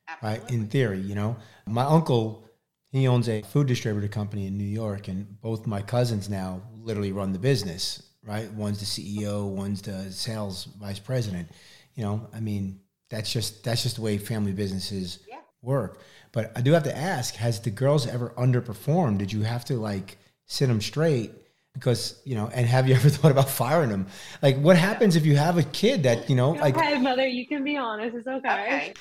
Absolutely. 0.09 0.41
right? 0.41 0.51
In 0.51 0.67
theory, 0.69 1.01
you 1.01 1.15
know, 1.15 1.37
my 1.67 1.83
uncle 1.83 2.49
he 2.91 3.07
owns 3.07 3.29
a 3.29 3.43
food 3.43 3.67
distributor 3.67 4.09
company 4.09 4.47
in 4.47 4.57
New 4.57 4.65
York, 4.65 5.09
and 5.09 5.41
both 5.41 5.67
my 5.67 5.83
cousins 5.83 6.29
now 6.29 6.63
literally 6.73 7.13
run 7.13 7.33
the 7.33 7.39
business. 7.39 8.03
Right, 8.25 8.51
one's 8.53 8.81
the 8.81 8.85
CEO, 8.85 9.49
one's 9.49 9.81
the 9.81 10.11
sales 10.11 10.65
vice 10.81 10.99
president. 10.99 11.49
You 11.95 12.05
know, 12.05 12.29
I 12.35 12.41
mean, 12.41 12.81
that's 13.11 13.33
just 13.33 13.65
that's 13.65 13.83
just 13.83 13.97
the 13.97 14.03
way 14.03 14.19
family 14.19 14.53
businesses 14.53 15.21
yeah. 15.29 15.39
work. 15.63 16.01
But 16.33 16.53
I 16.57 16.61
do 16.61 16.73
have 16.73 16.83
to 16.85 16.97
ask: 16.97 17.35
Has 17.37 17.61
the 17.61 17.71
girls 17.71 18.07
ever 18.07 18.31
underperformed? 18.37 19.19
Did 19.19 19.33
you 19.33 19.43
have 19.43 19.65
to 19.67 19.75
like 19.75 20.19
sit 20.47 20.67
them 20.67 20.81
straight? 20.81 21.33
Because 21.75 22.21
you 22.25 22.35
know, 22.35 22.51
and 22.53 22.67
have 22.67 22.89
you 22.89 22.95
ever 22.97 23.09
thought 23.09 23.31
about 23.31 23.49
firing 23.49 23.91
them? 23.91 24.07
Like, 24.43 24.59
what 24.59 24.77
happens 24.77 25.17
if 25.17 25.25
you 25.25 25.37
have 25.37 25.57
a 25.57 25.63
kid 25.63 26.03
that 26.03 26.29
you 26.29 26.37
know, 26.37 26.55
Go 26.55 26.61
like, 26.61 26.77
ahead, 26.77 27.03
mother, 27.03 27.27
you 27.27 27.47
can 27.47 27.65
be 27.65 27.77
honest. 27.77 28.17
It's 28.17 28.27
okay. 28.27 28.67
Okay. 28.67 28.95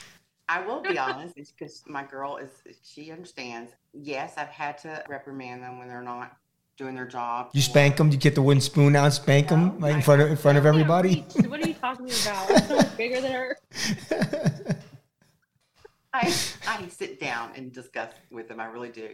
I 0.49 0.65
will 0.65 0.81
be 0.81 0.97
honest, 0.97 1.35
because 1.35 1.83
my 1.87 2.03
girl 2.03 2.37
is 2.37 2.51
she 2.83 3.11
understands. 3.11 3.73
Yes, 3.93 4.35
I've 4.37 4.47
had 4.47 4.77
to 4.79 5.03
reprimand 5.09 5.63
them 5.63 5.79
when 5.79 5.87
they're 5.87 6.01
not 6.01 6.37
doing 6.77 6.95
their 6.95 7.07
job. 7.07 7.49
You 7.53 7.61
spank 7.61 7.97
them. 7.97 8.11
You 8.11 8.17
get 8.17 8.35
the 8.35 8.41
wooden 8.41 8.61
spoon 8.61 8.95
out, 8.95 9.13
spank 9.13 9.49
no, 9.49 9.57
them 9.57 9.73
oh 9.75 9.79
like 9.79 9.95
in 9.95 10.01
front 10.01 10.21
of 10.21 10.29
in 10.29 10.37
front 10.37 10.57
of 10.57 10.65
everybody. 10.65 11.25
What 11.47 11.59
are 11.59 11.67
you 11.67 11.73
talking 11.73 12.05
about? 12.05 12.51
I'm 12.51 12.67
so 12.67 12.75
much 12.75 12.97
bigger 12.97 13.21
than 13.21 13.31
her. 13.31 13.57
I 16.13 16.33
I 16.67 16.87
sit 16.89 17.19
down 17.19 17.51
and 17.55 17.73
discuss 17.73 18.11
with 18.31 18.47
them. 18.47 18.59
I 18.59 18.65
really 18.65 18.89
do. 18.89 19.09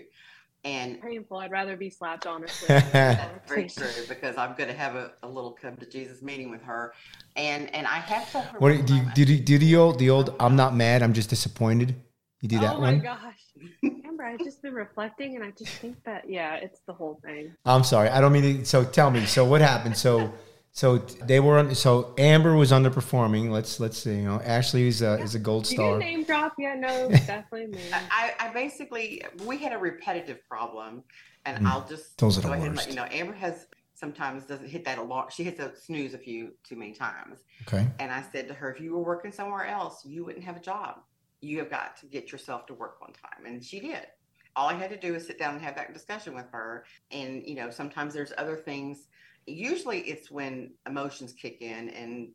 And 0.66 1.02
painful. 1.02 1.38
I'd 1.38 1.52
rather 1.52 1.76
be 1.76 1.90
slapped, 1.90 2.26
honestly. 2.26 2.68
That's 2.70 3.30
very 3.50 3.68
true, 3.68 3.86
because 4.08 4.38
I'm 4.38 4.56
going 4.56 4.70
to 4.70 4.76
have 4.76 4.96
a, 4.96 5.12
a, 5.22 5.28
little 5.28 5.52
come 5.52 5.76
to 5.76 5.86
Jesus 5.86 6.22
meeting 6.22 6.50
with 6.50 6.62
her, 6.62 6.94
and 7.36 7.74
and 7.76 7.86
I 7.86 7.98
have 7.98 8.32
to. 8.32 8.40
What 8.60 8.86
do 8.86 8.96
you, 8.96 9.02
do? 9.14 9.24
You, 9.24 9.40
do 9.42 9.58
the 9.58 9.76
old 9.76 10.00
the 10.00 10.10
old 10.10 10.34
I'm 10.40 10.56
not 10.56 10.74
mad. 10.74 11.04
I'm 11.04 11.12
just 11.12 11.30
disappointed. 11.30 11.96
You 12.44 12.50
do 12.50 12.60
that 12.60 12.78
one? 12.78 12.96
Oh 12.96 12.98
my 12.98 13.04
gosh! 13.04 13.40
Remember, 13.82 14.26
I've 14.26 14.40
just 14.40 14.62
been 14.62 14.74
reflecting, 14.74 15.38
and 15.38 15.46
I 15.46 15.52
just 15.52 15.72
think 15.76 16.04
that 16.04 16.30
yeah, 16.30 16.56
it's 16.56 16.82
the 16.86 16.92
whole 16.92 17.18
thing. 17.24 17.54
I'm 17.64 17.86
sorry. 17.86 18.10
I 18.10 18.20
don't 18.20 18.34
mean 18.34 18.60
to. 18.60 18.66
So 18.66 18.84
tell 18.84 19.10
me. 19.10 19.26
So 19.26 19.46
what 19.46 19.62
happened? 19.62 19.98
So. 19.98 20.34
So 20.76 20.98
they 20.98 21.40
were 21.40 21.60
on. 21.60 21.76
so 21.76 22.16
Amber 22.18 22.56
was 22.56 22.72
underperforming. 22.72 23.52
Let's 23.52 23.80
let's 23.80 23.96
see. 24.00 24.16
You 24.16 24.24
know, 24.24 24.42
Ashley 24.44 24.88
is 24.88 25.04
a, 25.04 25.20
is 25.22 25.36
a 25.36 25.40
gold 25.40 25.68
star. 25.68 26.00
name 26.00 26.24
drop? 26.24 26.54
Yeah, 26.58 26.74
no, 26.74 27.10
definitely 27.12 27.68
me. 27.68 27.80
I, 27.94 28.34
I 28.40 28.52
basically 28.52 29.24
we 29.46 29.58
had 29.58 29.72
a 29.72 29.78
repetitive 29.78 30.40
problem, 30.50 31.04
and 31.46 31.64
mm. 31.64 31.70
I'll 31.70 31.88
just 31.88 32.18
Those 32.18 32.40
go 32.40 32.54
ahead 32.54 32.66
and 32.66 32.76
let 32.76 32.90
you 32.90 32.96
know. 32.96 33.06
Amber 33.12 33.34
has 33.34 33.68
sometimes 33.94 34.46
doesn't 34.46 34.68
hit 34.68 34.84
that 34.86 34.98
a 34.98 35.04
lot. 35.04 35.32
She 35.32 35.44
hits 35.44 35.60
a 35.60 35.76
snooze 35.76 36.16
a 36.16 36.18
few 36.18 36.54
too 36.68 36.76
many 36.76 36.94
times. 36.94 37.42
Okay. 37.68 37.88
And 38.00 38.12
I 38.12 38.24
said 38.32 38.48
to 38.48 38.56
her, 38.56 38.74
if 38.74 38.82
you 38.82 38.94
were 38.94 39.04
working 39.04 39.32
somewhere 39.32 39.68
else, 39.68 40.04
you 40.04 40.26
wouldn't 40.26 40.44
have 40.44 40.58
a 40.58 40.60
job. 40.60 41.02
You 41.44 41.60
have 41.60 41.70
got 41.70 41.98
to 41.98 42.06
get 42.06 42.32
yourself 42.32 42.66
to 42.68 42.74
work 42.74 43.02
one 43.02 43.14
time, 43.14 43.46
and 43.46 43.64
she 43.64 43.80
did. 43.80 44.08
All 44.56 44.70
I 44.70 44.74
had 44.74 44.92
to 44.92 44.98
do 44.98 45.14
was 45.14 45.26
sit 45.26 45.40
down 45.40 45.56
and 45.56 45.64
have 45.64 45.76
that 45.76 45.94
discussion 45.94 46.36
with 46.36 46.50
her. 46.52 46.86
And 47.12 47.44
you 47.46 47.56
know, 47.56 47.70
sometimes 47.70 48.14
there's 48.14 48.34
other 48.38 48.56
things 48.56 49.08
usually 49.46 50.00
it's 50.02 50.32
when 50.32 50.72
emotions 50.88 51.34
kick 51.34 51.62
in 51.62 51.90
and 51.90 52.30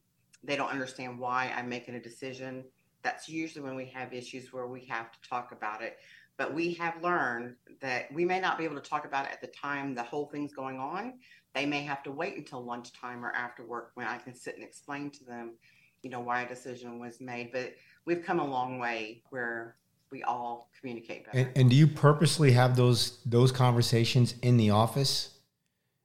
they 0.45 0.57
don't 0.57 0.71
understand 0.71 1.19
why 1.19 1.53
I'm 1.57 1.69
making 1.69 1.95
a 1.95 2.01
decision. 2.01 2.65
That's 3.03 3.29
usually 3.29 3.65
when 3.65 3.77
we 3.77 3.87
have 3.87 4.13
issues 4.13 4.53
where 4.53 4.67
we 4.67 4.85
have 4.87 5.11
to 5.13 5.29
talk 5.29 5.53
about 5.53 5.83
it. 5.83 5.99
But 6.37 6.55
we 6.55 6.75
have 6.75 7.03
learned 7.03 7.57
that 7.81 8.13
we 8.13 8.25
may 8.25 8.39
not 8.39 8.59
be 8.59 8.65
able 8.65 8.81
to 8.81 8.89
talk 8.89 9.05
about 9.05 9.27
it 9.27 9.33
at 9.33 9.41
the 9.41 9.49
time 9.49 9.95
the 9.95 10.03
whole 10.03 10.27
thing's 10.27 10.53
going 10.53 10.79
on. 10.79 11.15
They 11.55 11.67
may 11.67 11.83
have 11.83 12.03
to 12.05 12.13
wait 12.13 12.37
until 12.37 12.65
lunchtime 12.65 13.25
or 13.25 13.33
after 13.33 13.65
work 13.65 13.91
when 13.95 14.07
I 14.07 14.19
can 14.19 14.35
sit 14.35 14.55
and 14.55 14.63
explain 14.63 15.11
to 15.13 15.25
them, 15.25 15.55
you 16.03 16.11
know, 16.11 16.21
why 16.21 16.43
a 16.43 16.49
decision 16.49 17.01
was 17.01 17.21
made. 17.21 17.51
But 17.51 17.75
we've 18.09 18.25
come 18.25 18.41
a 18.41 18.47
long 18.47 18.79
way 18.79 19.23
where 19.29 19.77
we 20.11 20.23
all 20.23 20.71
communicate 20.81 21.27
better. 21.27 21.39
And, 21.39 21.51
and 21.55 21.71
do 21.71 21.77
you 21.77 21.87
purposely 21.87 22.53
have 22.53 22.75
those 22.75 23.19
those 23.25 23.53
conversations 23.53 24.35
in 24.43 24.57
the 24.57 24.71
office? 24.71 25.35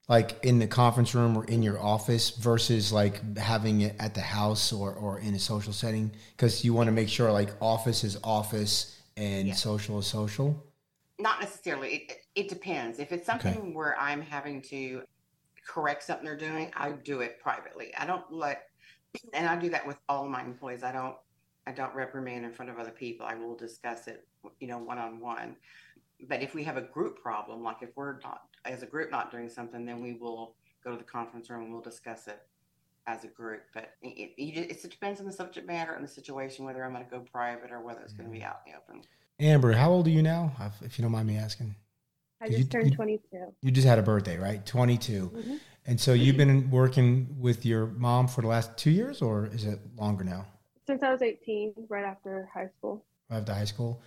like 0.10 0.44
in 0.44 0.60
the 0.60 0.68
conference 0.68 1.16
room 1.16 1.38
or 1.38 1.46
in 1.46 1.64
your 1.64 1.82
office 1.82 2.32
versus 2.32 2.92
like 2.92 3.38
having 3.38 3.80
it 3.82 3.96
at 4.00 4.14
the 4.14 4.22
house 4.22 4.74
or, 4.74 4.94
or 4.94 5.20
in 5.20 5.34
a 5.34 5.40
social 5.40 5.72
setting 5.72 6.12
because 6.36 6.66
you 6.66 6.74
want 6.74 6.88
to 6.88 6.92
make 6.92 7.08
sure 7.08 7.32
like 7.32 7.50
office 7.62 8.04
is 8.04 8.18
office 8.22 9.00
and 9.16 9.48
yeah. 9.48 9.54
social 9.54 9.98
is 10.00 10.06
social 10.06 10.62
not 11.20 11.40
necessarily 11.40 11.90
it, 11.96 12.18
it 12.36 12.50
depends 12.50 13.00
if 13.00 13.14
it's 13.14 13.26
something 13.26 13.58
okay. 13.58 13.72
where 13.72 13.98
i'm 13.98 14.22
having 14.22 14.62
to 14.62 15.04
correct 15.66 16.04
something 16.04 16.26
they're 16.26 16.36
doing 16.36 16.70
i 16.76 16.92
do 16.92 17.22
it 17.22 17.40
privately 17.42 17.94
i 17.98 18.06
don't 18.06 18.30
let 18.30 18.64
and 19.34 19.48
i 19.48 19.56
do 19.56 19.70
that 19.70 19.88
with 19.88 19.98
all 20.10 20.28
my 20.28 20.44
employees 20.44 20.84
i 20.84 20.92
don't 20.92 21.16
i 21.68 21.72
don't 21.72 21.94
reprimand 21.96 22.46
in 22.46 22.52
front 22.52 22.70
of 22.70 22.78
other 22.78 22.92
people 22.92 23.26
i 23.26 23.36
will 23.36 23.56
discuss 23.56 24.08
it 24.08 24.28
you 24.60 24.68
know 24.68 24.78
one-on-one 24.78 25.56
but 26.28 26.42
if 26.42 26.54
we 26.54 26.64
have 26.64 26.78
a 26.78 26.82
group 26.82 27.22
problem 27.22 27.64
like 27.64 27.78
if 27.82 27.90
we're 27.96 28.20
not 28.24 28.44
as 28.66 28.84
a 28.84 28.86
group 28.86 29.12
not 29.12 29.32
doing 29.32 29.50
something, 29.50 29.86
then 29.86 30.02
we 30.02 30.14
will 30.14 30.56
go 30.84 30.92
to 30.92 30.98
the 30.98 31.04
conference 31.04 31.50
room 31.50 31.64
and 31.64 31.72
we'll 31.72 31.82
discuss 31.82 32.28
it 32.28 32.42
as 33.08 33.24
a 33.24 33.28
group. 33.28 33.64
But 33.74 33.92
it, 34.02 34.34
it, 34.38 34.72
it 34.72 34.90
depends 34.90 35.20
on 35.20 35.26
the 35.26 35.32
subject 35.32 35.68
matter 35.68 35.94
and 35.94 36.04
the 36.04 36.10
situation, 36.10 36.66
whether 36.66 36.84
I'm 36.84 36.94
going 36.94 37.04
to 37.04 37.12
go 37.12 37.20
private 37.20 37.72
or 37.72 37.82
whether 37.82 38.02
it's 38.02 38.14
going 38.14 38.30
to 38.30 38.32
be 38.32 38.44
out 38.44 38.62
in 38.66 38.74
the 38.74 38.78
open. 38.78 39.04
Amber, 39.40 39.74
how 39.74 39.92
old 39.92 40.08
are 40.08 40.12
you 40.12 40.22
now, 40.22 40.52
if 40.82 40.98
you 40.98 41.04
don't 41.04 41.12
mind 41.12 41.28
me 41.28 41.38
asking? 41.38 41.76
I 42.42 42.48
just 42.48 42.60
you, 42.60 42.66
turned 42.66 42.90
you, 42.90 42.96
22. 42.96 43.22
You 43.62 43.72
just 43.72 43.88
had 43.88 44.00
a 44.00 44.04
birthday, 44.04 44.38
right? 44.38 44.66
22. 44.66 45.32
Mm-hmm. 45.34 45.56
And 45.86 46.00
so 46.00 46.14
you've 46.14 46.38
been 46.38 46.70
working 46.70 47.36
with 47.40 47.66
your 47.66 47.88
mom 47.88 48.28
for 48.28 48.42
the 48.42 48.48
last 48.48 48.78
two 48.78 48.92
years, 48.92 49.22
or 49.22 49.48
is 49.48 49.66
it 49.66 49.80
longer 49.98 50.24
now? 50.24 50.46
Since 50.86 51.04
I 51.04 51.12
was 51.12 51.22
18, 51.22 51.74
right 51.90 52.04
after 52.04 52.50
high 52.54 52.70
school. 52.78 53.06
Right 53.30 53.38
after 53.38 53.54
high 53.54 53.66
school, 53.66 54.02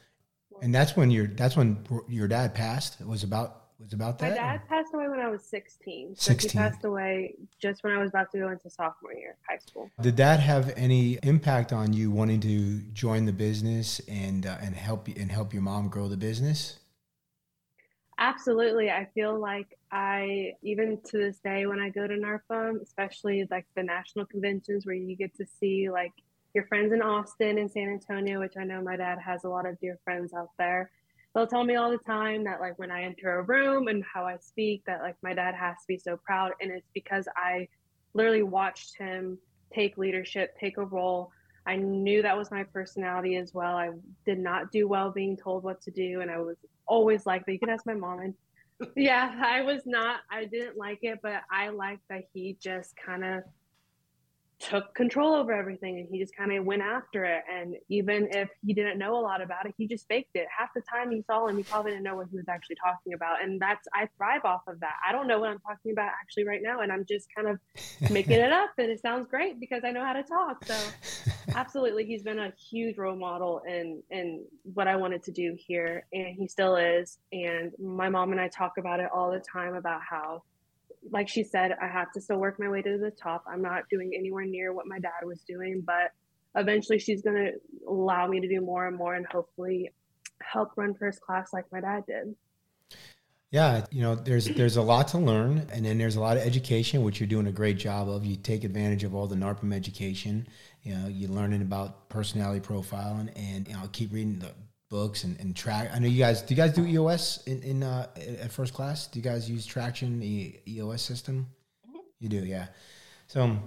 and 0.62 0.75
that's 0.75 0.97
when 0.97 1.11
your 1.11 1.27
that's 1.27 1.57
when 1.57 1.85
your 2.09 2.29
dad 2.29 2.55
passed. 2.55 3.01
It 3.01 3.07
was 3.07 3.23
about 3.23 3.67
was 3.79 3.93
about 3.93 4.19
that? 4.19 4.31
My 4.31 4.37
dad 4.37 4.69
passed 4.69 4.95
away 4.95 5.09
when 5.09 5.21
I 5.21 5.29
was 5.29 5.45
16. 5.45 6.17
So 6.17 6.33
16. 6.33 6.51
he 6.51 6.57
passed 6.57 6.85
away 6.85 7.35
just 7.61 7.85
when 7.85 7.93
I 7.93 7.99
was 7.99 8.11
about 8.11 8.31
to 8.33 8.39
go 8.39 8.49
into 8.49 8.71
sophomore 8.71 9.12
year 9.12 9.33
of 9.33 9.37
high 9.49 9.59
school. 9.59 9.91
Did 10.01 10.17
that 10.17 10.41
have 10.41 10.73
any 10.77 11.19
impact 11.23 11.73
on 11.73 11.93
you 11.93 12.11
wanting 12.11 12.41
to 12.41 12.81
join 12.93 13.27
the 13.27 13.33
business 13.33 14.01
and 14.09 14.47
uh, 14.47 14.57
and 14.61 14.75
help 14.75 15.09
and 15.09 15.31
help 15.31 15.53
your 15.53 15.62
mom 15.62 15.89
grow 15.89 16.09
the 16.09 16.17
business? 16.17 16.79
Absolutely. 18.19 18.91
I 18.91 19.07
feel 19.15 19.39
like 19.39 19.77
I 19.93 20.53
even 20.62 20.99
to 21.11 21.19
this 21.19 21.39
day 21.41 21.67
when 21.67 21.81
I 21.81 21.91
go 21.91 22.07
to 22.07 22.15
NARPM, 22.15 22.81
especially 22.81 23.47
like 23.51 23.67
the 23.77 23.83
national 23.83 24.25
conventions 24.25 24.87
where 24.87 24.95
you 24.95 25.17
get 25.17 25.37
to 25.37 25.45
see 25.61 25.91
like 25.91 26.12
your 26.57 26.66
friends 26.66 26.92
in 26.92 27.03
Austin 27.03 27.59
and 27.59 27.71
San 27.71 27.88
Antonio, 27.88 28.40
which 28.40 28.57
I 28.59 28.64
know 28.64 28.83
my 28.83 28.97
dad 28.97 29.19
has 29.25 29.45
a 29.45 29.49
lot 29.49 29.66
of 29.66 29.79
dear 29.79 29.99
friends 30.05 30.35
out 30.35 30.51
there 30.59 30.90
they'll 31.37 31.47
tell 31.47 31.64
me 31.64 31.77
all 31.77 31.90
the 31.90 31.99
time 31.99 32.45
that 32.45 32.61
like 32.61 32.79
when 32.79 32.90
I 32.90 33.03
enter 33.03 33.38
a 33.38 33.42
room 33.42 33.88
and 33.88 34.03
how 34.03 34.25
I 34.25 34.38
speak 34.38 34.83
that 34.87 35.03
like 35.03 35.16
my 35.23 35.35
dad 35.35 35.55
has 35.55 35.77
to 35.83 35.87
be 35.87 35.99
so 35.99 36.16
proud 36.16 36.53
and 36.62 36.71
it's 36.71 36.88
because 36.95 37.29
I 37.37 37.69
literally 38.14 38.42
watched 38.42 38.97
him 38.97 39.37
take 39.73 39.99
leadership, 39.99 40.57
take 40.59 40.79
a 40.79 40.85
role. 40.85 41.31
I 41.66 41.77
knew 41.77 42.23
that 42.23 42.38
was 42.38 42.51
my 42.51 42.62
personality 42.64 43.37
as 43.37 43.53
well. 43.53 43.77
I 43.77 43.90
did 44.25 44.38
not 44.38 44.73
do 44.73 44.88
well 44.88 45.11
being 45.11 45.37
told 45.37 45.62
what 45.62 45.83
to 45.83 45.90
do 45.90 46.23
and 46.23 46.31
I 46.31 46.38
was 46.38 46.57
always 46.87 47.27
like 47.27 47.45
that. 47.45 47.53
You 47.53 47.59
can 47.59 47.69
ask 47.69 47.85
my 47.85 47.92
mom 47.92 48.21
and 48.21 48.35
yeah, 48.97 49.35
I 49.45 49.61
was 49.61 49.83
not 49.85 50.21
I 50.31 50.47
didn't 50.47 50.79
like 50.79 51.01
it, 51.03 51.19
but 51.23 51.42
I 51.51 51.69
liked 51.69 52.09
that 52.09 52.25
he 52.33 52.57
just 52.59 52.95
kind 52.97 53.23
of 53.23 53.42
took 54.59 54.95
control 54.95 55.35
over 55.35 55.53
everything 55.53 55.99
and 55.99 56.09
he 56.11 56.19
just 56.19 56.35
kind 56.35 56.51
of 56.53 56.65
went 56.65 56.81
after 56.81 57.25
it. 57.25 57.43
And 57.53 57.77
even 57.89 58.29
if 58.33 58.49
he 58.65 58.73
didn't 58.73 58.99
know 58.99 59.19
a 59.19 59.21
lot 59.21 59.43
about 59.43 59.67
it, 59.67 59.75
he 59.77 59.87
just 59.87 60.09
faked 60.09 60.35
it. 60.35 60.47
Half 60.57 60.71
the 60.75 60.81
time 60.81 61.13
you 61.13 61.23
saw 61.27 61.47
him, 61.47 61.59
he 61.59 61.63
probably 61.63 61.91
didn't 61.91 62.05
know 62.05 62.17
what 62.17 62.29
he 62.31 62.37
was 62.37 62.49
actually 62.49 62.77
talking 62.77 63.13
about. 63.13 63.43
And 63.43 63.61
that's, 63.61 63.87
I 63.93 64.09
thrive 64.17 64.45
off 64.45 64.63
of 64.67 64.81
that. 64.81 64.95
I 65.07 65.13
don't 65.13 65.29
know 65.29 65.39
what 65.39 65.51
I'm 65.51 65.59
talking 65.59 65.93
about 65.93 66.11
actually 66.21 66.47
right 66.47 66.61
now. 66.63 66.81
And 66.81 66.91
I'm 66.91 67.05
just 67.05 67.29
kind 67.35 67.49
of 67.49 68.11
making 68.11 68.41
it 68.41 68.53
up. 68.53 68.71
And 68.79 68.91
it 68.91 69.01
sounds 69.01 69.27
great 69.29 69.61
because 69.61 69.83
I 69.85 69.91
know 69.91 70.05
how 70.05 70.15
to 70.15 70.23
talk. 70.23 70.65
So 70.65 70.77
absolutely, 71.55 72.07
he's 72.07 72.23
been 72.23 72.39
a 72.39 72.53
huge 72.71 72.97
role 72.97 73.17
model 73.17 73.61
in, 73.69 74.03
in 74.11 74.45
what 74.73 74.89
I 74.89 74.97
wanted 74.97 75.23
to 75.25 75.33
do 75.33 75.55
here. 75.59 76.07
And 76.15 76.35
he 76.35 76.49
still 76.49 76.77
is. 76.77 77.19
And 77.31 77.73
my 77.79 78.09
mom 78.09 78.33
and 78.33 78.41
I 78.41 78.49
talk 78.49 78.79
about 78.79 79.01
it 79.01 79.11
all 79.15 79.31
the 79.31 79.41
time 79.41 79.75
about 79.75 80.01
how 80.09 80.45
like 81.11 81.29
she 81.29 81.45
said, 81.45 81.73
I 81.81 81.87
have 81.87 82.13
to 82.13 82.21
still 82.21 82.39
work 82.39 82.59
my 82.59 82.69
way 82.69 82.83
to 82.83 82.99
the 82.99 83.11
top. 83.11 83.45
I'm 83.49 83.63
not 83.63 83.85
doing 83.91 84.13
anywhere 84.17 84.45
near 84.45 84.73
what 84.73 84.87
my 84.87 84.99
dad 84.99 85.25
was 85.25 85.41
doing, 85.47 85.83
but 85.85 86.13
eventually 86.55 86.99
she's 86.99 87.23
going 87.23 87.37
to 87.37 87.53
allow 87.89 88.27
me 88.27 88.41
to 88.41 88.49
do 88.49 88.61
more 88.61 88.87
and 88.87 88.97
more 88.97 89.15
and 89.15 89.27
hopefully 89.27 89.93
help 90.43 90.73
run 90.77 90.95
first 90.95 91.21
class 91.21 91.53
like 91.53 91.65
my 91.73 91.81
dad 91.81 92.05
did. 92.07 92.35
Yeah, 93.51 93.87
you 93.91 94.03
know, 94.03 94.17
there's 94.17 94.47
there's 94.47 94.77
a 94.77 94.83
lot 94.83 95.09
to 95.09 95.19
learn, 95.19 95.69
and 95.73 95.87
then 95.87 95.99
there's 95.99 96.17
a 96.17 96.21
lot 96.21 96.37
of 96.37 96.43
education, 96.43 97.03
which 97.03 97.21
you're 97.21 97.29
doing 97.29 97.47
a 97.47 97.53
great 97.53 97.79
job 97.79 98.09
of. 98.09 98.25
You 98.25 98.35
take 98.35 98.65
advantage 98.65 99.05
of 99.05 99.15
all 99.15 99.29
the 99.29 99.37
NARPM 99.37 99.73
education. 99.73 100.49
You 100.83 100.95
know, 100.95 101.07
you're 101.07 101.31
learning 101.31 101.63
about 101.63 102.09
personality 102.09 102.61
profiling, 102.61 103.31
and 103.37 103.69
you 103.69 103.75
know, 103.75 103.89
keep 103.93 104.13
reading 104.13 104.41
the 104.41 104.51
books 104.89 105.24
and, 105.24 105.39
and 105.41 105.57
track. 105.57 105.91
I 105.93 105.99
know 105.99 106.09
you 106.09 106.18
guys. 106.18 106.43
Do 106.43 106.55
you 106.55 106.57
guys 106.57 106.72
do 106.72 106.87
EOS 106.87 107.43
in, 107.47 107.62
in 107.62 107.82
uh, 107.82 108.07
at 108.16 108.53
first 108.53 108.74
class? 108.74 109.07
Do 109.07 109.18
you 109.18 109.22
guys 109.22 109.51
use 109.51 109.66
traction 109.66 110.20
the 110.20 110.59
EOS 110.66 111.03
system? 111.03 111.47
Mm-hmm. 111.89 111.99
You 112.20 112.28
do, 112.28 112.45
yeah. 112.45 112.66
So, 113.26 113.59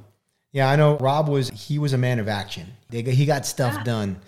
yeah, 0.52 0.70
I 0.70 0.76
know 0.76 0.98
Rob 0.98 1.28
was 1.28 1.50
he 1.50 1.80
was 1.80 1.94
a 1.94 1.98
man 1.98 2.20
of 2.20 2.28
action. 2.28 2.68
They, 2.90 3.02
he 3.02 3.26
got 3.26 3.46
stuff 3.46 3.74
yeah. 3.76 3.84
done. 3.84 4.22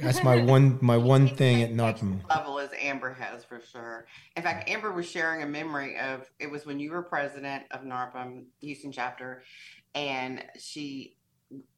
That's 0.00 0.22
my 0.22 0.36
one 0.42 0.78
my 0.80 0.96
one 0.96 1.28
thing 1.28 1.62
at 1.62 1.72
NARPM. 1.72 2.28
Level 2.28 2.58
as 2.58 2.70
Amber 2.80 3.12
has 3.12 3.44
for 3.44 3.60
sure. 3.60 4.06
In 4.36 4.42
fact, 4.42 4.68
Amber 4.68 4.92
was 4.92 5.08
sharing 5.08 5.42
a 5.42 5.46
memory 5.46 5.98
of 5.98 6.30
it 6.38 6.50
was 6.50 6.66
when 6.66 6.80
you 6.80 6.90
were 6.90 7.02
president 7.02 7.64
of 7.70 7.82
NARPM 7.82 8.44
Houston 8.60 8.92
chapter, 8.92 9.42
and 9.94 10.44
she. 10.58 11.14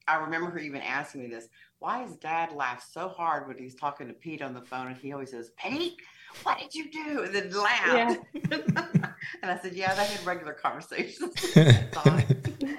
I 0.06 0.16
remember 0.16 0.50
her 0.50 0.58
even 0.58 0.80
asking 0.80 1.22
me 1.22 1.28
this 1.28 1.48
why 1.80 2.02
does 2.02 2.16
dad 2.16 2.52
laugh 2.52 2.86
so 2.92 3.08
hard 3.08 3.48
when 3.48 3.56
he's 3.56 3.74
talking 3.74 4.06
to 4.08 4.12
Pete 4.12 4.42
on 4.42 4.52
the 4.52 4.60
phone 4.60 4.88
and 4.88 4.96
he 4.96 5.12
always 5.12 5.30
says, 5.30 5.50
Pete, 5.56 5.96
what 6.42 6.58
did 6.58 6.74
you 6.74 6.90
do? 6.90 7.22
And 7.22 7.34
then 7.34 7.50
laugh. 7.50 7.86
Yeah. 7.86 8.16
and 9.42 9.50
I 9.50 9.58
said, 9.58 9.72
yeah, 9.72 9.94
they 9.94 10.04
had 10.04 10.24
regular 10.26 10.52
conversations. 10.52 11.32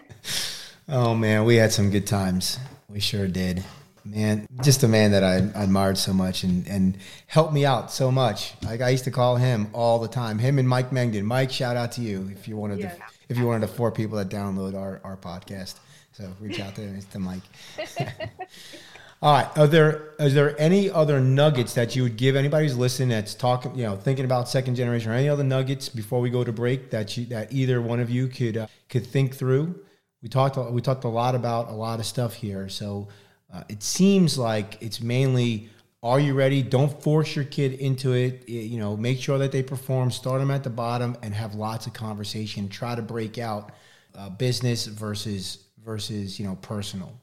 oh 0.87 1.15
man, 1.15 1.45
we 1.45 1.55
had 1.55 1.71
some 1.71 1.89
good 1.89 2.05
times. 2.05 2.59
We 2.87 2.99
sure 2.99 3.27
did. 3.27 3.63
Man, 4.05 4.47
just 4.63 4.83
a 4.83 4.87
man 4.87 5.11
that 5.11 5.23
I 5.23 5.35
admired 5.63 5.97
so 5.97 6.13
much 6.13 6.43
and, 6.43 6.67
and 6.67 6.97
helped 7.27 7.53
me 7.53 7.65
out 7.65 7.91
so 7.91 8.11
much. 8.11 8.53
Like 8.63 8.81
I 8.81 8.89
used 8.89 9.03
to 9.05 9.11
call 9.11 9.35
him 9.35 9.67
all 9.73 9.99
the 9.99 10.07
time. 10.07 10.37
Him 10.37 10.59
and 10.59 10.67
Mike 10.67 10.91
Mengden. 10.91 11.23
Mike, 11.23 11.51
shout 11.51 11.75
out 11.75 11.91
to 11.93 12.01
you 12.01 12.29
if 12.31 12.47
you're 12.47 12.57
one 12.57 12.71
of 12.71 12.79
yeah. 12.79 12.95
the 12.95 13.01
if 13.29 13.37
you're 13.37 13.47
one 13.47 13.61
of 13.63 13.67
the 13.67 13.75
four 13.75 13.91
people 13.91 14.17
that 14.17 14.29
download 14.29 14.75
our, 14.75 15.01
our 15.03 15.17
podcast. 15.17 15.75
So 16.11 16.33
reach 16.39 16.59
out 16.59 16.75
to, 16.75 17.01
to 17.01 17.19
Mike. 17.19 17.41
All 19.21 19.33
right. 19.33 19.57
Are 19.57 19.67
there 19.67 20.15
is 20.19 20.33
there 20.33 20.59
any 20.59 20.89
other 20.89 21.19
nuggets 21.19 21.75
that 21.75 21.95
you 21.95 22.03
would 22.03 22.17
give 22.17 22.35
anybody 22.35 22.65
who's 22.65 22.77
listening 22.77 23.09
that's 23.09 23.35
talking, 23.35 23.75
you 23.75 23.83
know, 23.83 23.95
thinking 23.95 24.25
about 24.25 24.49
second 24.49 24.75
generation, 24.75 25.11
or 25.11 25.13
any 25.13 25.29
other 25.29 25.43
nuggets 25.43 25.89
before 25.89 26.21
we 26.21 26.31
go 26.31 26.43
to 26.43 26.51
break 26.51 26.89
that 26.89 27.15
you 27.17 27.25
that 27.27 27.53
either 27.53 27.81
one 27.81 27.99
of 27.99 28.09
you 28.09 28.27
could 28.27 28.57
uh, 28.57 28.67
could 28.89 29.05
think 29.05 29.35
through? 29.35 29.79
We 30.23 30.29
talked 30.29 30.57
we 30.71 30.81
talked 30.81 31.03
a 31.03 31.07
lot 31.09 31.35
about 31.35 31.69
a 31.69 31.73
lot 31.73 31.99
of 31.99 32.05
stuff 32.07 32.33
here, 32.33 32.67
so 32.67 33.09
uh, 33.53 33.63
it 33.69 33.83
seems 33.83 34.39
like 34.39 34.81
it's 34.81 35.01
mainly 35.01 35.69
are 36.03 36.19
you 36.19 36.33
ready? 36.33 36.63
Don't 36.63 37.01
force 37.03 37.35
your 37.35 37.45
kid 37.45 37.73
into 37.73 38.13
it. 38.13 38.49
You 38.49 38.79
know, 38.79 38.97
make 38.97 39.19
sure 39.19 39.37
that 39.37 39.51
they 39.51 39.61
perform. 39.61 40.09
Start 40.09 40.39
them 40.39 40.49
at 40.49 40.63
the 40.63 40.71
bottom 40.71 41.15
and 41.21 41.31
have 41.35 41.53
lots 41.53 41.85
of 41.85 41.93
conversation. 41.93 42.69
Try 42.69 42.95
to 42.95 43.03
break 43.03 43.37
out 43.37 43.71
uh, 44.15 44.29
business 44.29 44.87
versus 44.87 45.59
versus 45.83 46.39
you 46.39 46.45
know 46.45 46.55
personal. 46.61 47.19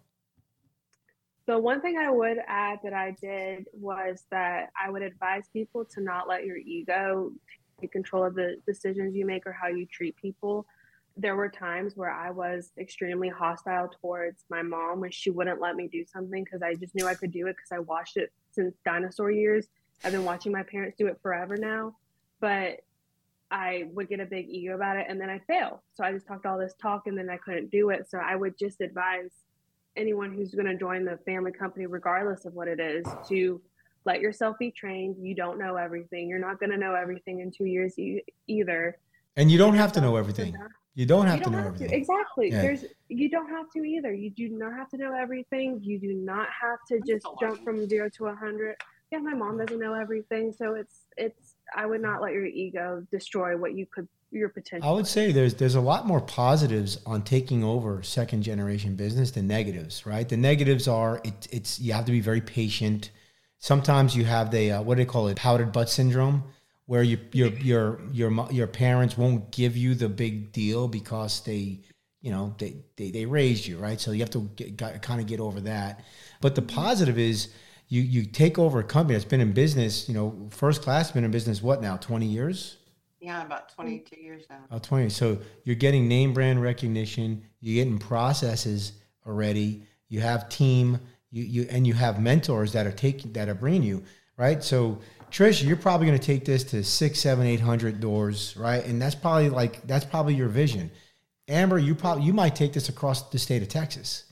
So 1.46 1.58
one 1.58 1.80
thing 1.80 1.96
I 1.96 2.10
would 2.10 2.38
add 2.46 2.80
that 2.84 2.92
I 2.92 3.16
did 3.22 3.64
was 3.72 4.24
that 4.30 4.68
I 4.78 4.90
would 4.90 5.00
advise 5.00 5.44
people 5.50 5.84
to 5.94 6.02
not 6.02 6.28
let 6.28 6.44
your 6.44 6.58
ego 6.58 7.32
take 7.80 7.90
control 7.90 8.24
of 8.24 8.34
the 8.34 8.56
decisions 8.66 9.16
you 9.16 9.24
make 9.24 9.46
or 9.46 9.52
how 9.52 9.68
you 9.68 9.86
treat 9.86 10.14
people. 10.16 10.66
There 11.16 11.36
were 11.36 11.48
times 11.48 11.96
where 11.96 12.10
I 12.10 12.30
was 12.30 12.70
extremely 12.78 13.30
hostile 13.30 13.90
towards 14.00 14.44
my 14.50 14.60
mom 14.60 15.00
when 15.00 15.10
she 15.10 15.30
wouldn't 15.30 15.58
let 15.58 15.74
me 15.74 15.88
do 15.88 16.04
something 16.04 16.44
because 16.44 16.60
I 16.60 16.74
just 16.74 16.94
knew 16.94 17.06
I 17.06 17.14
could 17.14 17.32
do 17.32 17.46
it 17.46 17.56
because 17.56 17.72
I 17.72 17.78
watched 17.78 18.18
it 18.18 18.30
since 18.50 18.74
dinosaur 18.84 19.30
years. 19.30 19.68
I've 20.04 20.12
been 20.12 20.26
watching 20.26 20.52
my 20.52 20.62
parents 20.62 20.96
do 20.98 21.06
it 21.06 21.18
forever 21.22 21.56
now, 21.56 21.96
but 22.40 22.80
I 23.50 23.84
would 23.94 24.08
get 24.08 24.20
a 24.20 24.26
big 24.26 24.48
ego 24.48 24.74
about 24.74 24.96
it 24.96 25.06
and 25.08 25.20
then 25.20 25.30
I 25.30 25.38
fail. 25.40 25.82
So 25.94 26.04
I 26.04 26.12
just 26.12 26.26
talked 26.26 26.46
all 26.46 26.58
this 26.58 26.74
talk 26.80 27.06
and 27.06 27.16
then 27.16 27.30
I 27.30 27.38
couldn't 27.38 27.70
do 27.70 27.90
it. 27.90 28.10
So 28.10 28.18
I 28.18 28.36
would 28.36 28.58
just 28.58 28.80
advise 28.80 29.30
anyone 29.96 30.34
who's 30.34 30.54
going 30.54 30.66
to 30.66 30.76
join 30.76 31.04
the 31.04 31.18
family 31.24 31.52
company, 31.52 31.86
regardless 31.86 32.44
of 32.44 32.54
what 32.54 32.68
it 32.68 32.78
is, 32.78 33.06
to 33.28 33.60
let 34.04 34.20
yourself 34.20 34.56
be 34.58 34.70
trained. 34.70 35.16
You 35.20 35.34
don't 35.34 35.58
know 35.58 35.76
everything. 35.76 36.28
You're 36.28 36.38
not 36.38 36.60
going 36.60 36.70
to 36.70 36.76
know 36.76 36.94
everything 36.94 37.40
in 37.40 37.50
two 37.50 37.64
years 37.64 37.98
e- 37.98 38.22
either. 38.46 38.98
And 39.36 39.50
you 39.50 39.58
don't 39.58 39.74
have 39.74 39.92
to 39.92 40.00
know 40.00 40.16
everything. 40.16 40.54
You 40.94 41.06
don't 41.06 41.26
have 41.26 41.38
you 41.38 41.44
don't 41.44 41.52
to 41.52 41.58
know 41.58 41.64
have 41.64 41.74
everything. 41.74 41.90
To. 41.90 41.96
Exactly. 41.96 42.50
Yeah. 42.50 42.62
There's 42.62 42.84
you 43.08 43.30
don't 43.30 43.48
have 43.48 43.70
to 43.76 43.84
either. 43.84 44.12
You 44.12 44.30
do 44.30 44.48
not 44.48 44.72
have 44.72 44.88
to 44.90 44.96
know 44.96 45.14
everything. 45.14 45.80
You 45.82 45.98
do 45.98 46.12
not 46.12 46.48
have 46.60 46.78
to 46.88 47.00
just 47.06 47.26
jump 47.40 47.62
from 47.62 47.88
zero 47.88 48.10
to 48.16 48.26
a 48.26 48.34
hundred. 48.34 48.76
Yeah, 49.12 49.18
my 49.18 49.32
mom 49.32 49.58
doesn't 49.58 49.78
know 49.78 49.94
everything, 49.94 50.52
so 50.52 50.74
it's 50.74 51.06
it's. 51.16 51.54
I 51.74 51.86
would 51.86 52.00
not 52.00 52.22
let 52.22 52.32
your 52.32 52.46
ego 52.46 53.06
destroy 53.10 53.56
what 53.56 53.74
you 53.74 53.86
could 53.86 54.08
your 54.30 54.48
potential. 54.48 54.88
I 54.88 54.92
would 54.92 55.06
say 55.06 55.32
there's 55.32 55.54
there's 55.54 55.74
a 55.74 55.80
lot 55.80 56.06
more 56.06 56.20
positives 56.20 56.98
on 57.06 57.22
taking 57.22 57.64
over 57.64 58.02
second 58.02 58.42
generation 58.42 58.94
business 58.94 59.30
than 59.30 59.46
negatives, 59.46 60.04
right? 60.06 60.28
The 60.28 60.36
negatives 60.36 60.86
are 60.88 61.20
it, 61.24 61.48
it's 61.50 61.78
you 61.80 61.92
have 61.92 62.04
to 62.06 62.12
be 62.12 62.20
very 62.20 62.40
patient. 62.40 63.10
Sometimes 63.58 64.14
you 64.14 64.24
have 64.24 64.50
the 64.50 64.72
uh, 64.72 64.82
what 64.82 64.96
do 64.96 65.04
they 65.04 65.06
call 65.06 65.28
it, 65.28 65.36
powdered 65.36 65.72
butt 65.72 65.88
syndrome, 65.88 66.44
where 66.86 67.02
you, 67.02 67.18
your 67.32 67.48
your 67.54 68.00
your 68.12 68.48
your 68.50 68.66
parents 68.66 69.16
won't 69.16 69.50
give 69.50 69.76
you 69.76 69.94
the 69.94 70.08
big 70.08 70.52
deal 70.52 70.88
because 70.88 71.40
they 71.44 71.80
you 72.20 72.30
know 72.30 72.54
they 72.58 72.76
they, 72.96 73.10
they 73.10 73.26
raised 73.26 73.66
you, 73.66 73.78
right? 73.78 74.00
So 74.00 74.12
you 74.12 74.20
have 74.20 74.30
to 74.30 74.50
get, 74.56 75.02
kind 75.02 75.20
of 75.20 75.26
get 75.26 75.40
over 75.40 75.60
that. 75.62 76.04
But 76.40 76.54
the 76.54 76.62
positive 76.62 77.18
is 77.18 77.48
you 77.88 78.02
you 78.02 78.24
take 78.24 78.58
over 78.58 78.80
a 78.80 78.84
company 78.84 79.14
that's 79.14 79.24
been 79.24 79.40
in 79.40 79.52
business, 79.52 80.08
you 80.08 80.14
know, 80.14 80.48
first 80.50 80.82
class 80.82 81.10
been 81.10 81.24
in 81.24 81.30
business 81.30 81.62
what 81.62 81.80
now, 81.80 81.96
20 81.96 82.26
years? 82.26 82.76
Yeah, 83.20 83.44
about 83.44 83.74
22 83.74 84.20
years 84.20 84.44
now. 84.48 84.60
Oh, 84.70 84.78
20. 84.78 85.08
So 85.08 85.38
you're 85.64 85.76
getting 85.76 86.06
name 86.06 86.32
brand 86.32 86.62
recognition, 86.62 87.42
you're 87.60 87.82
getting 87.82 87.98
processes 87.98 88.92
already, 89.26 89.82
you 90.08 90.20
have 90.20 90.48
team, 90.48 91.00
you, 91.30 91.42
you 91.44 91.66
and 91.70 91.86
you 91.86 91.94
have 91.94 92.20
mentors 92.20 92.72
that 92.72 92.86
are 92.86 92.92
taking 92.92 93.32
that 93.32 93.48
are 93.48 93.54
bringing 93.54 93.82
you, 93.82 94.04
right? 94.36 94.62
So 94.62 94.98
Trish, 95.30 95.64
you're 95.64 95.76
probably 95.76 96.06
going 96.06 96.18
to 96.18 96.24
take 96.24 96.44
this 96.44 96.64
to 96.64 96.82
six, 96.82 97.18
seven, 97.20 97.46
eight 97.46 97.60
hundred 97.60 98.00
doors, 98.00 98.56
right? 98.56 98.84
And 98.84 99.00
that's 99.00 99.14
probably 99.14 99.50
like 99.50 99.86
that's 99.86 100.04
probably 100.04 100.34
your 100.34 100.48
vision. 100.48 100.90
Amber, 101.48 101.78
you 101.78 101.94
probably 101.94 102.24
you 102.24 102.32
might 102.32 102.54
take 102.54 102.72
this 102.72 102.88
across 102.88 103.30
the 103.30 103.38
state 103.38 103.62
of 103.62 103.68
Texas, 103.68 104.27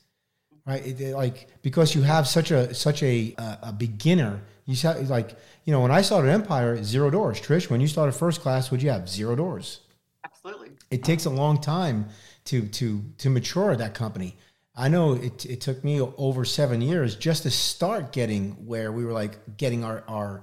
right? 0.67 0.85
It, 0.85 1.15
like 1.15 1.49
because 1.63 1.95
you 1.95 2.03
have 2.03 2.27
such 2.27 2.51
a 2.51 2.75
such 2.75 3.03
a 3.03 3.35
uh, 3.39 3.57
a 3.63 3.73
beginner 3.73 4.43
you 4.67 4.75
saw 4.75 4.93
like 5.03 5.31
you 5.65 5.73
know 5.73 5.81
when 5.81 5.93
I 5.93 6.03
started 6.03 6.31
Empire, 6.31 6.83
zero 6.83 7.09
doors. 7.09 7.41
Trish, 7.41 7.71
when 7.71 7.81
you 7.81 7.87
started 7.87 8.13
First 8.13 8.41
Class, 8.41 8.71
would 8.71 8.83
you 8.83 8.91
have 8.91 9.09
zero 9.09 9.37
doors? 9.37 9.81
Absolutely. 10.25 10.71
It 10.91 11.05
takes 11.05 11.25
a 11.25 11.31
long 11.31 11.61
time 11.61 12.09
to 12.47 12.67
to 12.69 13.03
to 13.19 13.31
mature 13.31 13.77
that 13.77 13.95
company. 13.95 14.37
I 14.79 14.89
know 14.89 15.15
it, 15.15 15.47
it 15.47 15.61
took 15.63 15.83
me 15.85 16.01
over 16.01 16.45
seven 16.45 16.83
years 16.83 17.17
just 17.17 17.45
to 17.45 17.51
start 17.51 18.13
getting 18.13 18.67
where 18.67 18.93
we 18.93 19.07
were 19.07 19.13
like 19.13 19.57
getting 19.57 19.85
our, 19.85 20.05
our 20.07 20.43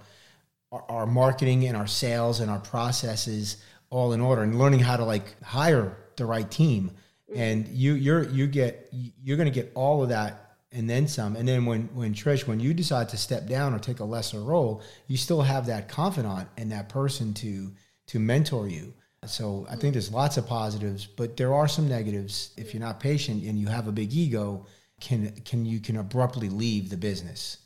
our 0.71 1.05
marketing 1.05 1.65
and 1.65 1.78
our 1.78 1.86
sales 1.86 2.39
and 2.39 2.49
our 2.49 2.59
processes 2.59 3.57
all 3.91 4.13
in 4.13 4.21
order 4.21 4.41
and 4.41 4.57
learning 4.57 4.80
how 4.80 4.97
to 4.97 5.05
like 5.05 5.41
hire 5.43 5.97
the 6.15 6.26
right 6.26 6.49
team. 6.49 6.91
Mm-hmm. 7.34 7.41
And 7.41 7.67
you 7.67 7.93
you're 7.93 8.23
you 8.29 8.47
get 8.47 8.89
you're 8.91 9.38
going 9.38 9.51
to 9.51 9.53
get 9.53 9.71
all 9.75 10.03
of 10.03 10.09
that 10.09 10.57
and 10.71 10.89
then 10.89 11.07
some. 11.07 11.36
And 11.36 11.47
then 11.47 11.65
when 11.65 11.84
when 11.93 12.13
Trish, 12.13 12.47
when 12.47 12.59
you 12.59 12.73
decide 12.73 13.09
to 13.09 13.17
step 13.17 13.47
down 13.47 13.73
or 13.73 13.79
take 13.79 13.99
a 13.99 14.05
lesser 14.05 14.39
role, 14.39 14.81
you 15.07 15.17
still 15.17 15.41
have 15.41 15.67
that 15.67 15.88
confidant 15.88 16.49
and 16.57 16.71
that 16.71 16.89
person 16.89 17.34
to 17.36 17.71
to 18.07 18.19
mentor 18.19 18.67
you. 18.67 18.93
So 19.25 19.65
I 19.69 19.75
think 19.75 19.93
there's 19.93 20.11
lots 20.11 20.36
of 20.38 20.45
positives, 20.45 21.05
but 21.05 21.38
there 21.38 21.53
are 21.53 21.67
some 21.67 21.88
negatives. 21.88 22.51
If 22.57 22.73
you're 22.73 22.81
not 22.81 22.99
patient 22.99 23.43
and 23.43 23.57
you 23.57 23.67
have 23.67 23.88
a 23.88 23.91
big 23.91 24.13
ego, 24.13 24.65
can 24.99 25.31
can 25.45 25.65
you 25.65 25.79
can 25.79 25.97
abruptly 25.97 26.49
leave 26.49 26.89
the 26.89 26.97
business, 26.97 27.57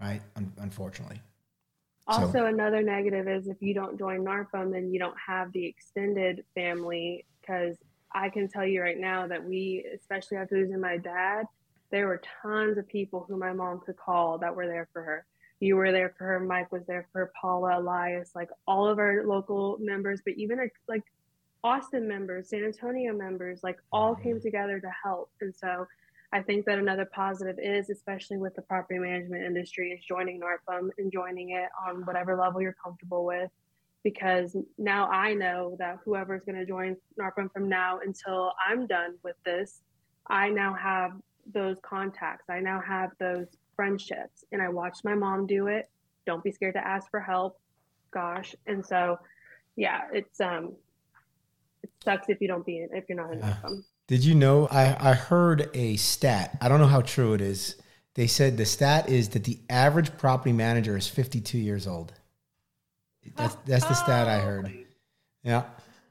right? 0.00 0.22
Un- 0.36 0.52
unfortunately. 0.58 1.20
Also, 2.06 2.32
so. 2.32 2.46
another 2.46 2.82
negative 2.82 3.28
is 3.28 3.46
if 3.46 3.60
you 3.60 3.72
don't 3.72 3.98
join 3.98 4.24
NARPM, 4.24 4.72
then 4.72 4.92
you 4.92 4.98
don't 4.98 5.16
have 5.24 5.52
the 5.52 5.64
extended 5.64 6.44
family 6.54 7.24
because 7.40 7.76
I 8.12 8.28
can 8.28 8.48
tell 8.48 8.66
you 8.66 8.82
right 8.82 8.98
now 8.98 9.26
that 9.26 9.44
we, 9.44 9.84
especially 9.94 10.38
after 10.38 10.56
losing 10.56 10.80
my 10.80 10.96
dad, 10.96 11.44
there 11.90 12.06
were 12.06 12.22
tons 12.42 12.78
of 12.78 12.88
people 12.88 13.24
who 13.28 13.36
my 13.36 13.52
mom 13.52 13.80
could 13.84 13.96
call 13.96 14.38
that 14.38 14.54
were 14.54 14.66
there 14.66 14.88
for 14.92 15.02
her. 15.02 15.26
You 15.60 15.76
were 15.76 15.92
there 15.92 16.14
for 16.16 16.24
her. 16.24 16.40
Mike 16.40 16.72
was 16.72 16.86
there 16.86 17.06
for 17.12 17.20
her. 17.20 17.32
Paula, 17.40 17.78
Elias, 17.78 18.32
like 18.34 18.48
all 18.66 18.86
of 18.86 18.98
our 18.98 19.24
local 19.26 19.76
members, 19.80 20.20
but 20.24 20.34
even 20.34 20.58
like 20.88 21.02
Austin 21.62 22.08
members, 22.08 22.48
San 22.48 22.64
Antonio 22.64 23.12
members, 23.12 23.60
like 23.62 23.76
all 23.92 24.14
came 24.14 24.36
mm-hmm. 24.36 24.42
together 24.42 24.80
to 24.80 24.90
help. 25.04 25.30
And 25.40 25.54
so 25.54 25.86
I 26.32 26.42
think 26.42 26.64
that 26.66 26.78
another 26.78 27.04
positive 27.04 27.58
is, 27.60 27.90
especially 27.90 28.38
with 28.38 28.54
the 28.54 28.62
property 28.62 28.98
management 28.98 29.44
industry, 29.44 29.90
is 29.90 30.04
joining 30.04 30.40
NARPM 30.40 30.90
and 30.98 31.12
joining 31.12 31.50
it 31.50 31.68
on 31.86 32.06
whatever 32.06 32.36
level 32.36 32.62
you're 32.62 32.76
comfortable 32.82 33.24
with. 33.24 33.50
Because 34.02 34.56
now 34.78 35.08
I 35.08 35.34
know 35.34 35.76
that 35.78 35.98
whoever's 36.04 36.42
going 36.44 36.56
to 36.56 36.64
join 36.64 36.96
NARPM 37.20 37.52
from 37.52 37.68
now 37.68 38.00
until 38.04 38.52
I'm 38.66 38.86
done 38.86 39.16
with 39.22 39.36
this, 39.44 39.82
I 40.28 40.48
now 40.48 40.74
have 40.74 41.12
those 41.52 41.76
contacts. 41.82 42.46
I 42.48 42.60
now 42.60 42.80
have 42.80 43.10
those 43.18 43.46
friendships. 43.76 44.44
And 44.52 44.62
I 44.62 44.68
watched 44.68 45.04
my 45.04 45.14
mom 45.14 45.46
do 45.46 45.66
it. 45.66 45.90
Don't 46.26 46.42
be 46.42 46.50
scared 46.50 46.74
to 46.74 46.86
ask 46.86 47.10
for 47.10 47.20
help. 47.20 47.58
Gosh. 48.10 48.54
And 48.66 48.84
so, 48.84 49.18
yeah, 49.76 50.02
it's, 50.12 50.40
um, 50.40 50.72
it 51.82 51.90
sucks 52.02 52.28
if 52.28 52.40
you 52.40 52.48
don't 52.48 52.64
be 52.64 52.78
in, 52.78 52.88
if 52.92 53.04
you're 53.08 53.18
not 53.18 53.32
in 53.32 53.40
yeah. 53.40 53.56
Did 54.08 54.24
you 54.24 54.34
know? 54.34 54.66
I, 54.70 55.10
I 55.10 55.14
heard 55.14 55.70
a 55.72 55.96
stat. 55.96 56.58
I 56.60 56.68
don't 56.68 56.80
know 56.80 56.86
how 56.86 57.00
true 57.00 57.32
it 57.34 57.40
is. 57.40 57.76
They 58.14 58.26
said 58.26 58.56
the 58.56 58.66
stat 58.66 59.08
is 59.08 59.30
that 59.30 59.44
the 59.44 59.60
average 59.70 60.16
property 60.18 60.52
manager 60.52 60.96
is 60.96 61.06
52 61.06 61.58
years 61.58 61.86
old. 61.86 62.12
That's 63.36 63.56
that's 63.66 63.84
the 63.86 63.94
stat 63.94 64.28
I 64.28 64.38
heard. 64.38 64.72
Yeah, 65.42 65.64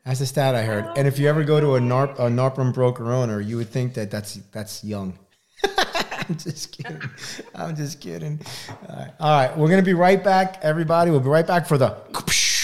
that's 0.06 0.20
the 0.20 0.26
stat 0.26 0.56
I 0.56 0.64
heard. 0.64 0.98
And 0.98 1.08
if 1.08 1.20
you 1.20 1.28
ever 1.28 1.44
go 1.44 1.60
to 1.60 1.76
a 1.76 1.80
NARP 1.80 2.14
a 2.20 2.30
NARPM 2.30 2.74
broker 2.74 3.12
owner, 3.12 3.40
you 3.40 3.58
would 3.58 3.70
think 3.70 3.94
that 3.96 4.12
that's 4.12 4.36
that's 4.52 4.84
young. 4.84 5.18
I'm 5.78 6.38
just 6.38 6.72
kidding. 6.78 7.02
I'm 7.56 7.76
just 7.76 8.00
kidding. 8.00 8.40
All 8.70 8.96
right. 8.96 9.12
All 9.20 9.30
right, 9.30 9.58
we're 9.58 9.70
gonna 9.70 9.82
be 9.82 9.94
right 9.94 10.24
back, 10.24 10.60
everybody. 10.62 11.12
We'll 11.12 11.20
be 11.20 11.30
right 11.30 11.48
back 11.48 11.68
for 11.68 11.78
the 11.78 11.98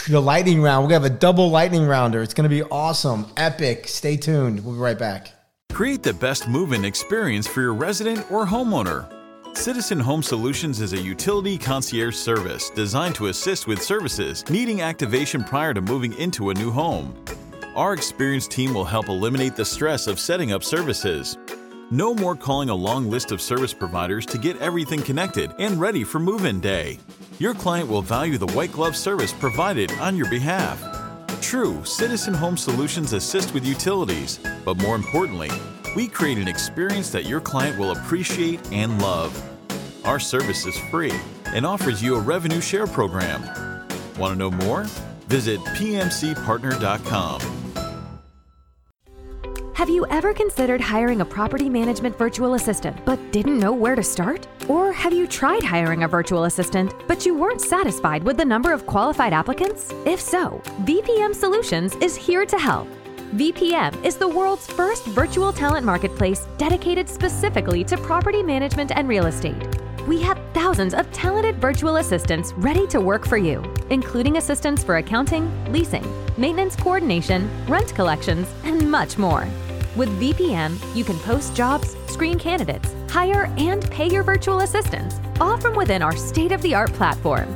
the 0.08 0.22
lightning 0.22 0.62
round. 0.62 0.84
We're 0.84 0.92
gonna 0.92 1.04
have 1.04 1.16
a 1.16 1.18
double 1.18 1.50
lightning 1.50 1.86
rounder. 1.88 2.22
It's 2.22 2.34
going 2.34 2.50
to 2.50 2.56
be 2.56 2.64
awesome, 2.64 3.26
epic. 3.38 3.88
Stay 3.88 4.18
tuned. 4.18 4.64
We'll 4.64 4.76
be 4.76 4.80
right 4.80 4.98
back. 4.98 5.32
Create 5.72 6.04
the 6.04 6.14
best 6.14 6.48
move 6.48 6.72
in 6.74 6.86
experience 6.86 7.48
for 7.48 7.62
your 7.62 7.74
resident 7.74 8.32
or 8.32 8.46
homeowner. 8.46 9.12
Citizen 9.56 10.00
Home 10.00 10.22
Solutions 10.22 10.82
is 10.82 10.94
a 10.94 11.02
utility 11.02 11.58
concierge 11.58 12.16
service 12.16 12.70
designed 12.70 13.16
to 13.16 13.28
assist 13.28 13.68
with 13.68 13.82
services 13.82 14.48
needing 14.50 14.82
activation 14.82 15.44
prior 15.44 15.74
to 15.74 15.82
moving 15.82 16.14
into 16.20 16.50
a 16.50 16.54
new 16.54 16.72
home. 16.72 17.16
Our 17.76 17.94
experienced 17.94 18.52
team 18.52 18.74
will 18.74 18.86
help 18.86 19.10
eliminate 19.10 19.56
the 19.56 19.66
stress 19.66 20.08
of 20.08 20.20
setting 20.20 20.52
up 20.52 20.64
services. 20.64 21.38
No 21.90 22.14
more 22.14 22.36
calling 22.36 22.70
a 22.70 22.76
long 22.76 23.10
list 23.10 23.32
of 23.32 23.42
service 23.42 23.74
providers 23.74 24.26
to 24.28 24.38
get 24.38 24.58
everything 24.58 25.02
connected 25.02 25.52
and 25.60 25.80
ready 25.80 26.04
for 26.04 26.20
move 26.20 26.46
in 26.46 26.60
day 26.60 27.00
your 27.40 27.54
client 27.54 27.90
will 27.90 28.02
value 28.02 28.38
the 28.38 28.52
white 28.54 28.72
glove 28.72 28.96
service 28.96 29.34
provided 29.34 29.92
on 29.94 30.16
your 30.16 30.30
behalf. 30.30 30.82
True, 31.42 31.84
Citizen 31.84 32.34
Home 32.34 32.58
Solutions 32.58 33.14
assist 33.14 33.54
with 33.54 33.66
utilities, 33.66 34.40
but 34.64 34.78
more 34.78 34.96
importantly, 34.96 35.52
we 35.96 36.08
create 36.08 36.38
an 36.38 36.48
experience 36.48 37.10
that 37.12 37.26
your 37.26 37.40
client 37.40 37.80
will 37.80 37.92
appreciate 37.92 38.60
and 38.72 39.02
love. 39.02 39.42
Our 40.06 40.20
service 40.20 40.66
is 40.66 40.78
free 40.92 41.14
and 41.48 41.66
offers 41.66 42.04
you 42.04 42.16
a 42.16 42.20
revenue 42.20 42.62
share 42.62 42.86
program. 42.86 43.42
Want 44.20 44.34
to 44.34 44.36
know 44.38 44.52
more? 44.52 44.84
Visit 45.28 45.60
pmcpartner.com. 45.62 47.42
Have 49.74 49.90
you 49.90 50.06
ever 50.08 50.34
considered 50.34 50.80
hiring 50.80 51.22
a 51.22 51.26
property 51.26 51.70
management 51.70 52.18
virtual 52.18 52.54
assistant 52.54 52.98
but 53.04 53.20
didn't 53.32 53.60
know 53.60 53.74
where 53.74 53.96
to 53.96 54.04
start? 54.04 54.48
Or 54.70 54.94
have 54.94 55.14
you 55.14 55.28
tried 55.28 55.64
hiring 55.64 56.04
a 56.04 56.08
virtual 56.08 56.46
assistant 56.46 56.94
but 57.08 57.26
you 57.26 57.36
weren't 57.36 57.62
satisfied 57.62 58.24
with 58.24 58.38
the 58.38 58.46
number 58.46 58.72
of 58.72 58.88
qualified 58.88 59.34
applicants? 59.34 59.94
If 60.06 60.22
so, 60.22 60.62
VPM 60.86 61.36
Solutions 61.36 61.94
is 61.96 62.16
here 62.16 62.46
to 62.46 62.58
help. 62.58 62.88
VPM 63.34 64.06
is 64.06 64.16
the 64.16 64.28
world's 64.28 64.68
first 64.68 65.06
virtual 65.08 65.52
talent 65.52 65.86
marketplace 65.86 66.48
dedicated 66.58 67.10
specifically 67.10 67.84
to 67.84 67.98
property 67.98 68.42
management 68.42 68.92
and 68.96 69.10
real 69.10 69.26
estate. 69.26 69.62
We 70.08 70.22
have 70.22 70.40
thousands 70.54 70.94
of 70.94 71.12
talented 71.12 71.58
virtual 71.58 71.98
assistants 71.98 72.54
ready 72.54 72.86
to 72.88 73.02
work 73.02 73.26
for 73.26 73.38
you, 73.38 73.64
including 73.90 74.38
assistants 74.38 74.84
for 74.84 74.98
accounting, 74.98 75.52
leasing, 75.74 76.06
maintenance 76.38 76.76
coordination, 76.76 77.50
rent 77.68 77.94
collections, 77.96 78.48
and 78.64 78.90
much 78.90 79.18
more. 79.18 79.48
With 79.96 80.18
VPM, 80.22 80.96
you 80.96 81.04
can 81.04 81.18
post 81.20 81.56
jobs, 81.56 81.98
screen 82.08 82.38
candidates, 82.38 82.94
hire 83.10 83.52
and 83.58 83.90
pay 83.90 84.08
your 84.08 84.24
virtual 84.24 84.60
assistants, 84.60 85.20
all 85.42 85.58
from 85.58 85.76
within 85.76 86.04
our 86.04 86.16
state 86.16 86.52
of 86.52 86.62
the 86.62 86.76
art 86.76 86.94
platform. 86.94 87.48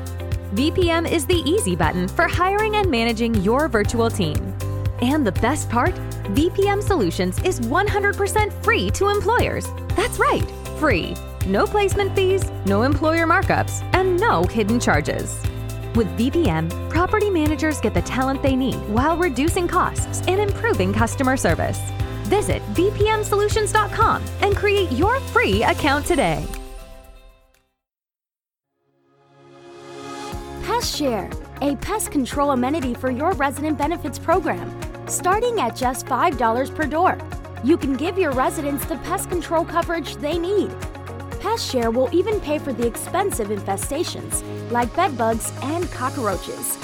VPM 0.56 1.10
is 1.10 1.26
the 1.26 1.42
easy 1.50 1.76
button 1.76 2.08
for 2.08 2.28
hiring 2.28 2.76
and 2.76 2.90
managing 2.90 3.36
your 3.36 3.68
virtual 3.68 4.10
team. 4.10 4.58
And 5.02 5.26
the 5.26 5.32
best 5.32 5.70
part 5.70 5.95
VPM 6.36 6.82
Solutions 6.84 7.41
is 7.43 7.60
100% 7.62 8.64
free 8.64 8.89
to 8.91 9.10
employers. 9.10 9.68
That's 9.95 10.20
right, 10.20 10.50
free. 10.78 11.16
No 11.45 11.66
placement 11.66 12.16
fees, 12.16 12.52
no 12.66 12.84
employer 12.84 13.26
markups, 13.26 13.84
and 13.93 14.20
no 14.20 14.43
hidden 14.43 14.80
charges. 14.80 15.41
With 15.95 16.08
VPM, 16.18 16.89
property 16.89 17.30
managers 17.30 17.82
get 17.82 17.93
the 17.93 18.02
talent 18.04 18.43
they 18.43 18.56
need 18.56 18.76
while 18.89 19.18
reducing 19.18 19.68
costs 19.68 20.22
and 20.28 20.39
improving 20.39 20.93
customer 20.93 21.36
service. 21.36 21.80
Visit 22.24 22.62
VPMSolutions.com 22.74 24.24
and 24.41 24.56
create 24.56 24.91
your 24.91 25.20
free 25.20 25.64
account 25.64 26.06
today. 26.06 26.45
Pest 30.64 30.95
Share, 30.95 31.30
a 31.62 31.76
pest 31.78 32.12
control 32.12 32.52
amenity 32.52 32.93
for 32.93 33.10
your 33.10 33.32
resident 33.34 33.78
benefits 33.78 34.20
program, 34.20 34.70
starting 35.10 35.60
at 35.60 35.76
just 35.76 36.05
$5 36.05 36.76
per 36.76 36.86
door. 36.86 37.18
You 37.64 37.78
can 37.78 37.95
give 37.95 38.18
your 38.18 38.32
residents 38.32 38.86
the 38.86 38.97
pest 38.97 39.30
control 39.30 39.66
coverage 39.66 40.16
they 40.18 40.38
need. 40.38 40.72
Pest 41.39 41.70
Share 41.70 41.91
will 41.91 42.10
even 42.14 42.39
pay 42.39 42.60
for 42.60 42.74
the 42.74 42.86
expensive 42.86 43.47
infestations 43.47 44.43
like 44.72 44.93
bedbugs 44.95 45.51
and 45.64 45.89
cockroaches 45.91 46.78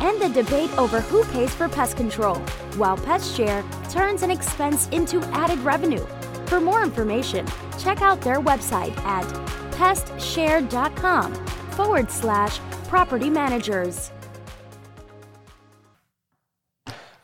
and 0.00 0.20
the 0.20 0.28
debate 0.28 0.70
over 0.76 1.00
who 1.00 1.24
pays 1.24 1.54
for 1.54 1.68
pest 1.68 1.96
control, 1.96 2.36
while 2.76 2.96
Pest 2.96 3.34
Share 3.36 3.64
turns 3.90 4.22
an 4.22 4.30
expense 4.30 4.88
into 4.88 5.20
added 5.32 5.58
revenue. 5.60 6.04
For 6.46 6.60
more 6.60 6.82
information, 6.82 7.46
check 7.78 8.02
out 8.02 8.20
their 8.20 8.40
website 8.40 8.96
at 8.98 9.24
pestshare.com 9.72 11.34
forward 11.70 12.10
slash 12.10 12.60
property 12.88 13.30
managers. 13.30 14.10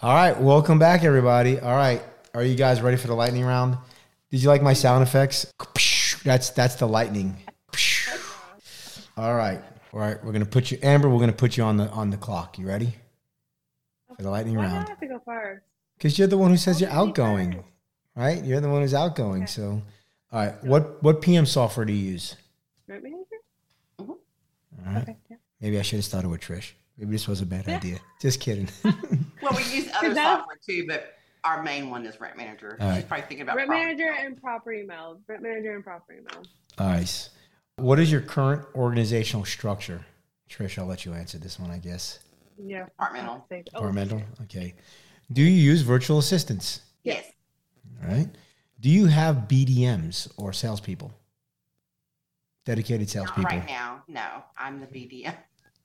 All 0.03 0.15
right, 0.15 0.35
welcome 0.41 0.79
back, 0.79 1.05
everybody. 1.05 1.61
All 1.61 1.77
right, 1.77 2.03
are 2.33 2.43
you 2.43 2.55
guys 2.55 2.81
ready 2.81 2.97
for 2.97 3.07
the 3.07 3.15
lightning 3.15 3.45
round? 3.45 3.77
Did 4.31 4.43
you 4.43 4.49
like 4.49 4.63
my 4.63 4.73
sound 4.73 5.03
effects? 5.03 5.53
That's 6.25 6.49
that's 6.49 6.77
the 6.77 6.89
lightning. 6.89 7.37
All 9.19 9.35
right. 9.35 9.61
All 9.93 10.01
right, 10.01 10.25
we're 10.25 10.33
gonna 10.33 10.47
put 10.47 10.71
you, 10.71 10.79
Amber. 10.83 11.11
We're 11.11 11.21
gonna 11.21 11.35
put 11.35 11.59
you 11.59 11.65
on 11.65 11.77
the 11.77 11.91
on 11.91 12.09
the 12.09 12.17
clock. 12.17 12.59
You 12.59 12.67
ready 12.67 12.95
for 14.17 14.23
the 14.23 14.31
lightning 14.31 14.57
Why 14.57 14.65
round? 14.65 14.87
I 14.87 14.89
have 14.89 15.01
to 15.01 15.07
go 15.07 15.21
first? 15.23 15.65
Because 15.99 16.19
you're 16.19 16.29
the 16.29 16.39
one 16.39 16.51
who 16.51 16.57
says 16.57 16.81
you're 16.81 16.89
outgoing, 16.89 17.63
right? 18.17 18.43
You're 18.43 18.63
the 18.63 18.71
one 18.71 18.81
who's 18.81 18.95
outgoing. 18.95 19.43
Okay. 19.43 19.53
So, 19.53 19.83
all 20.33 20.47
right, 20.47 20.65
what 20.65 21.03
what 21.03 21.21
PM 21.21 21.45
software 21.45 21.85
do 21.85 21.93
you 21.93 22.13
use? 22.13 22.37
Mm-hmm. 22.89 24.13
All 24.13 24.95
right. 24.95 25.17
Maybe 25.61 25.79
I 25.79 25.83
should 25.83 25.97
have 25.97 26.07
started 26.07 26.31
with 26.31 26.41
Trish. 26.41 26.73
Maybe 27.01 27.13
this 27.13 27.27
was 27.27 27.41
a 27.41 27.47
bad 27.47 27.65
yeah. 27.67 27.77
idea. 27.77 27.99
Just 28.21 28.41
kidding. 28.41 28.69
well, 28.85 29.57
we 29.57 29.65
use 29.73 29.89
other 29.97 30.15
software 30.15 30.59
too, 30.65 30.85
but 30.87 31.15
our 31.45 31.63
main 31.63 31.89
one 31.89 32.05
is 32.05 32.21
Rent 32.21 32.37
Manager. 32.37 32.77
All 32.79 32.89
She's 32.89 32.97
right. 32.97 33.09
probably 33.09 33.27
thinking 33.27 33.43
about 33.43 33.57
Rent 33.57 33.71
Manager 33.71 34.15
and 34.21 34.39
Property 34.39 34.83
Meld. 34.83 35.23
Rent 35.27 35.43
Manager 35.43 35.75
and 35.75 35.83
Property 35.83 36.19
Meld. 36.31 36.49
Nice. 36.79 37.31
What 37.77 37.99
is 37.99 38.13
your 38.13 38.21
current 38.21 38.67
organizational 38.75 39.47
structure? 39.47 40.05
Trish, 40.51 40.79
I'll 40.79 40.85
let 40.85 41.07
you 41.07 41.15
answer 41.15 41.39
this 41.39 41.59
one, 41.59 41.71
I 41.71 41.79
guess. 41.79 42.19
Yeah. 42.63 42.85
Departmental. 42.85 43.47
Oh. 43.51 43.63
Departmental. 43.63 44.23
Okay. 44.43 44.75
Do 45.33 45.41
you 45.41 45.49
use 45.49 45.81
virtual 45.81 46.19
assistants? 46.19 46.83
Yes. 47.03 47.25
All 48.03 48.11
right. 48.11 48.29
Do 48.79 48.91
you 48.91 49.07
have 49.07 49.49
BDMs 49.49 50.31
or 50.37 50.53
salespeople? 50.53 51.13
Dedicated 52.67 53.09
salespeople? 53.09 53.45
Not 53.45 53.53
right 53.53 53.67
now, 53.67 54.03
no. 54.07 54.45
I'm 54.59 54.81
the 54.81 54.87
BDM. 54.87 55.35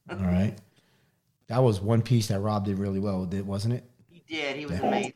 All 0.09 0.17
right. 0.17 0.55
That 1.47 1.63
was 1.63 1.79
one 1.79 2.01
piece 2.01 2.27
that 2.27 2.39
Rob 2.39 2.65
did 2.65 2.79
really 2.79 2.99
well, 2.99 3.25
did 3.25 3.45
wasn't 3.45 3.75
it? 3.75 3.83
He 4.09 4.23
did. 4.27 4.55
He 4.55 4.65
was 4.65 4.79
yeah. 4.79 4.87
amazing. 4.87 5.13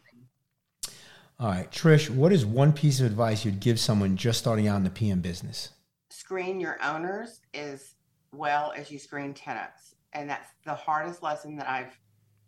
All 1.39 1.47
right. 1.47 1.71
Trish, 1.71 2.09
what 2.09 2.32
is 2.32 2.45
one 2.45 2.73
piece 2.73 2.99
of 2.99 3.05
advice 3.05 3.45
you'd 3.45 3.59
give 3.59 3.80
someone 3.80 4.17
just 4.17 4.39
starting 4.39 4.67
out 4.67 4.77
in 4.77 4.84
the 4.84 4.89
PM 4.89 5.21
business? 5.21 5.69
screen 6.11 6.59
your 6.59 6.77
owners 6.84 7.39
as 7.53 7.93
well 8.34 8.73
as 8.75 8.91
you 8.91 8.99
screen 8.99 9.34
tenants. 9.34 9.95
And 10.13 10.30
that's 10.30 10.49
the 10.65 10.73
hardest 10.73 11.23
lesson 11.23 11.55
that 11.57 11.69
I've, 11.69 11.97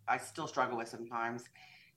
I 0.08 0.18
still 0.18 0.48
struggle 0.48 0.78
with 0.78 0.88
sometimes 0.88 1.46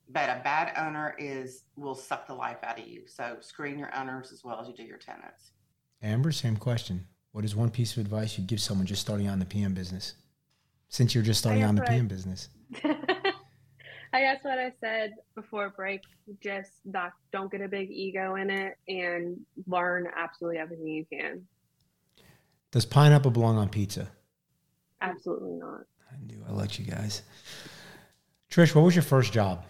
but 0.08 0.28
a 0.28 0.40
bad 0.44 0.72
owner 0.76 1.14
is 1.18 1.64
will 1.76 1.94
suck 1.94 2.26
the 2.26 2.34
life 2.34 2.58
out 2.62 2.78
of 2.78 2.86
you. 2.86 3.02
So 3.06 3.36
screen 3.40 3.78
your 3.78 3.94
owners 3.96 4.32
as 4.32 4.44
well 4.44 4.60
as 4.60 4.68
you 4.68 4.74
do 4.74 4.82
your 4.82 4.98
tenants. 4.98 5.52
Amber, 6.02 6.32
same 6.32 6.56
question. 6.56 7.06
What 7.32 7.44
is 7.44 7.56
one 7.56 7.70
piece 7.70 7.92
of 7.92 7.98
advice 7.98 8.36
you'd 8.36 8.46
give 8.46 8.60
someone 8.60 8.86
just 8.86 9.00
starting 9.00 9.26
out 9.26 9.32
in 9.32 9.38
the 9.38 9.46
PM 9.46 9.74
business? 9.74 10.14
Since 10.94 11.12
you're 11.12 11.24
just 11.24 11.40
starting 11.40 11.62
guess 11.62 11.66
out 11.66 11.70
in 11.70 11.74
the 11.74 11.80
what 11.82 11.90
I- 11.90 11.94
PM 11.94 12.06
business. 12.06 12.48
I 12.84 14.20
guess 14.20 14.44
what 14.44 14.60
I 14.60 14.70
said 14.80 15.14
before 15.34 15.70
break, 15.70 16.02
just 16.40 16.70
not, 16.84 17.14
don't 17.32 17.50
get 17.50 17.62
a 17.62 17.66
big 17.68 17.90
ego 17.90 18.36
in 18.36 18.48
it 18.48 18.74
and 18.86 19.36
learn 19.66 20.06
absolutely 20.16 20.58
everything 20.60 20.86
you 20.86 21.04
can. 21.12 21.42
Does 22.70 22.86
pineapple 22.86 23.32
belong 23.32 23.56
on 23.56 23.70
pizza? 23.70 24.06
Absolutely 25.00 25.54
not. 25.54 25.80
I 26.12 26.24
knew 26.24 26.40
I 26.48 26.52
liked 26.52 26.78
you 26.78 26.84
guys. 26.84 27.22
Trish, 28.48 28.72
what 28.72 28.84
was 28.84 28.94
your 28.94 29.02
first 29.02 29.32
job? 29.32 29.64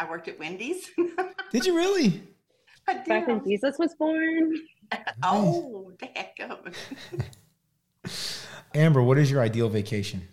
I 0.00 0.10
worked 0.10 0.26
at 0.26 0.40
Wendy's. 0.40 0.90
Did 1.52 1.64
you 1.64 1.76
really? 1.76 2.24
I 2.88 2.94
Back 3.06 3.28
when. 3.28 3.44
Jesus 3.44 3.78
was 3.78 3.94
born, 3.94 4.52
Oh, 5.22 5.92
heck 6.16 6.38
up. 6.50 6.66
Amber, 8.74 9.02
what 9.02 9.18
is 9.18 9.30
your 9.30 9.40
ideal 9.40 9.68
vacation? 9.68 10.26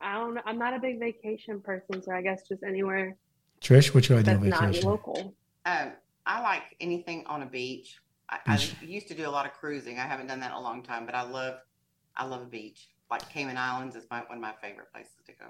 I 0.00 0.14
don't. 0.14 0.38
I'm 0.44 0.58
not 0.58 0.74
a 0.74 0.78
big 0.78 1.00
vacation 1.00 1.60
person, 1.60 2.02
so 2.02 2.12
I 2.12 2.20
guess 2.20 2.46
just 2.46 2.62
anywhere 2.62 3.16
Trish, 3.64 3.94
what's 3.94 4.10
your 4.10 4.18
ideal 4.18 4.38
that's 4.38 4.60
not 4.60 4.84
local. 4.84 5.34
Um, 5.64 5.92
I 6.26 6.42
like 6.42 6.76
anything 6.80 7.24
on 7.26 7.42
a 7.42 7.46
beach. 7.46 7.98
I, 8.28 8.38
Beach. 8.46 8.74
I 8.80 8.84
used 8.84 9.08
to 9.08 9.14
do 9.14 9.26
a 9.26 9.30
lot 9.30 9.46
of 9.46 9.52
cruising. 9.54 9.98
I 9.98 10.02
haven't 10.02 10.26
done 10.26 10.40
that 10.40 10.50
in 10.50 10.56
a 10.56 10.60
long 10.60 10.82
time, 10.82 11.06
but 11.06 11.14
I 11.14 11.22
love, 11.22 11.56
I 12.16 12.26
love 12.26 12.42
a 12.42 12.46
beach. 12.46 12.88
Like 13.10 13.28
Cayman 13.30 13.56
Islands 13.56 13.96
is 13.96 14.04
my 14.10 14.20
one 14.20 14.36
of 14.38 14.42
my 14.42 14.52
favorite 14.60 14.92
places 14.92 15.14
to 15.26 15.32
go. 15.32 15.46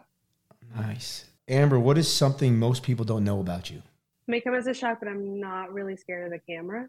Nice. 0.81 1.25
Amber, 1.49 1.79
what 1.79 1.99
is 1.99 2.13
something 2.13 2.57
most 2.59 2.83
people 2.83 3.05
don't 3.05 3.25
know 3.25 3.41
about 3.41 3.71
you? 3.71 3.83
May 4.27 4.41
come 4.41 4.55
as 4.55 4.67
a 4.67 4.75
shock, 4.75 4.99
but 5.01 5.09
I'm 5.09 5.41
not 5.41 5.73
really 5.73 5.97
scared 5.97 6.27
of 6.27 6.33
the 6.33 6.53
camera. 6.53 6.89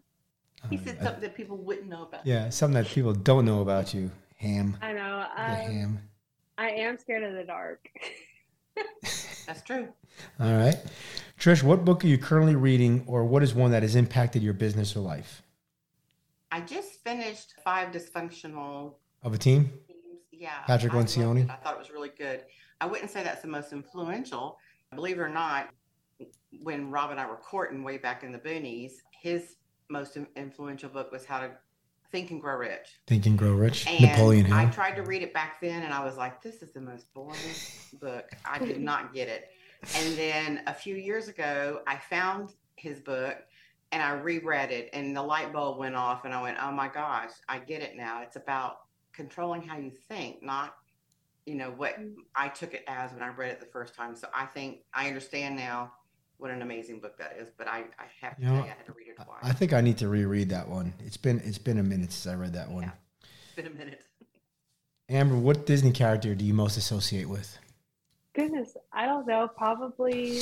He 0.70 0.78
said 0.78 1.00
something 1.02 1.20
that 1.20 1.34
people 1.34 1.56
wouldn't 1.56 1.88
know 1.88 2.04
about. 2.04 2.26
yeah, 2.26 2.48
something 2.50 2.82
that 2.82 2.86
people 2.90 3.12
don't 3.12 3.44
know 3.44 3.60
about 3.60 3.92
you. 3.94 4.10
Ham. 4.36 4.76
I 4.82 4.92
know. 4.92 5.24
The 5.34 5.40
I, 5.40 5.54
ham. 5.54 5.98
I 6.58 6.70
am 6.70 6.98
scared 6.98 7.22
of 7.22 7.34
the 7.34 7.44
dark. 7.44 7.88
That's 9.46 9.62
true. 9.62 9.88
All 10.40 10.52
right. 10.52 10.76
Trish, 11.38 11.62
what 11.62 11.84
book 11.84 12.04
are 12.04 12.08
you 12.08 12.18
currently 12.18 12.56
reading, 12.56 13.04
or 13.06 13.24
what 13.24 13.42
is 13.42 13.54
one 13.54 13.70
that 13.70 13.82
has 13.82 13.96
impacted 13.96 14.42
your 14.42 14.54
business 14.54 14.96
or 14.96 15.00
life? 15.00 15.42
I 16.50 16.60
just 16.60 17.02
finished 17.04 17.54
five 17.64 17.92
dysfunctional 17.92 18.94
Of 19.22 19.34
a 19.34 19.38
team? 19.38 19.70
teams. 19.88 20.20
Yeah. 20.32 20.58
Patrick 20.66 20.94
I 20.94 20.96
Lencioni? 20.96 21.44
it. 21.44 21.50
I 21.50 21.56
thought 21.56 21.74
it 21.74 21.78
was 21.78 21.90
really 21.90 22.10
good. 22.16 22.42
I 22.80 22.86
wouldn't 22.86 23.10
say 23.10 23.22
that's 23.22 23.42
the 23.42 23.48
most 23.48 23.72
influential. 23.72 24.58
Believe 24.94 25.18
it 25.18 25.22
or 25.22 25.28
not, 25.28 25.68
when 26.62 26.90
Rob 26.90 27.10
and 27.10 27.20
I 27.20 27.26
were 27.28 27.36
courting 27.36 27.82
way 27.82 27.98
back 27.98 28.22
in 28.22 28.32
the 28.32 28.38
boonies, 28.38 28.92
his 29.22 29.56
most 29.88 30.16
influential 30.36 30.88
book 30.88 31.12
was 31.12 31.24
How 31.24 31.40
to 31.40 31.50
Think 32.12 32.30
and 32.30 32.40
Grow 32.40 32.56
Rich. 32.56 32.98
Think 33.06 33.26
and 33.26 33.38
Grow 33.38 33.52
Rich. 33.52 33.86
And 33.86 34.00
Napoleon 34.00 34.52
I 34.52 34.66
tried 34.66 34.96
to 34.96 35.02
read 35.02 35.22
it 35.22 35.32
back 35.34 35.60
then 35.60 35.82
and 35.82 35.92
I 35.92 36.04
was 36.04 36.16
like, 36.16 36.42
this 36.42 36.62
is 36.62 36.72
the 36.72 36.80
most 36.80 37.12
boring 37.14 37.38
book. 38.00 38.30
I 38.44 38.58
did 38.58 38.80
not 38.80 39.12
get 39.12 39.28
it. 39.28 39.50
And 39.96 40.16
then 40.16 40.62
a 40.66 40.74
few 40.74 40.96
years 40.96 41.28
ago, 41.28 41.80
I 41.86 41.96
found 41.96 42.54
his 42.76 43.00
book 43.00 43.36
and 43.92 44.02
I 44.02 44.12
reread 44.12 44.70
it 44.70 44.90
and 44.92 45.16
the 45.16 45.22
light 45.22 45.52
bulb 45.52 45.78
went 45.78 45.94
off 45.94 46.24
and 46.24 46.34
I 46.34 46.42
went, 46.42 46.58
oh 46.60 46.72
my 46.72 46.88
gosh, 46.88 47.30
I 47.48 47.58
get 47.58 47.82
it 47.82 47.96
now. 47.96 48.22
It's 48.22 48.36
about 48.36 48.78
controlling 49.12 49.62
how 49.62 49.78
you 49.78 49.92
think, 50.08 50.42
not, 50.42 50.74
you 51.46 51.54
know, 51.54 51.72
what 51.76 52.00
mm. 52.00 52.14
I 52.34 52.48
took 52.48 52.74
it 52.74 52.84
as 52.86 53.12
when 53.12 53.22
I 53.22 53.28
read 53.28 53.50
it 53.50 53.60
the 53.60 53.66
first 53.66 53.94
time. 53.94 54.16
So 54.16 54.28
I 54.34 54.46
think 54.46 54.80
I 54.92 55.08
understand 55.08 55.56
now 55.56 55.92
what 56.38 56.50
an 56.50 56.62
amazing 56.62 57.00
book 57.00 57.16
that 57.18 57.36
is, 57.40 57.48
but 57.56 57.66
I, 57.68 57.84
I 57.98 58.04
have 58.20 58.36
to 58.36 58.42
You 58.42 58.48
know, 58.48 58.54
tell 58.56 58.64
you, 58.66 58.72
I 58.72 58.74
had 58.76 58.86
to 58.86 58.92
read 58.92 59.08
it 59.08 59.16
twice. 59.16 59.38
I 59.42 59.52
think 59.52 59.72
I 59.72 59.80
need 59.80 59.98
to 59.98 60.08
reread 60.08 60.50
that 60.50 60.68
one. 60.68 60.92
It's 61.04 61.16
been 61.16 61.40
it's 61.44 61.58
been 61.58 61.78
a 61.78 61.82
minute 61.82 62.12
since 62.12 62.32
I 62.32 62.36
read 62.36 62.52
that 62.54 62.70
one. 62.70 62.84
Yeah. 62.84 62.90
it's 63.22 63.54
been 63.56 63.66
a 63.66 63.70
minute. 63.70 64.02
Amber, 65.08 65.36
what 65.36 65.66
Disney 65.66 65.92
character 65.92 66.34
do 66.34 66.44
you 66.44 66.52
most 66.54 66.76
associate 66.76 67.28
with? 67.28 67.58
Goodness, 68.34 68.76
I 68.92 69.06
don't 69.06 69.26
know. 69.26 69.48
Probably 69.56 70.40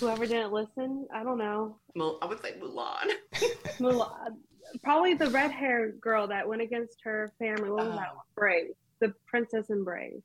whoever 0.00 0.26
didn't 0.26 0.52
listen. 0.52 1.06
I 1.14 1.22
don't 1.22 1.38
know. 1.38 1.78
Well, 1.94 2.18
I 2.22 2.26
would 2.26 2.40
say 2.42 2.54
Mulan. 2.60 3.10
Mulan. 3.78 4.36
Probably 4.82 5.14
the 5.14 5.30
red 5.30 5.52
hair 5.52 5.92
girl 5.92 6.26
that 6.26 6.48
went 6.48 6.60
against 6.60 6.96
her 7.04 7.32
family. 7.38 7.70
What 7.70 7.84
was 7.84 7.88
uh-huh. 7.88 7.96
that 7.98 8.08
Oh. 8.12 8.16
one? 8.16 8.24
Brave. 8.34 8.66
The 9.00 9.14
princess 9.26 9.70
in 9.70 9.84
Brave. 9.84 10.22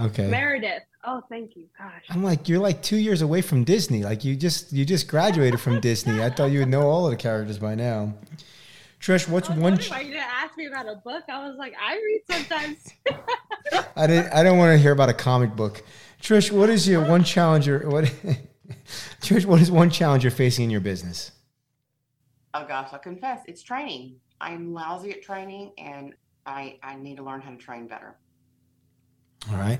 Okay. 0.00 0.26
Meredith. 0.26 0.82
Oh, 1.04 1.22
thank 1.28 1.54
you. 1.54 1.66
Gosh. 1.78 2.04
I'm 2.10 2.24
like, 2.24 2.48
you're 2.48 2.58
like 2.60 2.82
two 2.82 2.96
years 2.96 3.22
away 3.22 3.42
from 3.42 3.64
Disney. 3.64 4.02
Like 4.02 4.24
you 4.24 4.34
just 4.34 4.72
you 4.72 4.84
just 4.84 5.06
graduated 5.08 5.60
from 5.60 5.80
Disney. 5.80 6.22
I 6.22 6.30
thought 6.30 6.46
you 6.46 6.60
would 6.60 6.68
know 6.68 6.88
all 6.88 7.06
of 7.06 7.10
the 7.10 7.16
characters 7.16 7.58
by 7.58 7.74
now. 7.74 8.14
Trish, 9.00 9.28
what's 9.28 9.48
I 9.48 9.52
was 9.52 9.60
one? 9.60 9.72
wondering 9.72 9.90
why 9.90 10.00
you 10.00 10.12
didn't 10.12 10.24
ask 10.24 10.56
me 10.56 10.66
about 10.66 10.88
a 10.88 10.96
book. 10.96 11.24
I 11.28 11.46
was 11.46 11.56
like, 11.58 11.74
I 11.80 11.94
read 11.96 12.22
sometimes. 12.30 12.78
I 13.96 14.06
didn't. 14.06 14.32
I 14.32 14.42
don't 14.42 14.58
want 14.58 14.72
to 14.72 14.78
hear 14.78 14.92
about 14.92 15.10
a 15.10 15.14
comic 15.14 15.54
book. 15.54 15.84
Trish, 16.20 16.50
what 16.50 16.70
is 16.70 16.88
your 16.88 17.06
one 17.06 17.22
challenge? 17.22 17.66
You're, 17.66 17.88
what? 17.88 18.04
Trish, 19.20 19.44
what 19.44 19.60
is 19.60 19.70
one 19.70 19.90
challenge 19.90 20.24
you're 20.24 20.30
facing 20.30 20.64
in 20.64 20.70
your 20.70 20.80
business? 20.80 21.32
Oh 22.54 22.64
gosh, 22.66 22.88
I'll 22.92 22.98
confess, 22.98 23.40
it's 23.46 23.62
training. 23.62 24.16
I'm 24.40 24.72
lousy 24.72 25.10
at 25.12 25.22
training 25.22 25.72
and 25.76 26.14
I, 26.46 26.78
I 26.82 26.96
need 26.96 27.16
to 27.18 27.22
learn 27.22 27.42
how 27.42 27.50
to 27.50 27.56
train 27.56 27.86
better. 27.86 28.16
All 29.50 29.56
right, 29.58 29.78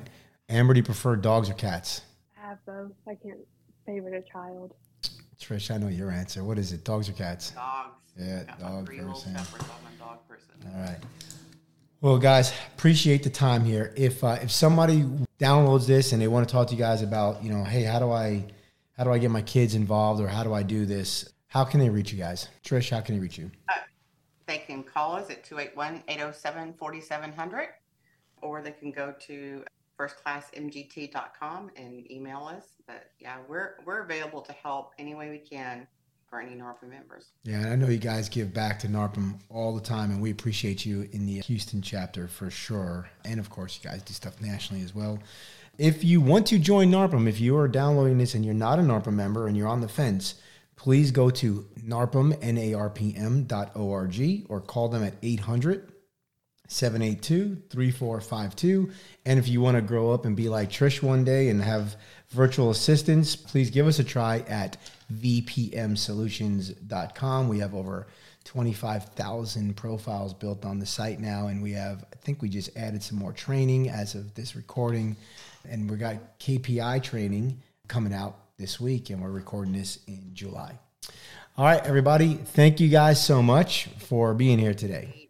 Amber, 0.49 0.75
do 0.75 0.79
you 0.79 0.85
prefer 0.85 1.17
dogs 1.17 1.51
or 1.51 1.55
cats? 1.55 2.03
I 2.41 2.49
have 2.49 2.59
both. 2.64 2.93
I 3.09 3.14
can't 3.17 3.41
favorite 3.85 4.14
a 4.14 4.23
child. 4.33 4.75
Trish, 5.41 5.75
I 5.75 5.79
know 5.79 5.89
your 5.89 6.11
answer. 6.11 6.45
What 6.45 6.59
is 6.59 6.73
it? 6.73 6.85
Dogs 6.85 7.09
or 7.09 7.12
cats? 7.12 7.51
Dogs. 7.51 7.97
Yeah, 8.19 8.45
Got 8.45 8.61
my 8.61 8.69
dog 8.69 8.87
three 8.87 8.99
little 8.99 9.12
person. 9.12 9.35
shepherds. 9.37 9.64
I'm 9.64 9.95
a 9.95 9.99
dog 9.99 10.19
person. 10.29 10.49
All 10.75 10.81
right. 10.83 10.99
Well, 12.01 12.19
guys, 12.19 12.53
appreciate 12.77 13.23
the 13.23 13.31
time 13.31 13.64
here. 13.64 13.93
If 13.97 14.23
uh, 14.25 14.39
if 14.41 14.51
somebody 14.51 15.05
downloads 15.39 15.87
this 15.87 16.12
and 16.12 16.23
they 16.23 16.29
want 16.29 16.49
to 16.49 16.53
talk 16.53 16.69
to 16.69 16.75
you 16.75 16.79
guys 16.79 17.03
about, 17.03 17.43
you 17.43 17.51
know, 17.51 17.64
hey, 17.64 17.83
how 17.83 17.99
do 17.99 18.11
I 18.12 18.45
how 18.97 19.05
do 19.05 19.12
I 19.12 19.19
get 19.19 19.31
my 19.31 19.43
kids 19.43 19.75
involved 19.75 20.21
or 20.23 20.29
how 20.29 20.43
do 20.45 20.55
I 20.55 20.62
do 20.62 20.87
this? 20.87 21.29
How 21.49 21.64
can 21.64 21.81
they 21.81 21.91
reach 21.91 22.12
you 22.12 22.19
guys? 22.19 22.49
Trish, 22.64 22.91
how 22.91 23.01
can 23.01 23.14
they 23.17 23.21
reach 23.21 23.37
you? 23.39 23.51
They 24.47 24.59
can 24.59 24.83
call 24.85 25.17
us 25.17 25.29
at 25.31 25.43
281-807-4700 25.45 27.67
or 28.43 28.62
they 28.62 28.72
can 28.72 28.91
go 28.91 29.14
to 29.26 29.64
firstclassmgt.com 29.99 31.70
and 31.76 32.11
email 32.11 32.45
us. 32.45 32.64
But 32.87 33.11
yeah, 33.18 33.39
we're 33.49 33.76
we're 33.84 34.03
available 34.03 34.43
to 34.43 34.53
help 34.53 34.93
any 34.99 35.14
way 35.14 35.30
we 35.30 35.39
can 35.39 35.87
for 36.28 36.41
any 36.41 36.57
NARPM 36.57 36.91
members. 36.91 37.30
Yeah, 37.45 37.61
and 37.61 37.68
I 37.68 37.76
know 37.76 37.89
you 37.89 37.99
guys 37.99 38.28
give 38.28 38.53
back 38.53 38.78
to 38.80 38.89
NARPM 38.89 39.39
all 39.49 39.74
the 39.74 39.80
time, 39.80 40.11
and 40.11 40.20
we 40.20 40.30
appreciate 40.30 40.84
you 40.84 41.09
in 41.12 41.26
the 41.26 41.41
Houston 41.41 41.82
chapter 41.82 42.26
for 42.26 42.51
sure. 42.51 43.09
And 43.24 43.39
of 43.39 43.49
course, 43.49 43.78
you 43.80 43.89
guys 43.89 44.03
do 44.03 44.12
stuff 44.12 44.41
nationally 44.41 44.82
as 44.82 44.95
well. 44.95 45.18
If 45.78 46.03
you 46.03 46.20
want 46.20 46.47
to 46.49 46.59
join 46.59 46.91
NARPM, 46.91 47.28
if 47.28 47.39
you 47.39 47.57
are 47.57 47.68
downloading 47.68 48.18
this 48.18 48.34
and 48.34 48.45
you're 48.45 48.55
not 48.55 48.78
a 48.78 48.82
NARPM 48.82 49.12
member 49.12 49.47
and 49.47 49.57
you're 49.57 49.68
on 49.68 49.82
the 49.82 49.89
fence, 49.89 50.34
please 50.74 51.11
go 51.11 51.30
to 51.30 51.66
NARPM, 51.84 52.39
N-A-R-P-M 52.41 53.45
dot 53.45 53.72
O-R-G 53.74 54.47
or 54.49 54.61
call 54.61 54.89
them 54.89 55.05
at 55.05 55.14
800 55.22 55.93
782 56.69 57.62
3452. 57.71 58.91
And 59.25 59.39
if 59.39 59.49
you 59.49 59.61
want 59.61 59.77
to 59.77 59.83
grow 59.83 60.12
up 60.12 60.25
and 60.25 60.37
be 60.37 60.49
like 60.49 60.71
Trish 60.71 61.03
one 61.03 61.25
day 61.25 61.49
and 61.49 61.61
have 61.62 61.97
virtual 62.31 62.71
assistants, 62.71 63.37
please 63.37 63.71
give 63.71 63.87
us 63.87 63.99
a 63.99 64.05
try 64.05 64.39
at 64.49 64.77
vpmsolutions.com. 65.12 67.49
We 67.49 67.59
have 67.61 67.75
over 67.75 68.07
25,000 68.45 69.77
profiles 69.77 70.33
built 70.33 70.64
on 70.64 70.79
the 70.79 70.87
site 70.87 71.21
now, 71.21 71.49
and 71.49 71.61
we 71.61 71.73
have, 71.73 72.05
I 72.12 72.17
think 72.17 72.43
we 72.43 72.49
just 72.49 72.77
added 72.77 73.03
some 73.03 73.19
more 73.19 73.33
training 73.33 73.91
as 73.91 74.14
of 74.14 74.35
this 74.35 74.55
recording, 74.55 75.17
and 75.69 75.91
we 75.91 75.97
got 75.97 76.39
KPI 76.39 77.03
training 77.03 77.61
coming 77.89 78.14
out 78.14 78.37
this 78.57 78.81
week, 78.81 79.11
and 79.11 79.21
we're 79.21 79.31
recording 79.31 79.73
this 79.73 79.99
in 80.07 80.31
July. 80.33 80.79
All 81.59 81.64
right, 81.64 81.85
everybody, 81.85 82.35
thank 82.35 82.81
you 82.81 82.89
guys 82.89 83.25
so 83.25 83.43
much 83.43 83.89
for 83.99 84.35
being 84.35 84.59
here 84.59 84.75
today. 84.75 85.26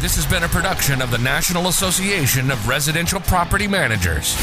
This 0.00 0.14
has 0.14 0.26
been 0.26 0.44
a 0.44 0.48
production 0.48 1.02
of 1.02 1.10
the 1.10 1.18
National 1.18 1.66
Association 1.66 2.52
of 2.52 2.68
Residential 2.68 3.18
Property 3.18 3.66
Managers, 3.66 4.36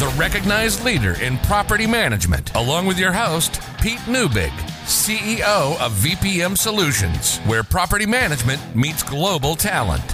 the 0.00 0.12
recognized 0.18 0.84
leader 0.84 1.12
in 1.22 1.38
property 1.38 1.86
management, 1.86 2.52
along 2.56 2.86
with 2.86 2.98
your 2.98 3.12
host, 3.12 3.60
Pete 3.80 4.00
Neubig, 4.00 4.50
CEO 4.84 5.80
of 5.80 5.92
VPM 5.92 6.58
Solutions, 6.58 7.38
where 7.46 7.62
property 7.62 8.04
management 8.04 8.60
meets 8.74 9.04
global 9.04 9.54
talent. 9.54 10.04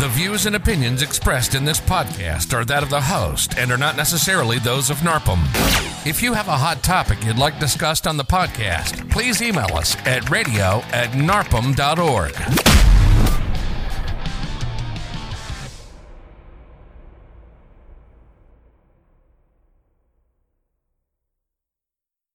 The 0.00 0.10
views 0.10 0.46
and 0.46 0.56
opinions 0.56 1.00
expressed 1.02 1.54
in 1.54 1.64
this 1.64 1.78
podcast 1.78 2.52
are 2.52 2.64
that 2.64 2.82
of 2.82 2.90
the 2.90 3.00
host 3.00 3.56
and 3.56 3.70
are 3.70 3.78
not 3.78 3.96
necessarily 3.96 4.58
those 4.58 4.90
of 4.90 4.96
NARPM. 4.98 5.38
If 6.04 6.24
you 6.24 6.32
have 6.32 6.48
a 6.48 6.58
hot 6.58 6.82
topic 6.82 7.24
you'd 7.24 7.38
like 7.38 7.60
discussed 7.60 8.08
on 8.08 8.16
the 8.16 8.24
podcast, 8.24 9.08
please 9.12 9.40
email 9.40 9.76
us 9.76 9.96
at 10.06 10.28
radio 10.28 10.82
at 10.90 11.10
narpm.org. 11.12 12.32